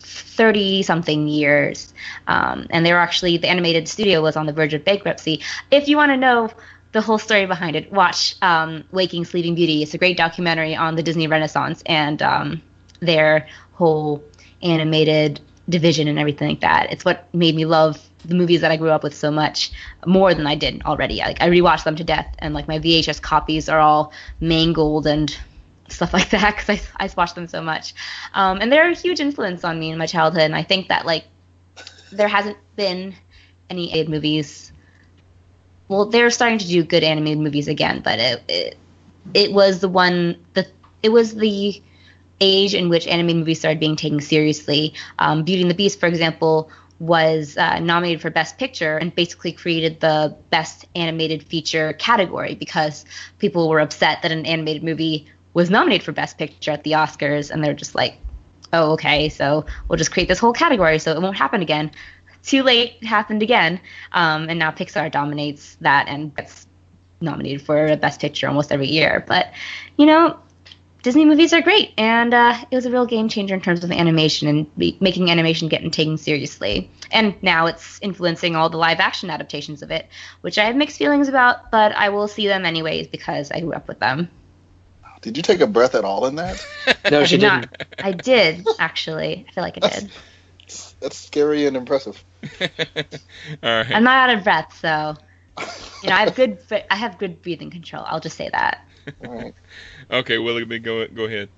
30 0.00 0.82
something 0.82 1.28
years. 1.28 1.94
Um, 2.26 2.66
and 2.70 2.84
they 2.84 2.92
were 2.92 2.98
actually, 2.98 3.38
the 3.38 3.48
animated 3.48 3.88
studio 3.88 4.20
was 4.20 4.36
on 4.36 4.46
the 4.46 4.52
verge 4.52 4.74
of 4.74 4.84
bankruptcy. 4.84 5.40
If 5.70 5.88
you 5.88 5.96
want 5.96 6.10
to 6.12 6.16
know 6.16 6.50
the 6.92 7.00
whole 7.00 7.18
story 7.18 7.46
behind 7.46 7.76
it, 7.76 7.92
watch 7.92 8.36
um, 8.42 8.84
Waking 8.92 9.24
Sleeping 9.24 9.54
Beauty. 9.54 9.82
It's 9.82 9.94
a 9.94 9.98
great 9.98 10.16
documentary 10.16 10.74
on 10.74 10.96
the 10.96 11.02
Disney 11.02 11.26
Renaissance. 11.26 11.82
And 11.86 12.22
um, 12.22 12.62
their 13.00 13.48
whole 13.72 14.22
animated 14.62 15.40
division 15.68 16.08
and 16.08 16.18
everything 16.18 16.48
like 16.48 16.60
that. 16.60 16.90
It's 16.92 17.04
what 17.04 17.32
made 17.34 17.54
me 17.54 17.64
love 17.64 18.02
the 18.24 18.34
movies 18.34 18.60
that 18.62 18.70
I 18.70 18.76
grew 18.76 18.90
up 18.90 19.02
with 19.02 19.14
so 19.14 19.30
much 19.30 19.70
more 20.06 20.34
than 20.34 20.46
I 20.46 20.54
did 20.54 20.82
already. 20.82 21.18
Like 21.18 21.40
I 21.40 21.48
rewatched 21.48 21.84
them 21.84 21.96
to 21.96 22.04
death, 22.04 22.34
and 22.38 22.54
like 22.54 22.68
my 22.68 22.78
VHS 22.78 23.20
copies 23.22 23.68
are 23.68 23.78
all 23.78 24.12
mangled 24.40 25.06
and 25.06 25.36
stuff 25.88 26.12
like 26.18 26.30
that 26.30 26.56
because 26.56 26.80
I 26.98 27.04
I 27.04 27.10
watched 27.16 27.34
them 27.34 27.48
so 27.48 27.62
much. 27.62 27.94
Um, 28.34 28.58
and 28.60 28.72
they're 28.72 28.90
a 28.90 28.94
huge 28.94 29.20
influence 29.20 29.64
on 29.64 29.78
me 29.78 29.90
in 29.90 29.98
my 29.98 30.06
childhood. 30.06 30.42
And 30.42 30.56
I 30.56 30.62
think 30.62 30.88
that 30.88 31.06
like 31.06 31.24
there 32.10 32.28
hasn't 32.28 32.56
been 32.76 33.14
any 33.70 33.90
animated 33.90 34.08
movies. 34.08 34.67
Well, 35.88 36.06
they're 36.06 36.30
starting 36.30 36.58
to 36.58 36.66
do 36.66 36.84
good 36.84 37.02
animated 37.02 37.38
movies 37.38 37.68
again, 37.68 38.00
but 38.00 38.18
it 38.18 38.44
it, 38.48 38.78
it 39.34 39.52
was 39.52 39.80
the 39.80 39.88
one 39.88 40.36
the 40.54 40.66
it 41.02 41.10
was 41.10 41.34
the 41.34 41.82
age 42.40 42.74
in 42.74 42.88
which 42.88 43.06
animated 43.06 43.40
movies 43.40 43.58
started 43.58 43.80
being 43.80 43.96
taken 43.96 44.20
seriously. 44.20 44.94
Um, 45.18 45.42
Beauty 45.42 45.62
and 45.62 45.70
the 45.70 45.74
Beast, 45.74 45.98
for 45.98 46.06
example, 46.06 46.70
was 47.00 47.56
uh, 47.56 47.78
nominated 47.78 48.20
for 48.20 48.30
Best 48.30 48.58
Picture 48.58 48.96
and 48.96 49.14
basically 49.14 49.52
created 49.52 50.00
the 50.00 50.36
Best 50.50 50.86
Animated 50.94 51.42
Feature 51.42 51.92
category 51.94 52.54
because 52.54 53.04
people 53.38 53.68
were 53.68 53.80
upset 53.80 54.22
that 54.22 54.32
an 54.32 54.46
animated 54.46 54.82
movie 54.82 55.26
was 55.54 55.70
nominated 55.70 56.04
for 56.04 56.12
Best 56.12 56.38
Picture 56.38 56.72
at 56.72 56.84
the 56.84 56.92
Oscars, 56.92 57.50
and 57.50 57.64
they're 57.64 57.74
just 57.74 57.94
like, 57.94 58.18
"Oh, 58.72 58.92
okay, 58.92 59.28
so 59.28 59.64
we'll 59.88 59.96
just 59.96 60.12
create 60.12 60.28
this 60.28 60.38
whole 60.38 60.52
category 60.52 60.98
so 60.98 61.12
it 61.12 61.22
won't 61.22 61.36
happen 61.36 61.62
again." 61.62 61.90
Too 62.48 62.62
late, 62.62 63.04
happened 63.04 63.42
again, 63.42 63.78
um, 64.12 64.48
and 64.48 64.58
now 64.58 64.70
Pixar 64.70 65.12
dominates 65.12 65.76
that 65.82 66.08
and 66.08 66.34
gets 66.34 66.66
nominated 67.20 67.60
for 67.60 67.86
a 67.88 67.94
Best 67.96 68.22
Picture 68.22 68.48
almost 68.48 68.72
every 68.72 68.86
year. 68.88 69.22
But 69.28 69.52
you 69.98 70.06
know, 70.06 70.38
Disney 71.02 71.26
movies 71.26 71.52
are 71.52 71.60
great, 71.60 71.92
and 71.98 72.32
uh, 72.32 72.56
it 72.70 72.74
was 72.74 72.86
a 72.86 72.90
real 72.90 73.04
game 73.04 73.28
changer 73.28 73.54
in 73.54 73.60
terms 73.60 73.84
of 73.84 73.90
animation 73.92 74.48
and 74.48 74.76
be- 74.78 74.96
making 74.98 75.30
animation 75.30 75.68
getting 75.68 75.90
taken 75.90 76.16
seriously. 76.16 76.90
And 77.12 77.34
now 77.42 77.66
it's 77.66 77.98
influencing 78.00 78.56
all 78.56 78.70
the 78.70 78.78
live 78.78 78.98
action 78.98 79.28
adaptations 79.28 79.82
of 79.82 79.90
it, 79.90 80.08
which 80.40 80.56
I 80.56 80.64
have 80.64 80.74
mixed 80.74 80.96
feelings 80.96 81.28
about, 81.28 81.70
but 81.70 81.94
I 81.94 82.08
will 82.08 82.28
see 82.28 82.46
them 82.48 82.64
anyways 82.64 83.08
because 83.08 83.50
I 83.50 83.60
grew 83.60 83.74
up 83.74 83.88
with 83.88 83.98
them. 83.98 84.30
Did 85.20 85.36
you 85.36 85.42
take 85.42 85.60
a 85.60 85.66
breath 85.66 85.94
at 85.94 86.06
all 86.06 86.24
in 86.24 86.36
that? 86.36 86.66
No, 87.10 87.20
I 87.20 87.24
she 87.24 87.36
did 87.36 87.42
didn't. 87.42 87.60
not. 87.60 87.86
I 88.02 88.12
did 88.12 88.66
actually. 88.78 89.44
I 89.48 89.52
feel 89.52 89.64
like 89.64 89.76
I 89.82 89.88
did. 89.88 90.10
That's 91.00 91.16
scary 91.16 91.66
and 91.66 91.76
impressive. 91.76 92.22
All 92.60 92.68
right. 93.62 93.90
I'm 93.90 94.04
not 94.04 94.30
out 94.30 94.36
of 94.36 94.44
breath, 94.44 94.78
so 94.80 95.14
you 96.02 96.10
know 96.10 96.16
I 96.16 96.20
have 96.24 96.34
good. 96.34 96.58
I 96.90 96.96
have 96.96 97.18
good 97.18 97.42
breathing 97.42 97.70
control. 97.70 98.04
I'll 98.06 98.20
just 98.20 98.36
say 98.36 98.48
that. 98.50 98.86
All 99.24 99.34
right. 99.34 99.54
Okay, 100.10 100.38
Willoughby, 100.38 100.78
go 100.78 101.06
go 101.08 101.24
ahead. 101.24 101.48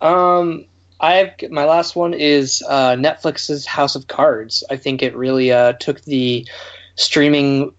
Um, 0.00 0.66
I've 1.00 1.32
my 1.50 1.64
last 1.64 1.96
one 1.96 2.14
is 2.14 2.62
uh, 2.68 2.94
Netflix's 2.94 3.66
House 3.66 3.96
of 3.96 4.06
Cards. 4.06 4.64
I 4.70 4.76
think 4.76 5.02
it 5.02 5.16
really 5.16 5.52
uh, 5.52 5.72
took 5.74 6.02
the 6.02 6.46
streaming 6.94 7.74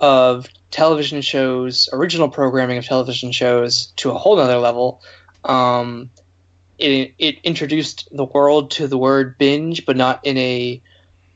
of 0.00 0.48
television 0.70 1.20
shows, 1.20 1.88
original 1.92 2.28
programming 2.28 2.78
of 2.78 2.84
television 2.84 3.32
shows, 3.32 3.92
to 3.96 4.10
a 4.10 4.18
whole 4.18 4.36
nother 4.36 4.58
level. 4.58 5.02
Um, 5.44 6.10
it, 6.78 7.14
it 7.18 7.38
introduced 7.42 8.08
the 8.14 8.24
world 8.24 8.72
to 8.72 8.86
the 8.86 8.98
word 8.98 9.38
binge, 9.38 9.86
but 9.86 9.96
not 9.96 10.24
in 10.26 10.36
a 10.36 10.82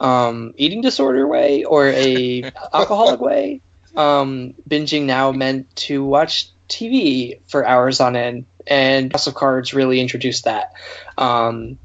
um, 0.00 0.54
eating 0.56 0.80
disorder 0.80 1.26
way 1.26 1.64
or 1.64 1.88
a 1.88 2.50
alcoholic 2.72 3.20
way. 3.20 3.60
Um, 3.96 4.54
binging 4.68 5.02
now 5.02 5.32
meant 5.32 5.74
to 5.76 6.04
watch 6.04 6.48
TV 6.68 7.40
for 7.48 7.66
hours 7.66 8.00
on 8.00 8.16
end, 8.16 8.46
and 8.66 9.12
House 9.12 9.26
of 9.26 9.34
Cards 9.34 9.74
really 9.74 10.00
introduced 10.00 10.44
that. 10.44 10.72
Um, 11.18 11.78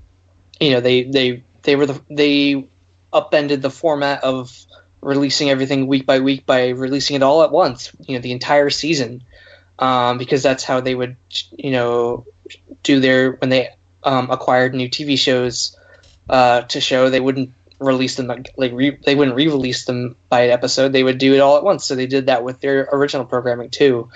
you 0.60 0.72
know, 0.72 0.80
they 0.80 1.04
they 1.04 1.44
they 1.64 1.76
were 1.76 1.88
the 1.88 2.02
they 2.10 2.68
upended 3.12 3.62
the 3.62 3.72
format 3.72 4.24
of 4.24 4.66
releasing 5.02 5.50
everything 5.50 5.88
week 5.88 6.06
by 6.06 6.20
week 6.20 6.46
by 6.46 6.70
releasing 6.70 7.16
it 7.16 7.24
all 7.24 7.44
at 7.44 7.52
once. 7.52 7.92
You 8.02 8.16
know, 8.16 8.22
the 8.22 8.32
entire 8.32 8.70
season, 8.70 9.24
um, 9.80 10.18
because 10.18 10.44
that's 10.44 10.64
how 10.64 10.80
they 10.80 10.96
would 10.96 11.18
you 11.58 11.72
know 11.72 12.26
do 12.84 13.00
their 13.00 13.32
when 13.34 13.50
they 13.50 13.70
um, 14.04 14.30
acquired 14.30 14.76
new 14.76 14.90
TV 14.90 15.18
shows 15.18 15.76
uh, 16.30 16.62
to 16.62 16.80
show 16.80 17.10
they 17.10 17.20
wouldn't 17.20 17.52
release 17.80 18.16
them 18.16 18.28
like 18.58 18.72
re, 18.74 18.98
they 19.06 19.16
wouldn't 19.16 19.36
re-release 19.36 19.86
them 19.86 20.16
by 20.30 20.42
an 20.42 20.52
episode 20.52 20.94
they 20.94 21.04
would 21.04 21.18
do 21.18 21.34
it 21.34 21.40
all 21.40 21.58
at 21.58 21.64
once 21.64 21.86
so 21.86 21.96
they 21.96 22.08
did 22.08 22.28
that 22.28 22.44
with 22.44 22.60
their 22.62 22.88
original 22.92 23.26
programming 23.26 23.70
too 23.70 24.10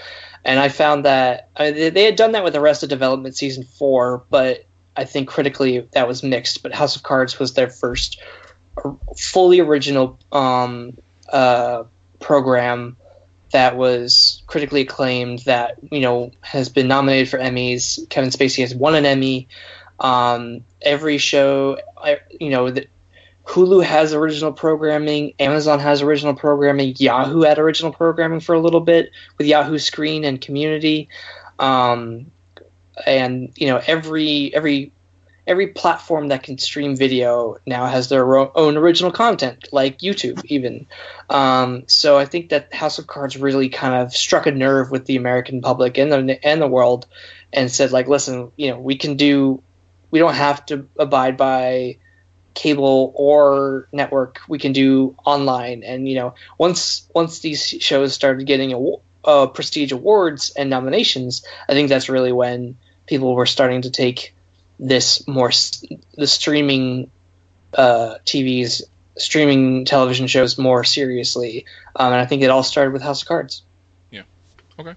and 0.46 0.60
I 0.60 0.70
found 0.70 1.06
that 1.06 1.50
I 1.56 1.72
mean, 1.72 1.94
they- 1.94 2.06
had 2.06 2.16
done 2.16 2.34
that 2.34 2.44
with 2.44 2.56
Arrested 2.56 2.90
Development 2.90 3.36
season 3.36 3.64
four, 3.64 4.24
but 4.30 4.66
I 4.96 5.06
think 5.06 5.30
critically 5.30 5.88
that 5.92 6.08
was 6.08 6.24
mixed. 6.24 6.64
But 6.64 6.74
House 6.74 6.96
of 6.96 7.04
Cards 7.04 7.40
was 7.40 7.54
their 7.54 7.70
first 7.70 8.22
fully 9.18 9.60
original 9.60 10.18
um, 10.32 10.98
uh, 11.32 11.84
program 12.20 12.98
that 13.52 13.76
was 13.76 14.44
critically 14.48 14.82
acclaimed. 14.82 15.40
That 15.40 15.76
you 15.92 16.02
know 16.02 16.32
has 16.42 16.70
been 16.70 16.88
nominated 16.88 17.30
for 17.30 17.40
Emmys. 17.40 18.08
Kevin 18.10 18.30
Spacey 18.30 18.62
has 18.62 18.74
won 18.74 18.96
an 18.96 19.06
Emmy. 19.06 19.48
Um, 20.00 20.62
every 20.82 21.18
show, 21.18 21.78
you 22.40 22.50
know, 22.50 22.70
that 22.72 22.88
Hulu 23.50 23.84
has 23.84 24.14
original 24.14 24.54
programming, 24.54 25.34
Amazon 25.40 25.80
has 25.80 26.04
original 26.04 26.36
programming, 26.36 26.94
Yahoo 27.00 27.42
had 27.42 27.58
original 27.58 27.92
programming 27.92 28.42
for 28.42 28.54
a 28.54 28.60
little 28.60 28.80
bit 28.80 29.12
with 29.40 29.48
Yahoo 29.48 29.80
Screen 29.80 30.24
and 30.24 30.40
Community, 30.40 31.10
um, 31.58 32.30
and 33.08 33.52
you 33.56 33.66
know 33.66 33.82
every 33.88 34.54
every 34.54 34.92
every 35.48 35.66
platform 35.66 36.28
that 36.28 36.44
can 36.44 36.60
stream 36.60 36.96
video 36.96 37.58
now 37.66 37.88
has 37.88 38.08
their 38.08 38.38
own 38.38 38.78
original 38.78 39.12
content, 39.12 39.68
like 39.72 39.98
YouTube 39.98 40.46
even. 40.46 40.86
Um, 41.28 41.86
so 41.88 42.20
I 42.20 42.26
think 42.26 42.50
that 42.50 42.72
House 42.72 43.00
of 43.00 43.08
Cards 43.08 43.36
really 43.36 43.70
kind 43.70 43.96
of 43.96 44.14
struck 44.14 44.46
a 44.46 44.52
nerve 44.52 44.92
with 44.92 45.06
the 45.06 45.16
American 45.16 45.62
public 45.62 45.98
and 45.98 46.12
the 46.12 46.46
and 46.46 46.62
the 46.62 46.68
world, 46.68 47.08
and 47.52 47.72
said 47.72 47.92
like, 47.92 48.08
listen, 48.08 48.52
you 48.58 48.70
know, 48.70 48.80
we 48.80 48.96
can 48.96 49.18
do, 49.18 49.64
we 50.12 50.20
don't 50.20 50.36
have 50.36 50.64
to 50.68 50.88
abide 51.00 51.36
by 51.36 51.98
cable 52.54 53.14
or 53.16 53.88
network 53.92 54.40
we 54.48 54.60
can 54.60 54.72
do 54.74 55.16
online 55.26 55.84
and 55.84 56.08
you 56.08 56.16
know 56.16 56.34
once 56.58 57.08
once 57.14 57.40
these 57.40 57.62
shows 57.68 58.14
started 58.14 58.46
getting 58.46 58.74
a, 58.74 59.28
uh, 59.28 59.48
prestige 59.48 59.92
awards 59.92 60.52
and 60.58 60.70
nominations 60.70 61.46
i 61.70 61.74
think 61.74 61.90
that's 61.90 62.10
really 62.10 62.32
when 62.32 62.78
people 63.06 63.34
were 63.36 63.46
starting 63.46 63.82
to 63.82 63.92
take 63.92 64.36
this 64.80 65.28
more 65.28 65.50
s- 65.50 65.84
the 66.16 66.28
streaming 66.28 67.10
uh, 67.74 68.16
tvs 68.26 68.82
streaming 69.18 69.86
television 69.86 70.28
shows 70.28 70.58
more 70.58 70.84
seriously 70.84 71.66
um, 71.96 72.12
and 72.14 72.22
i 72.22 72.26
think 72.26 72.42
it 72.42 72.50
all 72.50 72.64
started 72.64 72.92
with 72.94 73.02
house 73.02 73.22
of 73.22 73.28
cards 73.28 73.64
Yeah. 74.12 74.24
Okay. 74.80 74.96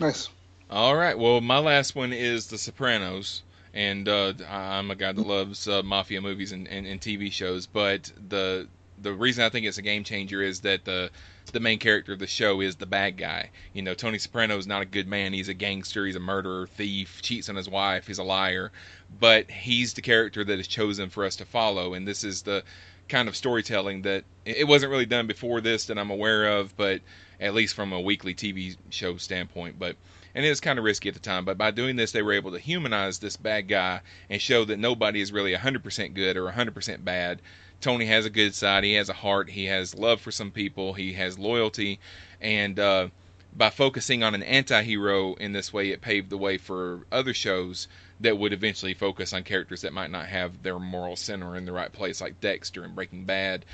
Nice. 0.00 0.28
All 0.68 0.96
right. 0.96 1.16
Well, 1.18 1.40
my 1.40 1.58
last 1.58 1.94
one 1.94 2.12
is 2.12 2.48
The 2.48 2.58
Sopranos, 2.58 3.42
and 3.76 4.08
uh, 4.08 4.32
I'm 4.48 4.90
a 4.90 4.94
guy 4.94 5.12
that 5.12 5.26
loves 5.26 5.68
uh, 5.68 5.82
mafia 5.82 6.22
movies 6.22 6.52
and, 6.52 6.66
and, 6.66 6.86
and 6.86 6.98
TV 6.98 7.30
shows. 7.30 7.66
But 7.66 8.10
the 8.28 8.68
the 8.98 9.12
reason 9.12 9.44
I 9.44 9.50
think 9.50 9.66
it's 9.66 9.76
a 9.76 9.82
game 9.82 10.02
changer 10.02 10.42
is 10.42 10.60
that 10.60 10.86
the 10.86 11.10
the 11.52 11.60
main 11.60 11.78
character 11.78 12.14
of 12.14 12.18
the 12.18 12.26
show 12.26 12.62
is 12.62 12.76
the 12.76 12.86
bad 12.86 13.18
guy. 13.18 13.50
You 13.74 13.82
know, 13.82 13.92
Tony 13.92 14.16
Soprano 14.16 14.56
is 14.56 14.66
not 14.66 14.80
a 14.80 14.86
good 14.86 15.06
man. 15.06 15.34
He's 15.34 15.50
a 15.50 15.54
gangster. 15.54 16.06
He's 16.06 16.16
a 16.16 16.20
murderer, 16.20 16.66
thief, 16.66 17.20
cheats 17.20 17.50
on 17.50 17.56
his 17.56 17.68
wife. 17.68 18.06
He's 18.06 18.18
a 18.18 18.24
liar. 18.24 18.72
But 19.20 19.50
he's 19.50 19.92
the 19.92 20.02
character 20.02 20.42
that 20.42 20.58
is 20.58 20.66
chosen 20.66 21.10
for 21.10 21.26
us 21.26 21.36
to 21.36 21.44
follow, 21.44 21.92
and 21.92 22.08
this 22.08 22.24
is 22.24 22.42
the 22.42 22.64
kind 23.10 23.28
of 23.28 23.36
storytelling 23.36 24.02
that 24.02 24.24
it 24.46 24.66
wasn't 24.66 24.90
really 24.90 25.06
done 25.06 25.26
before 25.26 25.60
this 25.60 25.84
that 25.86 25.98
I'm 25.98 26.10
aware 26.10 26.56
of, 26.56 26.74
but 26.78 27.02
at 27.38 27.54
least 27.54 27.74
from 27.74 27.92
a 27.92 28.00
weekly 28.00 28.34
TV 28.34 28.76
show 28.88 29.18
standpoint. 29.18 29.78
But 29.78 29.96
and 30.36 30.44
it 30.44 30.50
was 30.50 30.60
kind 30.60 30.78
of 30.78 30.84
risky 30.84 31.08
at 31.08 31.14
the 31.14 31.20
time. 31.20 31.46
But 31.46 31.56
by 31.56 31.70
doing 31.70 31.96
this, 31.96 32.12
they 32.12 32.20
were 32.20 32.34
able 32.34 32.52
to 32.52 32.58
humanize 32.58 33.18
this 33.18 33.38
bad 33.38 33.68
guy 33.68 34.02
and 34.28 34.40
show 34.40 34.66
that 34.66 34.78
nobody 34.78 35.22
is 35.22 35.32
really 35.32 35.54
100% 35.54 36.12
good 36.12 36.36
or 36.36 36.52
100% 36.52 37.04
bad. 37.04 37.40
Tony 37.80 38.04
has 38.04 38.26
a 38.26 38.30
good 38.30 38.54
side. 38.54 38.84
He 38.84 38.92
has 38.94 39.08
a 39.08 39.14
heart. 39.14 39.48
He 39.48 39.64
has 39.64 39.94
love 39.94 40.20
for 40.20 40.30
some 40.30 40.50
people. 40.50 40.92
He 40.92 41.14
has 41.14 41.38
loyalty, 41.38 42.00
and 42.40 42.78
uh, 42.78 43.08
by 43.54 43.70
focusing 43.70 44.22
on 44.22 44.34
an 44.34 44.42
anti-hero 44.42 45.34
in 45.34 45.52
this 45.52 45.72
way, 45.72 45.90
it 45.90 46.02
paved 46.02 46.28
the 46.28 46.36
way 46.36 46.58
for 46.58 47.06
other 47.10 47.32
shows 47.32 47.88
that 48.20 48.36
would 48.36 48.52
eventually 48.52 48.92
focus 48.92 49.32
on 49.32 49.42
characters 49.42 49.82
that 49.82 49.94
might 49.94 50.10
not 50.10 50.26
have 50.26 50.62
their 50.62 50.78
moral 50.78 51.16
center 51.16 51.56
in 51.56 51.64
the 51.64 51.72
right 51.72 51.92
place, 51.92 52.20
like 52.20 52.40
Dexter 52.40 52.84
and 52.84 52.94
Breaking 52.94 53.24
Bad. 53.24 53.64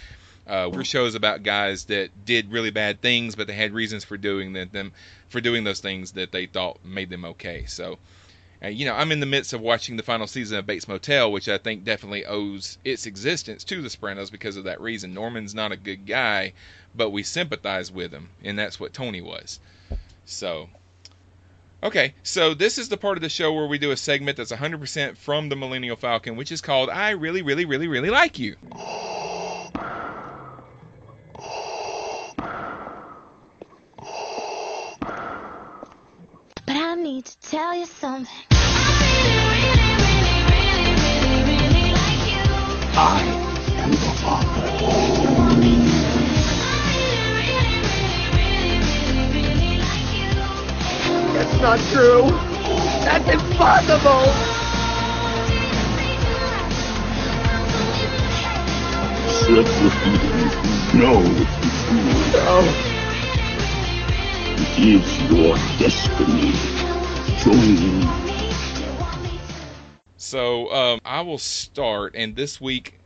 Uh, 0.45 0.69
were 0.73 0.83
shows 0.83 1.15
about 1.15 1.45
guys 1.45 1.85
that 1.85 2.25
did 2.25 2.51
really 2.51 2.73
bad 2.73 3.01
things, 3.01 3.37
but 3.37 3.47
they 3.47 3.53
had 3.53 3.73
reasons 3.73 4.03
for 4.03 4.17
doing 4.17 4.53
them 4.53 4.93
for 5.33 5.41
doing 5.41 5.65
those 5.65 5.81
things 5.81 6.13
that 6.13 6.31
they 6.31 6.47
thought 6.47 6.85
made 6.85 7.11
them 7.11 7.25
okay. 7.25 7.65
So, 7.67 7.99
uh, 8.63 8.69
you 8.69 8.85
know, 8.85 8.95
I'm 8.95 9.11
in 9.11 9.19
the 9.19 9.27
midst 9.27 9.53
of 9.53 9.61
watching 9.61 9.97
the 9.97 10.05
final 10.05 10.29
season 10.29 10.59
of 10.59 10.67
Bates 10.67 10.87
Motel, 10.87 11.33
which 11.33 11.49
I 11.49 11.59
think 11.59 11.85
definitely 11.85 12.25
owes 12.25 12.79
its 12.85 13.07
existence 13.07 13.65
to 13.65 13.83
the 13.83 13.91
Sopranos 13.91 14.31
because 14.31 14.57
of 14.57 14.65
that 14.65 14.81
reason. 14.81 15.15
Norman's 15.15 15.55
not 15.55 15.73
a 15.73 15.77
good 15.77 16.07
guy, 16.07 16.53
but 16.95 17.11
we 17.11 17.25
sympathize 17.25 17.91
with 17.91 18.13
him, 18.13 18.29
and 18.45 18.57
that's 18.57 18.79
what 18.79 18.93
Tony 18.93 19.21
was. 19.21 19.59
So, 20.25 20.69
Okay, 21.85 22.15
so 22.23 22.55
this 22.55 22.79
is 22.79 22.89
the 22.89 22.97
part 22.97 23.19
of 23.19 23.23
the 23.23 23.29
show 23.29 23.53
where 23.53 23.67
we 23.67 23.77
do 23.77 23.91
a 23.91 23.97
segment 23.97 24.37
that's 24.37 24.53
100% 24.53 25.17
from 25.17 25.49
the 25.49 25.57
Millennial 25.57 25.97
Falcon, 25.97 26.37
which 26.37 26.53
is 26.53 26.61
called 26.61 26.89
I 26.89 27.11
Really, 27.11 27.43
Really, 27.43 27.65
Really, 27.65 27.89
Really 27.89 28.09
Like 28.09 28.39
You. 28.39 28.55
But 36.65 36.77
I 36.77 36.95
need 36.95 37.25
to 37.25 37.41
tell 37.73 37.81
you 37.81 37.87
something. 37.87 38.27
I 42.95 43.23
am 43.79 43.91
the 43.91 43.97
father. 44.21 44.67
That's 51.33 51.57
not 51.61 51.79
true. 51.93 52.25
That's 53.05 53.29
impossible. 53.31 54.27
Let 59.55 59.67
the 59.67 59.89
No. 60.95 61.13
it 64.59 64.79
is 64.79 65.31
your 65.31 65.57
destiny. 65.79 66.82
Join 67.43 68.09
So 70.17 70.73
um, 70.73 71.01
I 71.05 71.23
will 71.23 71.39
start, 71.39 72.15
and 72.15 72.37
this 72.37 72.61
week, 72.61 73.01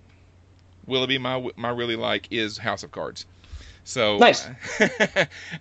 Willoughby, 0.87 1.17
my 1.17 1.49
my 1.57 1.71
really 1.71 1.97
like 1.97 2.29
is 2.31 2.59
House 2.59 2.83
of 2.83 2.93
Cards. 2.93 3.25
So 3.85 4.19
Nice. 4.19 4.47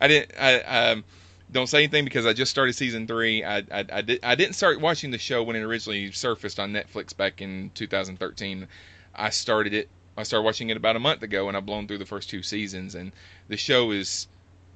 I 0.01 0.07
didn't. 0.07 0.31
I 0.37 0.59
um, 0.63 1.05
don't 1.49 1.67
say 1.67 1.77
anything 1.77 2.03
because 2.03 2.25
I 2.25 2.33
just 2.33 2.51
started 2.51 2.73
season 2.73 3.07
three. 3.07 3.45
I 3.45 3.59
I, 3.59 3.85
I, 3.93 4.01
did, 4.01 4.19
I 4.23 4.35
didn't 4.35 4.55
start 4.55 4.81
watching 4.81 5.09
the 5.09 5.19
show 5.19 5.41
when 5.41 5.55
it 5.55 5.61
originally 5.61 6.11
surfaced 6.11 6.59
on 6.59 6.73
Netflix 6.73 7.15
back 7.15 7.41
in 7.41 7.71
2013. 7.75 8.67
I 9.15 9.29
started 9.29 9.73
it. 9.73 9.89
I 10.17 10.23
started 10.23 10.43
watching 10.43 10.69
it 10.69 10.75
about 10.75 10.97
a 10.97 10.99
month 10.99 11.23
ago, 11.23 11.47
and 11.47 11.55
I've 11.55 11.65
blown 11.65 11.87
through 11.87 11.99
the 11.99 12.05
first 12.05 12.29
two 12.29 12.43
seasons. 12.43 12.95
And 12.95 13.13
the 13.47 13.55
show 13.55 13.91
is 13.91 14.27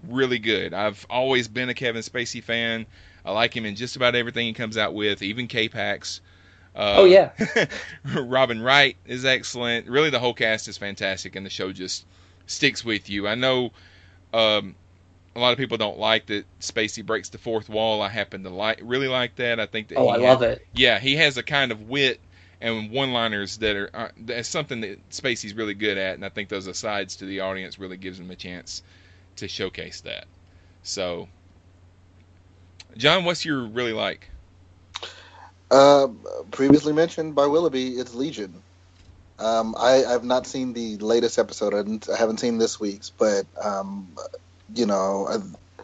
really 0.08 0.40
good. 0.40 0.74
I've 0.74 1.06
always 1.10 1.50
been 1.50 1.68
a 1.68 1.74
Kevin 1.74 2.02
Spacey 2.02 2.42
fan. 2.42 2.86
I 3.26 3.32
like 3.32 3.56
him 3.56 3.66
in 3.66 3.76
just 3.76 3.96
about 3.96 4.16
everything 4.16 4.46
he 4.48 4.54
comes 4.54 4.78
out 4.78 4.94
with, 4.94 5.22
even 5.22 5.48
K-Pax. 5.48 6.22
Uh, 6.76 6.96
Oh, 6.98 7.06
yeah. 7.06 7.32
Robin 8.16 8.62
Wright 8.62 8.96
is 9.06 9.26
excellent. 9.26 9.88
Really, 9.88 10.10
the 10.10 10.20
whole 10.20 10.34
cast 10.34 10.68
is 10.68 10.78
fantastic, 10.78 11.36
and 11.36 11.46
the 11.46 11.50
show 11.50 11.72
just 11.72 12.06
sticks 12.48 12.84
with 12.86 13.10
you. 13.10 13.28
I 13.28 13.36
know 13.36 13.72
um, 14.34 14.76
a 15.36 15.40
lot 15.40 15.52
of 15.52 15.58
people 15.58 15.78
don't 15.78 15.98
like 16.00 16.28
that 16.28 16.46
Spacey 16.60 17.06
breaks 17.06 17.30
the 17.30 17.38
fourth 17.38 17.70
wall. 17.70 18.02
I 18.02 18.10
happen 18.10 18.44
to 18.44 18.50
like 18.50 18.80
really 18.84 19.08
like 19.08 19.36
that. 19.36 19.60
I 19.60 19.66
think 19.66 19.90
that 19.90 19.98
Oh, 19.98 20.08
I 20.10 20.18
ha- 20.20 20.24
love 20.24 20.42
it. 20.44 20.66
Yeah, 20.74 21.00
he 21.00 21.16
has 21.18 21.38
a 21.38 21.44
kind 21.44 21.72
of 21.72 21.90
wit 21.90 22.20
and 22.62 22.92
one-liners 22.92 23.58
that 23.60 23.76
are 23.76 23.90
uh, 23.94 24.10
that's 24.18 24.50
something 24.50 24.82
that 24.82 25.10
Spacey's 25.10 25.54
really 25.54 25.74
good 25.76 25.98
at, 25.98 26.16
and 26.16 26.26
I 26.26 26.30
think 26.30 26.50
those 26.50 26.68
asides 26.68 27.16
to 27.18 27.26
the 27.26 27.40
audience 27.42 27.80
really 27.80 27.98
gives 27.98 28.20
him 28.20 28.30
a 28.32 28.36
chance 28.36 28.84
to 29.38 29.48
showcase 29.48 30.02
that. 30.02 30.26
So, 30.84 31.28
John, 32.98 33.26
what's 33.26 33.46
your 33.46 33.64
really 33.64 33.94
like? 33.94 34.30
Uh, 35.72 36.08
previously 36.52 36.94
mentioned 36.94 37.36
by 37.36 37.46
Willoughby, 37.46 37.94
it's 37.94 38.16
Legion. 38.16 38.62
Um, 39.38 39.76
I, 39.78 40.04
I've 40.04 40.24
not 40.24 40.48
seen 40.48 40.74
the 40.74 40.98
latest 40.98 41.40
episode. 41.40 41.74
I, 41.74 42.14
I 42.14 42.18
haven't 42.18 42.40
seen 42.40 42.58
this 42.58 42.80
week's, 42.80 43.10
but 43.10 43.46
um, 43.62 44.10
you 44.76 44.86
know, 44.86 45.28
I, 45.30 45.84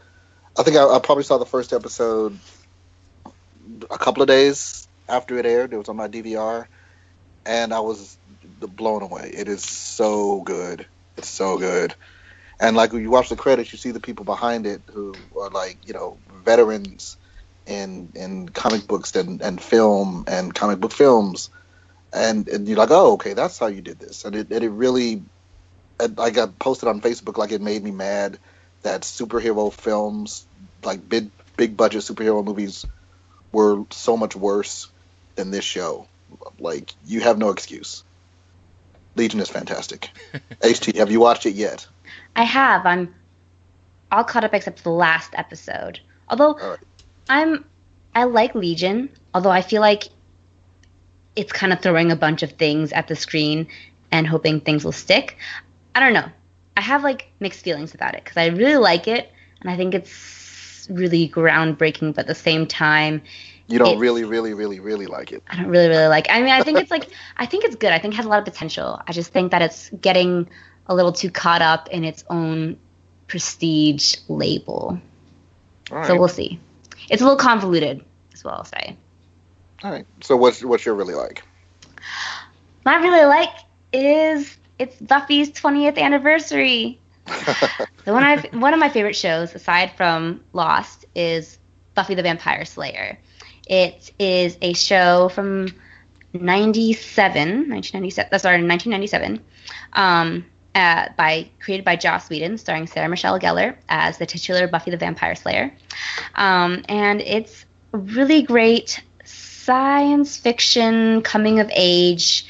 I 0.59 0.63
think 0.63 0.75
I, 0.77 0.87
I 0.87 0.99
probably 0.99 1.23
saw 1.23 1.37
the 1.37 1.45
first 1.45 1.71
episode 1.71 2.37
a 3.89 3.97
couple 3.97 4.21
of 4.23 4.27
days 4.27 4.87
after 5.07 5.37
it 5.37 5.45
aired. 5.45 5.73
It 5.73 5.77
was 5.77 5.87
on 5.87 5.95
my 5.95 6.07
DVR, 6.07 6.65
and 7.45 7.73
I 7.73 7.79
was 7.79 8.17
blown 8.59 9.03
away. 9.03 9.31
It 9.33 9.47
is 9.47 9.63
so 9.63 10.41
good. 10.41 10.85
It's 11.17 11.29
so 11.29 11.57
good. 11.57 11.95
And 12.59 12.75
like 12.75 12.91
when 12.91 13.01
you 13.01 13.09
watch 13.09 13.29
the 13.29 13.35
credits, 13.35 13.71
you 13.71 13.77
see 13.77 13.91
the 13.91 13.99
people 13.99 14.25
behind 14.25 14.65
it 14.65 14.81
who 14.91 15.13
are 15.39 15.49
like 15.49 15.77
you 15.87 15.93
know 15.93 16.17
veterans 16.45 17.17
in 17.65 18.11
in 18.15 18.49
comic 18.49 18.87
books 18.87 19.15
and, 19.15 19.41
and 19.41 19.61
film 19.61 20.25
and 20.27 20.53
comic 20.53 20.79
book 20.79 20.91
films, 20.91 21.49
and, 22.13 22.47
and 22.47 22.67
you're 22.67 22.77
like, 22.77 22.91
oh, 22.91 23.13
okay, 23.13 23.33
that's 23.33 23.59
how 23.59 23.67
you 23.67 23.81
did 23.81 23.99
this, 23.99 24.25
and 24.25 24.35
it 24.35 24.51
and 24.51 24.63
it 24.63 24.69
really, 24.69 25.23
and 25.99 26.19
I 26.19 26.29
got 26.29 26.57
posted 26.59 26.87
on 26.87 27.01
Facebook 27.01 27.37
like 27.37 27.51
it 27.51 27.61
made 27.61 27.83
me 27.83 27.91
mad 27.91 28.37
that 28.83 29.01
superhero 29.01 29.73
films, 29.73 30.45
like 30.83 31.07
big 31.07 31.29
big 31.57 31.75
budget 31.75 32.03
superhero 32.03 32.43
movies, 32.43 32.85
were 33.51 33.83
so 33.89 34.15
much 34.15 34.35
worse 34.35 34.87
than 35.35 35.51
this 35.51 35.65
show. 35.65 36.07
Like 36.59 36.93
you 37.05 37.21
have 37.21 37.37
no 37.37 37.49
excuse. 37.49 38.03
Legion 39.15 39.39
is 39.39 39.49
fantastic. 39.49 40.09
HT, 40.61 40.97
have 40.97 41.09
you 41.09 41.19
watched 41.19 41.45
it 41.45 41.55
yet? 41.55 41.87
I 42.35 42.43
have. 42.43 42.85
I'm 42.85 43.15
all 44.11 44.23
caught 44.23 44.43
up 44.43 44.53
except 44.53 44.83
the 44.83 44.89
last 44.91 45.31
episode. 45.33 45.99
Although 46.29 46.55
right. 46.55 46.79
I'm 47.29 47.65
I 48.13 48.23
like 48.23 48.55
Legion, 48.55 49.09
although 49.33 49.49
I 49.51 49.61
feel 49.61 49.81
like 49.81 50.09
it's 51.35 51.51
kind 51.51 51.73
of 51.73 51.81
throwing 51.81 52.11
a 52.11 52.15
bunch 52.15 52.43
of 52.43 52.53
things 52.53 52.93
at 52.93 53.07
the 53.07 53.15
screen 53.15 53.67
and 54.11 54.25
hoping 54.25 54.61
things 54.61 54.85
will 54.85 54.93
stick. 54.93 55.37
I 55.93 55.99
don't 55.99 56.13
know. 56.13 56.29
I 56.77 56.81
have 56.81 57.03
like 57.03 57.29
mixed 57.39 57.61
feelings 57.63 57.93
about 57.93 58.15
it 58.15 58.23
because 58.23 58.37
I 58.37 58.47
really 58.47 58.77
like 58.77 59.07
it 59.07 59.31
and 59.61 59.69
I 59.69 59.75
think 59.75 59.93
it's 59.93 60.87
really 60.89 61.27
groundbreaking, 61.27 62.15
but 62.15 62.21
at 62.21 62.27
the 62.27 62.35
same 62.35 62.67
time, 62.67 63.21
You 63.67 63.79
don't 63.79 63.97
really, 63.97 64.23
really, 64.23 64.53
really, 64.53 64.79
really 64.79 65.07
like 65.07 65.31
it. 65.31 65.41
I 65.49 65.55
don't 65.55 65.67
really, 65.67 65.87
really 65.87 66.07
like. 66.07 66.27
I 66.29 66.39
mean, 66.41 66.51
I 66.51 66.61
think 66.61 66.77
it's 66.77 66.91
like, 66.91 67.09
I 67.37 67.45
think 67.47 67.63
it's 67.63 67.75
good. 67.75 67.91
I 67.91 67.97
think 67.97 68.13
it 68.13 68.17
has 68.17 68.25
a 68.25 68.29
lot 68.29 68.39
of 68.39 68.45
potential. 68.45 69.01
I 69.07 69.11
just 69.11 69.31
think 69.33 69.51
that 69.51 69.61
it's 69.61 69.89
getting 70.01 70.47
a 70.85 70.93
little 70.93 71.11
too 71.11 71.31
caught 71.31 71.63
up 71.63 71.89
in 71.89 72.03
its 72.03 72.23
own 72.29 72.77
prestige 73.27 74.15
label. 74.27 75.01
Right. 75.91 76.07
So 76.07 76.17
we'll 76.17 76.27
see. 76.27 76.59
It's 77.09 77.21
a 77.21 77.25
little 77.25 77.37
convoluted, 77.37 78.03
as 78.33 78.43
well. 78.43 78.55
I'll 78.55 78.63
say. 78.65 78.97
All 79.83 79.91
right. 79.91 80.05
So 80.21 80.35
what's 80.35 80.63
what's 80.63 80.85
your 80.85 80.95
really 80.95 81.13
like? 81.13 81.43
I 82.85 82.95
really 82.97 83.25
like 83.25 83.49
is 83.91 84.57
it's 84.77 84.95
Buffy's 84.97 85.51
20th 85.51 85.97
anniversary. 85.97 86.99
So 88.05 88.13
one 88.13 88.23
of 88.23 88.45
one 88.53 88.71
of 88.71 88.79
my 88.79 88.89
favorite 88.89 89.15
shows, 89.15 89.55
aside 89.55 89.93
from 89.97 90.43
Lost, 90.53 91.05
is 91.15 91.57
Buffy 91.95 92.13
the 92.13 92.21
Vampire 92.21 92.63
Slayer. 92.63 93.17
It 93.67 94.13
is 94.19 94.59
a 94.61 94.73
show 94.73 95.29
from 95.29 95.73
97, 96.33 97.69
1997. 97.69 98.29
That 98.29 98.39
started 98.39 98.61
in 98.61 98.69
1997. 98.69 99.43
Um, 99.93 100.45
uh, 100.75 101.07
by 101.17 101.49
created 101.59 101.85
by 101.85 101.95
Joss 101.95 102.29
Whedon, 102.29 102.57
starring 102.57 102.85
Sarah 102.85 103.09
Michelle 103.09 103.39
Gellar 103.39 103.75
as 103.89 104.17
the 104.17 104.25
titular 104.25 104.67
Buffy 104.67 104.91
the 104.91 104.97
Vampire 104.97 105.35
Slayer, 105.35 105.73
um, 106.35 106.83
and 106.89 107.21
it's 107.21 107.65
a 107.93 107.97
really 107.97 108.43
great 108.43 109.01
science 109.23 110.37
fiction 110.37 111.21
coming 111.23 111.59
of 111.59 111.71
age, 111.73 112.45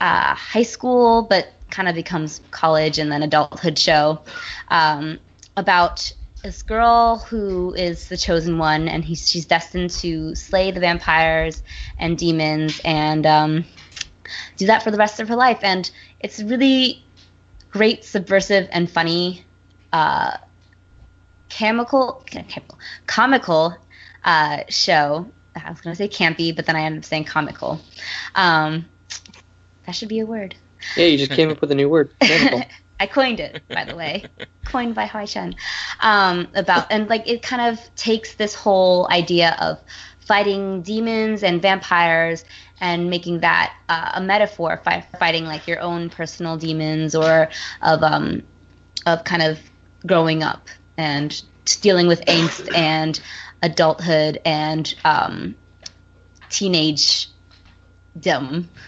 uh, 0.00 0.34
high 0.34 0.62
school, 0.62 1.22
but 1.22 1.48
kind 1.70 1.88
of 1.88 1.94
becomes 1.94 2.40
college 2.50 2.98
and 2.98 3.10
then 3.10 3.22
adulthood 3.22 3.78
show 3.78 4.20
um, 4.68 5.18
about 5.56 6.12
this 6.42 6.62
girl 6.62 7.18
who 7.18 7.74
is 7.74 8.08
the 8.08 8.16
chosen 8.16 8.58
one, 8.58 8.88
and 8.88 9.04
he's, 9.04 9.28
she's 9.28 9.44
destined 9.44 9.90
to 9.90 10.34
slay 10.34 10.70
the 10.70 10.80
vampires 10.80 11.62
and 11.98 12.16
demons 12.16 12.80
and 12.84 13.26
um, 13.26 13.64
do 14.56 14.66
that 14.66 14.82
for 14.82 14.90
the 14.90 14.96
rest 14.96 15.20
of 15.20 15.28
her 15.28 15.36
life. 15.36 15.58
And 15.62 15.90
it's 16.20 16.40
really 16.40 17.04
great, 17.70 18.04
subversive, 18.04 18.68
and 18.72 18.90
funny, 18.90 19.44
uh, 19.92 20.36
chemical, 21.48 22.24
chemical 22.26 22.78
comical 23.06 23.76
uh, 24.24 24.62
show. 24.68 25.30
I 25.56 25.70
was 25.70 25.80
going 25.80 25.94
to 25.94 25.98
say 25.98 26.08
campy, 26.08 26.54
but 26.54 26.66
then 26.66 26.76
I 26.76 26.82
ended 26.82 27.00
up 27.00 27.04
saying 27.04 27.24
comical. 27.24 27.80
Um, 28.34 28.86
that 29.84 29.92
should 29.92 30.08
be 30.08 30.20
a 30.20 30.26
word. 30.26 30.54
Yeah, 30.96 31.06
you 31.06 31.18
just 31.18 31.32
came 31.32 31.50
up 31.50 31.60
with 31.60 31.70
a 31.72 31.74
new 31.74 31.88
word. 31.88 32.12
I 33.00 33.06
coined 33.06 33.40
it, 33.40 33.62
by 33.68 33.84
the 33.84 33.96
way, 33.96 34.26
coined 34.66 34.94
by 34.94 35.06
Hoai-Tran. 35.06 35.54
Um, 36.00 36.48
about 36.54 36.92
and 36.92 37.08
like 37.08 37.26
it 37.28 37.42
kind 37.42 37.72
of 37.72 37.94
takes 37.96 38.34
this 38.34 38.54
whole 38.54 39.08
idea 39.10 39.56
of 39.58 39.80
fighting 40.30 40.82
demons 40.82 41.42
and 41.42 41.60
vampires 41.60 42.44
and 42.80 43.10
making 43.10 43.40
that 43.40 43.74
uh, 43.88 44.12
a 44.14 44.20
metaphor 44.20 44.80
fi- 44.84 45.04
fighting 45.18 45.44
like 45.44 45.66
your 45.66 45.80
own 45.80 46.08
personal 46.08 46.56
demons 46.56 47.16
or 47.16 47.48
of 47.82 48.02
um 48.04 48.42
of 49.06 49.24
kind 49.24 49.42
of 49.42 49.58
growing 50.06 50.42
up 50.44 50.68
and 50.96 51.42
dealing 51.82 52.06
with 52.06 52.24
angst 52.26 52.68
and 52.76 53.20
adulthood 53.62 54.38
and 54.44 54.94
um 55.04 55.56
teenage 56.50 57.28
dumb. 58.18 58.68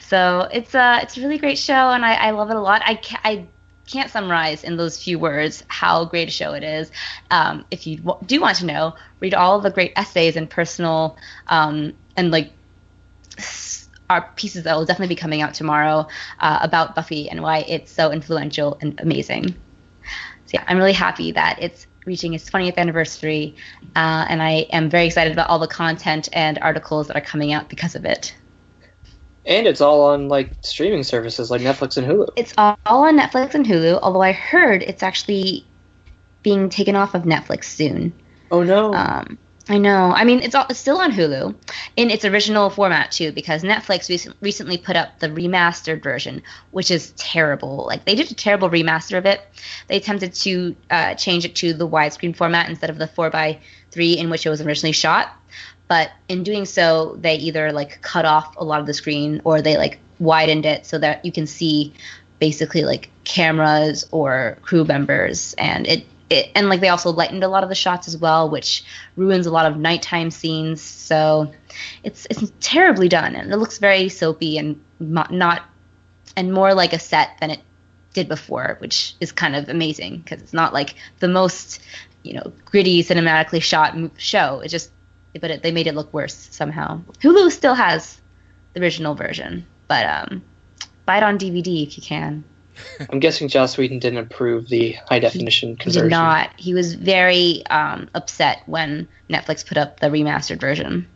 So 0.00 0.48
it's 0.52 0.74
a 0.74 0.98
it's 1.02 1.16
a 1.16 1.20
really 1.20 1.38
great 1.38 1.58
show, 1.58 1.90
and 1.90 2.04
I, 2.04 2.14
I 2.14 2.30
love 2.32 2.50
it 2.50 2.56
a 2.56 2.60
lot. 2.60 2.82
I 2.84 3.00
I 3.22 3.46
can't 3.86 4.10
summarize 4.10 4.64
in 4.64 4.76
those 4.76 5.02
few 5.02 5.18
words 5.18 5.64
how 5.68 6.04
great 6.04 6.28
a 6.28 6.30
show 6.30 6.52
it 6.52 6.62
is. 6.62 6.90
Um, 7.30 7.64
if 7.70 7.86
you 7.86 7.98
do 8.26 8.40
want 8.40 8.58
to 8.58 8.66
know, 8.66 8.94
read 9.20 9.34
all 9.34 9.60
the 9.60 9.70
great 9.70 9.92
essays 9.96 10.36
and 10.36 10.48
personal 10.48 11.16
um, 11.48 11.94
and 12.16 12.30
like 12.30 12.52
our 14.10 14.30
pieces 14.36 14.64
that 14.64 14.76
will 14.76 14.84
definitely 14.84 15.14
be 15.14 15.18
coming 15.18 15.42
out 15.42 15.54
tomorrow 15.54 16.06
uh, 16.40 16.58
about 16.62 16.94
Buffy 16.94 17.30
and 17.30 17.42
why 17.42 17.60
it's 17.68 17.90
so 17.90 18.12
influential 18.12 18.78
and 18.80 18.98
amazing. 19.00 19.48
So 19.48 20.54
yeah, 20.54 20.64
I'm 20.66 20.76
really 20.76 20.92
happy 20.92 21.32
that 21.32 21.58
it's 21.62 21.86
reaching 22.04 22.34
its 22.34 22.48
20th 22.50 22.76
anniversary, 22.76 23.54
uh, 23.96 24.26
and 24.28 24.42
I 24.42 24.66
am 24.72 24.90
very 24.90 25.06
excited 25.06 25.32
about 25.32 25.48
all 25.48 25.58
the 25.58 25.68
content 25.68 26.28
and 26.32 26.58
articles 26.60 27.06
that 27.06 27.16
are 27.16 27.22
coming 27.22 27.52
out 27.52 27.68
because 27.68 27.94
of 27.94 28.04
it. 28.04 28.34
And 29.44 29.66
it's 29.66 29.80
all 29.80 30.02
on 30.02 30.28
like 30.28 30.52
streaming 30.60 31.02
services 31.02 31.50
like 31.50 31.62
Netflix 31.62 31.96
and 31.96 32.06
Hulu. 32.06 32.28
It's 32.36 32.54
all 32.56 32.76
on 32.86 33.18
Netflix 33.18 33.54
and 33.54 33.66
Hulu, 33.66 33.98
although 34.02 34.22
I 34.22 34.32
heard 34.32 34.82
it's 34.82 35.02
actually 35.02 35.66
being 36.42 36.68
taken 36.68 36.96
off 36.96 37.14
of 37.14 37.22
Netflix 37.22 37.64
soon. 37.64 38.12
Oh 38.50 38.62
no. 38.62 38.94
Um, 38.94 39.38
I 39.68 39.78
know. 39.78 40.12
I 40.12 40.24
mean, 40.24 40.40
it's, 40.40 40.54
all, 40.54 40.66
it's 40.68 40.78
still 40.78 40.98
on 40.98 41.12
Hulu 41.12 41.54
in 41.96 42.10
its 42.10 42.24
original 42.24 42.68
format 42.68 43.12
too, 43.12 43.30
because 43.30 43.62
Netflix 43.62 44.08
recent, 44.08 44.36
recently 44.40 44.76
put 44.76 44.96
up 44.96 45.20
the 45.20 45.28
remastered 45.28 46.02
version, 46.02 46.42
which 46.72 46.90
is 46.90 47.12
terrible. 47.12 47.84
Like 47.86 48.04
they 48.04 48.14
did 48.16 48.30
a 48.30 48.34
terrible 48.34 48.68
remaster 48.68 49.16
of 49.16 49.24
it. 49.24 49.40
They 49.86 49.96
attempted 49.96 50.34
to 50.34 50.76
uh, 50.90 51.14
change 51.14 51.44
it 51.44 51.54
to 51.56 51.72
the 51.72 51.88
widescreen 51.88 52.34
format 52.34 52.68
instead 52.68 52.90
of 52.90 52.98
the 52.98 53.06
four 53.06 53.30
by 53.30 53.60
three 53.92 54.14
in 54.14 54.30
which 54.30 54.46
it 54.46 54.50
was 54.50 54.60
originally 54.60 54.92
shot. 54.92 55.32
But 55.92 56.10
in 56.26 56.42
doing 56.42 56.64
so, 56.64 57.18
they 57.20 57.34
either 57.34 57.70
like 57.70 58.00
cut 58.00 58.24
off 58.24 58.56
a 58.56 58.64
lot 58.64 58.80
of 58.80 58.86
the 58.86 58.94
screen 58.94 59.42
or 59.44 59.60
they 59.60 59.76
like 59.76 59.98
widened 60.18 60.64
it 60.64 60.86
so 60.86 60.96
that 60.96 61.22
you 61.22 61.30
can 61.30 61.46
see 61.46 61.92
basically 62.38 62.82
like 62.84 63.10
cameras 63.24 64.08
or 64.10 64.56
crew 64.62 64.86
members, 64.86 65.52
and 65.58 65.86
it 65.86 66.06
it, 66.30 66.50
and 66.54 66.70
like 66.70 66.80
they 66.80 66.88
also 66.88 67.10
lightened 67.10 67.44
a 67.44 67.48
lot 67.48 67.62
of 67.62 67.68
the 67.68 67.74
shots 67.74 68.08
as 68.08 68.16
well, 68.16 68.48
which 68.48 68.84
ruins 69.16 69.44
a 69.44 69.50
lot 69.50 69.70
of 69.70 69.76
nighttime 69.76 70.30
scenes. 70.30 70.80
So 70.80 71.52
it's 72.04 72.26
it's 72.30 72.50
terribly 72.60 73.10
done, 73.10 73.36
and 73.36 73.52
it 73.52 73.58
looks 73.58 73.76
very 73.76 74.08
soapy 74.08 74.56
and 74.56 74.82
not 74.98 75.62
and 76.38 76.54
more 76.54 76.72
like 76.72 76.94
a 76.94 76.98
set 76.98 77.36
than 77.38 77.50
it 77.50 77.60
did 78.14 78.28
before, 78.28 78.76
which 78.78 79.14
is 79.20 79.30
kind 79.30 79.54
of 79.54 79.68
amazing 79.68 80.20
because 80.20 80.40
it's 80.40 80.54
not 80.54 80.72
like 80.72 80.94
the 81.18 81.28
most 81.28 81.82
you 82.22 82.32
know 82.32 82.50
gritty 82.64 83.02
cinematically 83.02 83.60
shot 83.60 83.94
show. 84.16 84.60
It 84.60 84.68
just 84.68 84.90
but 85.40 85.50
it, 85.50 85.62
they 85.62 85.72
made 85.72 85.86
it 85.86 85.94
look 85.94 86.12
worse 86.12 86.34
somehow. 86.50 87.02
Hulu 87.20 87.50
still 87.50 87.74
has 87.74 88.20
the 88.74 88.80
original 88.80 89.14
version, 89.14 89.66
but 89.88 90.06
um, 90.06 90.42
buy 91.06 91.18
it 91.18 91.22
on 91.22 91.38
DVD 91.38 91.86
if 91.86 91.96
you 91.96 92.02
can. 92.02 92.44
I'm 93.10 93.20
guessing 93.20 93.48
Joss 93.48 93.76
Whedon 93.76 93.98
didn't 93.98 94.18
approve 94.18 94.68
the 94.68 94.92
high 95.08 95.18
definition 95.18 95.70
He 95.70 95.76
conversion. 95.76 96.04
did 96.04 96.10
not. 96.10 96.58
He 96.58 96.74
was 96.74 96.94
very 96.94 97.64
um, 97.66 98.08
upset 98.14 98.62
when 98.66 99.08
Netflix 99.28 99.66
put 99.66 99.76
up 99.76 100.00
the 100.00 100.08
remastered 100.08 100.60
version. 100.60 101.06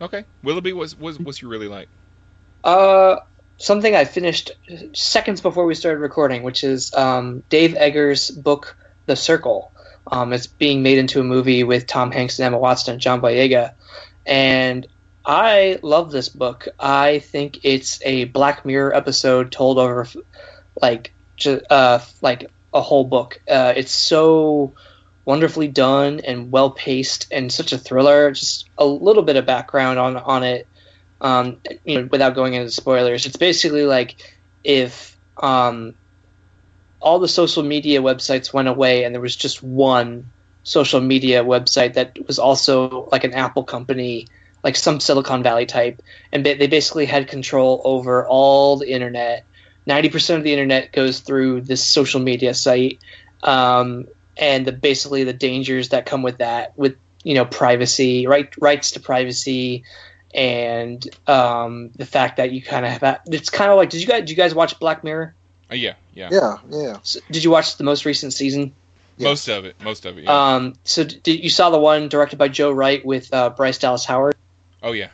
Okay, 0.00 0.24
Willoughby, 0.42 0.72
what's 0.72 0.98
what's, 0.98 1.18
what's 1.20 1.40
you 1.40 1.48
really 1.48 1.68
like? 1.68 1.88
Uh, 2.64 3.16
something 3.56 3.94
I 3.94 4.04
finished 4.04 4.50
seconds 4.94 5.40
before 5.40 5.64
we 5.64 5.76
started 5.76 6.00
recording, 6.00 6.42
which 6.42 6.64
is 6.64 6.92
um, 6.92 7.44
Dave 7.48 7.76
Eggers' 7.76 8.30
book 8.30 8.76
The 9.06 9.14
Circle. 9.14 9.70
Um, 10.06 10.32
it's 10.32 10.46
being 10.46 10.82
made 10.82 10.98
into 10.98 11.20
a 11.20 11.24
movie 11.24 11.64
with 11.64 11.86
Tom 11.86 12.10
Hanks 12.10 12.38
and 12.38 12.46
Emma 12.46 12.58
Watson 12.58 12.94
and 12.94 13.00
John 13.00 13.20
Boyega, 13.20 13.74
and 14.26 14.86
I 15.24 15.78
love 15.82 16.10
this 16.10 16.28
book. 16.28 16.68
I 16.78 17.20
think 17.20 17.60
it's 17.64 18.00
a 18.04 18.24
Black 18.24 18.64
Mirror 18.64 18.96
episode 18.96 19.52
told 19.52 19.78
over 19.78 20.06
like 20.80 21.12
uh, 21.70 22.00
like 22.20 22.50
a 22.74 22.80
whole 22.80 23.04
book. 23.04 23.40
Uh, 23.48 23.72
it's 23.76 23.92
so 23.92 24.74
wonderfully 25.24 25.68
done 25.68 26.20
and 26.20 26.50
well 26.50 26.70
paced 26.70 27.28
and 27.30 27.52
such 27.52 27.72
a 27.72 27.78
thriller. 27.78 28.32
Just 28.32 28.68
a 28.78 28.84
little 28.84 29.22
bit 29.22 29.36
of 29.36 29.46
background 29.46 29.98
on 29.98 30.16
on 30.16 30.42
it, 30.42 30.66
um, 31.20 31.58
you 31.84 32.00
know, 32.00 32.08
without 32.10 32.34
going 32.34 32.54
into 32.54 32.70
spoilers. 32.70 33.26
It's 33.26 33.36
basically 33.36 33.84
like 33.84 34.16
if 34.64 35.16
um, 35.36 35.94
all 37.02 37.18
the 37.18 37.28
social 37.28 37.62
media 37.62 38.00
websites 38.00 38.52
went 38.52 38.68
away 38.68 39.04
and 39.04 39.14
there 39.14 39.20
was 39.20 39.36
just 39.36 39.62
one 39.62 40.30
social 40.62 41.00
media 41.00 41.44
website 41.44 41.94
that 41.94 42.16
was 42.26 42.38
also 42.38 43.08
like 43.10 43.24
an 43.24 43.34
Apple 43.34 43.64
company, 43.64 44.28
like 44.62 44.76
some 44.76 45.00
Silicon 45.00 45.42
Valley 45.42 45.66
type, 45.66 46.02
and 46.32 46.46
they 46.46 46.66
basically 46.66 47.06
had 47.06 47.28
control 47.28 47.82
over 47.84 48.26
all 48.26 48.76
the 48.76 48.90
internet. 48.90 49.44
Ninety 49.86 50.08
percent 50.08 50.38
of 50.38 50.44
the 50.44 50.52
internet 50.52 50.92
goes 50.92 51.20
through 51.20 51.62
this 51.62 51.84
social 51.84 52.20
media 52.20 52.54
site, 52.54 53.00
um, 53.42 54.06
and 54.36 54.64
the 54.64 54.72
basically 54.72 55.24
the 55.24 55.32
dangers 55.32 55.88
that 55.88 56.06
come 56.06 56.22
with 56.22 56.38
that, 56.38 56.78
with 56.78 56.96
you 57.24 57.34
know 57.34 57.44
privacy, 57.44 58.26
right, 58.28 58.48
rights 58.60 58.92
to 58.92 59.00
privacy, 59.00 59.82
and 60.32 61.04
um, 61.26 61.90
the 61.96 62.06
fact 62.06 62.36
that 62.36 62.52
you 62.52 62.62
kind 62.62 62.86
of 62.86 62.92
have 62.92 63.20
it's 63.26 63.50
kind 63.50 63.72
of 63.72 63.76
like 63.76 63.90
did 63.90 64.00
you 64.00 64.06
guys 64.06 64.20
did 64.20 64.30
you 64.30 64.36
guys 64.36 64.54
watch 64.54 64.78
Black 64.78 65.02
Mirror? 65.02 65.34
Oh 65.72 65.74
yeah, 65.74 65.94
yeah. 66.12 66.28
Yeah, 66.30 66.58
yeah. 66.68 66.98
So, 67.02 67.20
did 67.30 67.42
you 67.42 67.50
watch 67.50 67.78
the 67.78 67.84
most 67.84 68.04
recent 68.04 68.34
season? 68.34 68.74
Most 69.18 69.48
of 69.48 69.64
it, 69.64 69.74
most 69.82 70.04
of 70.04 70.18
it. 70.18 70.24
Yeah. 70.24 70.54
Um, 70.54 70.74
so 70.84 71.02
did 71.02 71.42
you 71.42 71.48
saw 71.48 71.70
the 71.70 71.78
one 71.78 72.10
directed 72.10 72.36
by 72.36 72.48
Joe 72.48 72.72
Wright 72.72 73.02
with 73.02 73.32
uh, 73.32 73.48
Bryce 73.50 73.78
Dallas 73.78 74.04
Howard? 74.04 74.34
oh 74.82 74.92
yeah. 74.92 75.08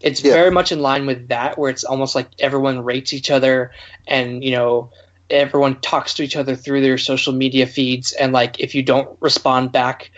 It's 0.00 0.24
Yeah. 0.24 0.32
very 0.32 0.50
much 0.50 0.72
in 0.72 0.80
line 0.80 1.04
with 1.04 1.28
that, 1.28 1.58
where 1.58 1.68
it's 1.70 1.84
almost 1.84 2.14
like 2.14 2.28
everyone 2.38 2.84
rates 2.84 3.12
each 3.12 3.30
other, 3.30 3.72
and 4.08 4.42
you 4.42 4.52
know 4.52 4.92
everyone 5.28 5.78
talks 5.82 6.14
to 6.14 6.22
each 6.22 6.36
other 6.36 6.56
through 6.56 6.80
their 6.80 6.96
social 6.96 7.34
media 7.34 7.66
feeds, 7.66 8.12
and 8.12 8.32
like 8.32 8.60
if 8.60 8.74
you 8.74 8.82
don't 8.82 9.14
respond 9.20 9.72
back 9.72 10.10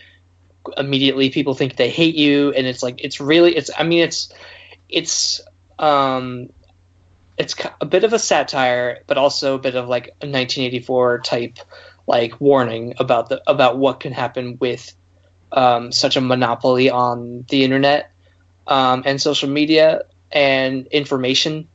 immediately, 0.78 1.30
people 1.30 1.54
think 1.54 1.74
they 1.74 1.90
hate 1.90 2.14
you, 2.14 2.52
and 2.52 2.64
it's 2.64 2.82
like 2.82 3.02
it's 3.02 3.20
really 3.20 3.56
it's 3.56 3.70
I 3.76 3.82
mean 3.82 4.04
it's 4.04 4.32
it's 4.88 5.40
um 5.80 6.50
it's 7.36 7.54
a 7.80 7.86
bit 7.86 8.04
of 8.04 8.12
a 8.12 8.18
satire, 8.18 9.02
but 9.06 9.18
also 9.18 9.56
a 9.56 9.58
bit 9.58 9.74
of 9.74 9.88
like 9.88 10.06
a 10.06 10.26
1984 10.26 11.20
type 11.20 11.58
like 12.06 12.40
warning 12.40 12.94
about 12.98 13.28
the 13.28 13.42
about 13.46 13.78
what 13.78 14.00
can 14.00 14.12
happen 14.12 14.58
with 14.60 14.94
um, 15.52 15.90
such 15.92 16.16
a 16.16 16.20
monopoly 16.20 16.90
on 16.90 17.44
the 17.48 17.64
internet 17.64 18.12
um, 18.66 19.02
and 19.06 19.20
social 19.20 19.48
media 19.48 20.02
and 20.30 20.86
information. 20.88 21.68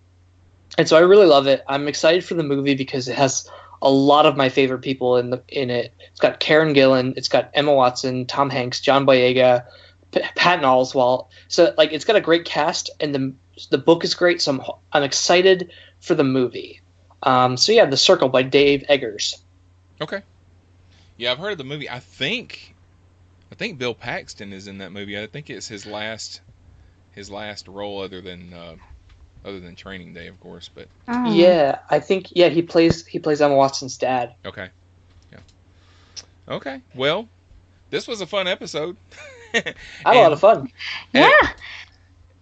And 0.78 0.88
so 0.88 0.97
I 0.97 1.01
really 1.01 1.26
love 1.26 1.47
it. 1.47 1.64
I'm 1.68 1.88
excited 1.88 2.24
for 2.24 2.36
the 2.36 2.43
movie 2.43 2.76
because 2.76 3.07
it 3.07 3.16
has 3.16 3.49
a 3.82 3.89
lot 3.89 4.26
of 4.26 4.38
my 4.38 4.49
favorite 4.49 4.80
people 4.80 5.18
in 5.18 5.30
the 5.30 5.41
in 5.47 5.70
it. 5.70 5.93
It's 6.12 6.20
got 6.20 6.39
Karen 6.39 6.74
Gillan, 6.74 7.18
it's 7.18 7.30
got 7.30 7.51
Emma 7.53 7.74
Watson, 7.74 8.26
Tom 8.26 8.49
Hanks, 8.49 8.82
John 8.82 9.05
Boyega, 9.05 9.66
P- 10.12 10.22
Patton 10.36 10.66
Oswalt. 10.66 11.28
So 11.47 11.74
like 11.78 11.91
it's 11.91 12.05
got 12.05 12.16
a 12.16 12.22
great 12.22 12.45
cast, 12.45 12.89
and 12.99 13.16
the 13.16 13.34
the 13.68 13.78
book 13.78 14.03
is 14.03 14.14
great. 14.16 14.41
So 14.41 14.51
I'm 14.53 14.62
I'm 14.91 15.03
excited 15.03 15.72
for 15.99 16.16
the 16.16 16.24
movie. 16.24 16.82
Um, 17.24 17.57
so 17.57 17.72
yeah, 17.72 17.86
The 17.86 17.97
Circle 17.97 18.30
by 18.30 18.43
Dave 18.43 18.86
Eggers. 18.88 19.41
Okay. 20.01 20.22
Yeah, 21.18 21.31
I've 21.34 21.38
heard 21.38 21.52
of 21.52 21.57
the 21.57 21.65
movie. 21.65 21.90
I 21.90 21.99
think, 21.99 22.73
I 23.52 23.56
think 23.56 23.77
Bill 23.77 23.94
Paxton 23.94 24.53
is 24.53 24.68
in 24.68 24.77
that 24.77 24.94
movie. 24.94 25.19
I 25.22 25.27
think 25.27 25.49
it's 25.49 25.68
his 25.68 25.86
last, 25.86 26.40
his 27.11 27.30
last 27.30 27.68
role 27.68 28.02
other 28.02 28.22
than, 28.22 28.53
uh, 28.53 28.76
other 29.44 29.60
than 29.60 29.76
Training 29.76 30.14
Day, 30.14 30.27
of 30.27 30.40
course. 30.40 30.69
But 30.73 30.88
Oh. 31.10 31.34
Yeah, 31.34 31.80
I 31.90 31.99
think 31.99 32.27
yeah 32.31 32.48
he 32.48 32.61
plays 32.61 33.06
he 33.06 33.19
plays 33.19 33.41
Emma 33.41 33.56
Watson's 33.56 33.98
dad. 33.98 34.36
okay, 34.45 34.69
yeah, 35.31 35.40
okay. 36.48 36.81
Well, 36.95 37.27
this 37.90 38.07
was 38.07 38.22
a 38.22 38.26
fun 38.26 38.48
episode. 38.48 38.95
I 39.53 39.57
had 40.06 40.15
a 40.15 40.22
lot 40.22 40.31
of 40.34 40.40
fun. 40.40 40.72
Yeah. 41.14 41.31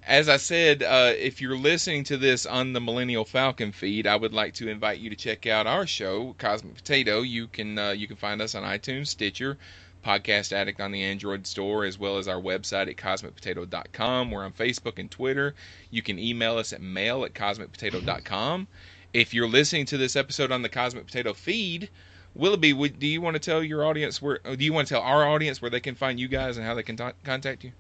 As 0.08 0.30
I 0.30 0.38
said, 0.38 0.84
uh, 0.84 1.12
if 1.18 1.42
you're 1.42 1.58
listening 1.58 2.06
to 2.06 2.16
this 2.16 2.46
on 2.46 2.72
the 2.72 2.80
Millennial 2.80 3.26
Falcon 3.26 3.74
feed, 3.74 4.08
I 4.08 4.16
would 4.16 4.34
like 4.34 4.54
to 4.54 4.70
invite 4.70 5.00
you 5.00 5.10
to 5.10 5.18
check 5.18 5.46
out 5.46 5.68
our 5.68 5.86
show, 5.86 6.34
Cosmic 6.38 6.76
Potato. 6.76 7.24
You 7.24 7.48
can 7.48 7.78
uh, 7.78 7.90
you 7.90 8.08
can 8.08 8.16
find 8.16 8.42
us 8.42 8.56
on 8.56 8.64
iTunes, 8.64 9.08
Stitcher, 9.08 9.58
Podcast 10.06 10.54
Addict 10.54 10.80
on 10.80 10.94
the 10.94 11.04
Android 11.04 11.46
store, 11.46 11.84
as 11.84 12.00
well 12.00 12.18
as 12.18 12.30
our 12.30 12.40
website 12.40 12.88
at 12.88 12.96
cosmicpotato.com. 12.96 14.32
We're 14.32 14.46
on 14.46 14.54
Facebook 14.54 14.98
and 14.98 15.12
Twitter. 15.12 15.56
You 15.92 16.02
can 16.02 16.18
email 16.18 16.58
us 16.58 16.72
at 16.72 16.82
mail 16.82 17.26
at 17.26 17.34
cosmicpotato.com. 17.34 18.70
If 19.14 19.34
you're 19.34 19.50
listening 19.50 19.88
to 19.88 19.98
this 19.98 20.16
episode 20.16 20.54
on 20.54 20.62
the 20.62 20.70
Cosmic 20.70 21.06
Potato 21.06 21.34
feed, 21.34 21.90
Willoughby, 22.34 22.72
do 22.92 23.08
you 23.08 23.20
want 23.20 23.34
to 23.34 23.42
tell 23.42 23.62
your 23.62 23.84
audience 23.84 24.22
where? 24.22 24.38
Do 24.38 24.64
you 24.64 24.72
want 24.72 24.88
to 24.88 24.94
tell 24.94 25.04
our 25.04 25.28
audience 25.28 25.62
where 25.62 25.70
they 25.70 25.82
can 25.82 25.96
find 25.96 26.18
you 26.18 26.30
guys 26.30 26.56
and 26.56 26.66
how 26.66 26.76
they 26.76 26.84
can 26.84 26.96
ta- 26.96 27.12
contact 27.26 27.66
you? 27.66 27.74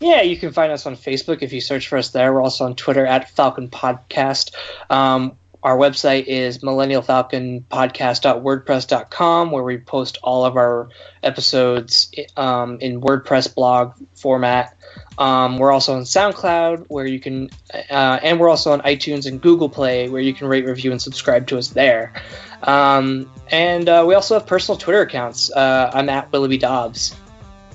Yeah, 0.00 0.22
you 0.22 0.36
can 0.38 0.52
find 0.52 0.72
us 0.72 0.86
on 0.86 0.96
Facebook 0.96 1.42
if 1.42 1.52
you 1.52 1.60
search 1.60 1.86
for 1.88 1.98
us 1.98 2.08
there. 2.08 2.32
We're 2.32 2.42
also 2.42 2.64
on 2.64 2.74
Twitter 2.74 3.04
at 3.04 3.28
Falcon 3.30 3.68
Podcast. 3.68 4.54
Um, 4.88 5.36
our 5.62 5.76
website 5.76 6.24
is 6.24 6.60
millennialfalconpodcast.wordpress.com, 6.60 9.50
where 9.50 9.62
we 9.62 9.76
post 9.76 10.16
all 10.22 10.46
of 10.46 10.56
our 10.56 10.88
episodes 11.22 12.10
um, 12.34 12.78
in 12.80 13.02
WordPress 13.02 13.54
blog 13.54 13.92
format. 14.14 14.74
Um, 15.18 15.58
we're 15.58 15.70
also 15.70 15.96
on 15.96 16.04
SoundCloud, 16.04 16.86
where 16.88 17.04
you 17.04 17.20
can, 17.20 17.50
uh, 17.90 18.20
and 18.22 18.40
we're 18.40 18.48
also 18.48 18.72
on 18.72 18.80
iTunes 18.80 19.26
and 19.26 19.38
Google 19.38 19.68
Play, 19.68 20.08
where 20.08 20.22
you 20.22 20.32
can 20.32 20.48
rate, 20.48 20.64
review, 20.64 20.92
and 20.92 21.02
subscribe 21.02 21.46
to 21.48 21.58
us 21.58 21.68
there. 21.68 22.14
Um, 22.62 23.30
and 23.50 23.86
uh, 23.86 24.02
we 24.08 24.14
also 24.14 24.38
have 24.38 24.46
personal 24.46 24.78
Twitter 24.78 25.02
accounts. 25.02 25.52
Uh, 25.52 25.90
I'm 25.92 26.08
at 26.08 26.32
Willoughby 26.32 26.56
Dobbs 26.56 27.14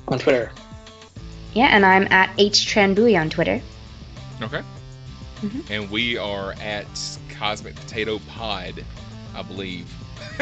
on 0.07 0.17
Twitter. 0.17 0.51
Yeah, 1.55 1.67
and 1.67 1.85
I'm 1.85 2.07
at 2.11 2.29
H 2.37 2.67
Tranbui 2.67 3.19
on 3.19 3.29
Twitter. 3.29 3.61
Okay. 4.41 4.61
Mhm. 5.41 5.69
And 5.69 5.89
we 5.89 6.17
are 6.17 6.53
at 6.61 6.85
Cosmic 7.39 7.75
Potato 7.75 8.19
Pod, 8.29 8.83
I 9.33 9.41
believe. 9.41 9.91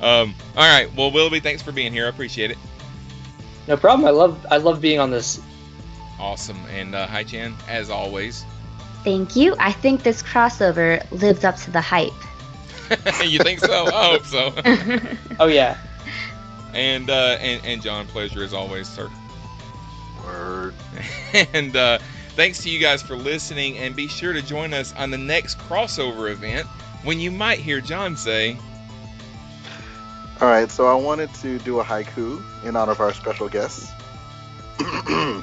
um, 0.00 0.34
all 0.56 0.68
right. 0.68 0.88
Well, 0.94 1.10
Willoughby, 1.10 1.40
thanks 1.40 1.62
for 1.62 1.72
being 1.72 1.92
here. 1.92 2.06
I 2.06 2.08
appreciate 2.08 2.50
it. 2.50 2.58
No 3.66 3.76
problem. 3.76 4.06
I 4.06 4.10
love 4.10 4.46
I 4.50 4.56
love 4.56 4.80
being 4.80 4.98
on 4.98 5.10
this. 5.10 5.40
Awesome. 6.18 6.58
And 6.70 6.94
uh, 6.94 7.06
Hoai-Tran, 7.06 7.54
as 7.68 7.90
always. 7.90 8.44
Thank 9.04 9.36
you. 9.36 9.54
I 9.60 9.70
think 9.72 10.02
this 10.02 10.22
crossover 10.22 11.08
lives 11.12 11.44
up 11.44 11.56
to 11.58 11.70
the 11.70 11.80
hype. 11.80 12.12
you 13.24 13.38
think 13.40 13.60
so? 13.60 13.86
I 13.86 14.18
hope 14.18 14.24
so. 14.24 14.52
Oh 15.40 15.46
yeah. 15.46 15.76
and 16.74 17.08
uh, 17.10 17.36
and 17.40 17.64
and 17.64 17.82
John, 17.82 18.06
pleasure 18.06 18.42
as 18.42 18.52
always, 18.54 18.88
sir. 18.88 19.08
Word. 20.24 20.74
and 21.52 21.76
uh, 21.76 21.98
thanks 22.36 22.62
to 22.62 22.70
you 22.70 22.78
guys 22.78 23.02
for 23.02 23.16
listening. 23.16 23.78
And 23.78 23.96
be 23.96 24.08
sure 24.08 24.32
to 24.32 24.42
join 24.42 24.74
us 24.74 24.94
on 24.96 25.10
the 25.10 25.18
next 25.18 25.58
crossover 25.58 26.30
event 26.30 26.66
when 27.04 27.20
you 27.20 27.30
might 27.30 27.58
hear 27.58 27.80
John 27.80 28.16
say, 28.16 28.56
All 30.40 30.48
right, 30.48 30.70
so 30.70 30.86
I 30.86 30.94
wanted 30.94 31.32
to 31.34 31.58
do 31.60 31.80
a 31.80 31.84
haiku 31.84 32.42
in 32.64 32.76
honor 32.76 32.92
of 32.92 33.00
our 33.00 33.12
special 33.12 33.48
guests. 33.48 33.90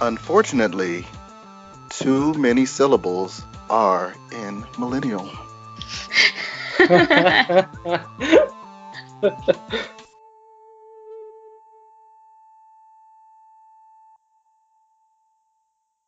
Unfortunately, 0.00 1.06
too 1.90 2.32
many 2.34 2.66
syllables 2.66 3.44
are 3.70 4.14
in 4.32 4.66
millennial. 4.78 5.30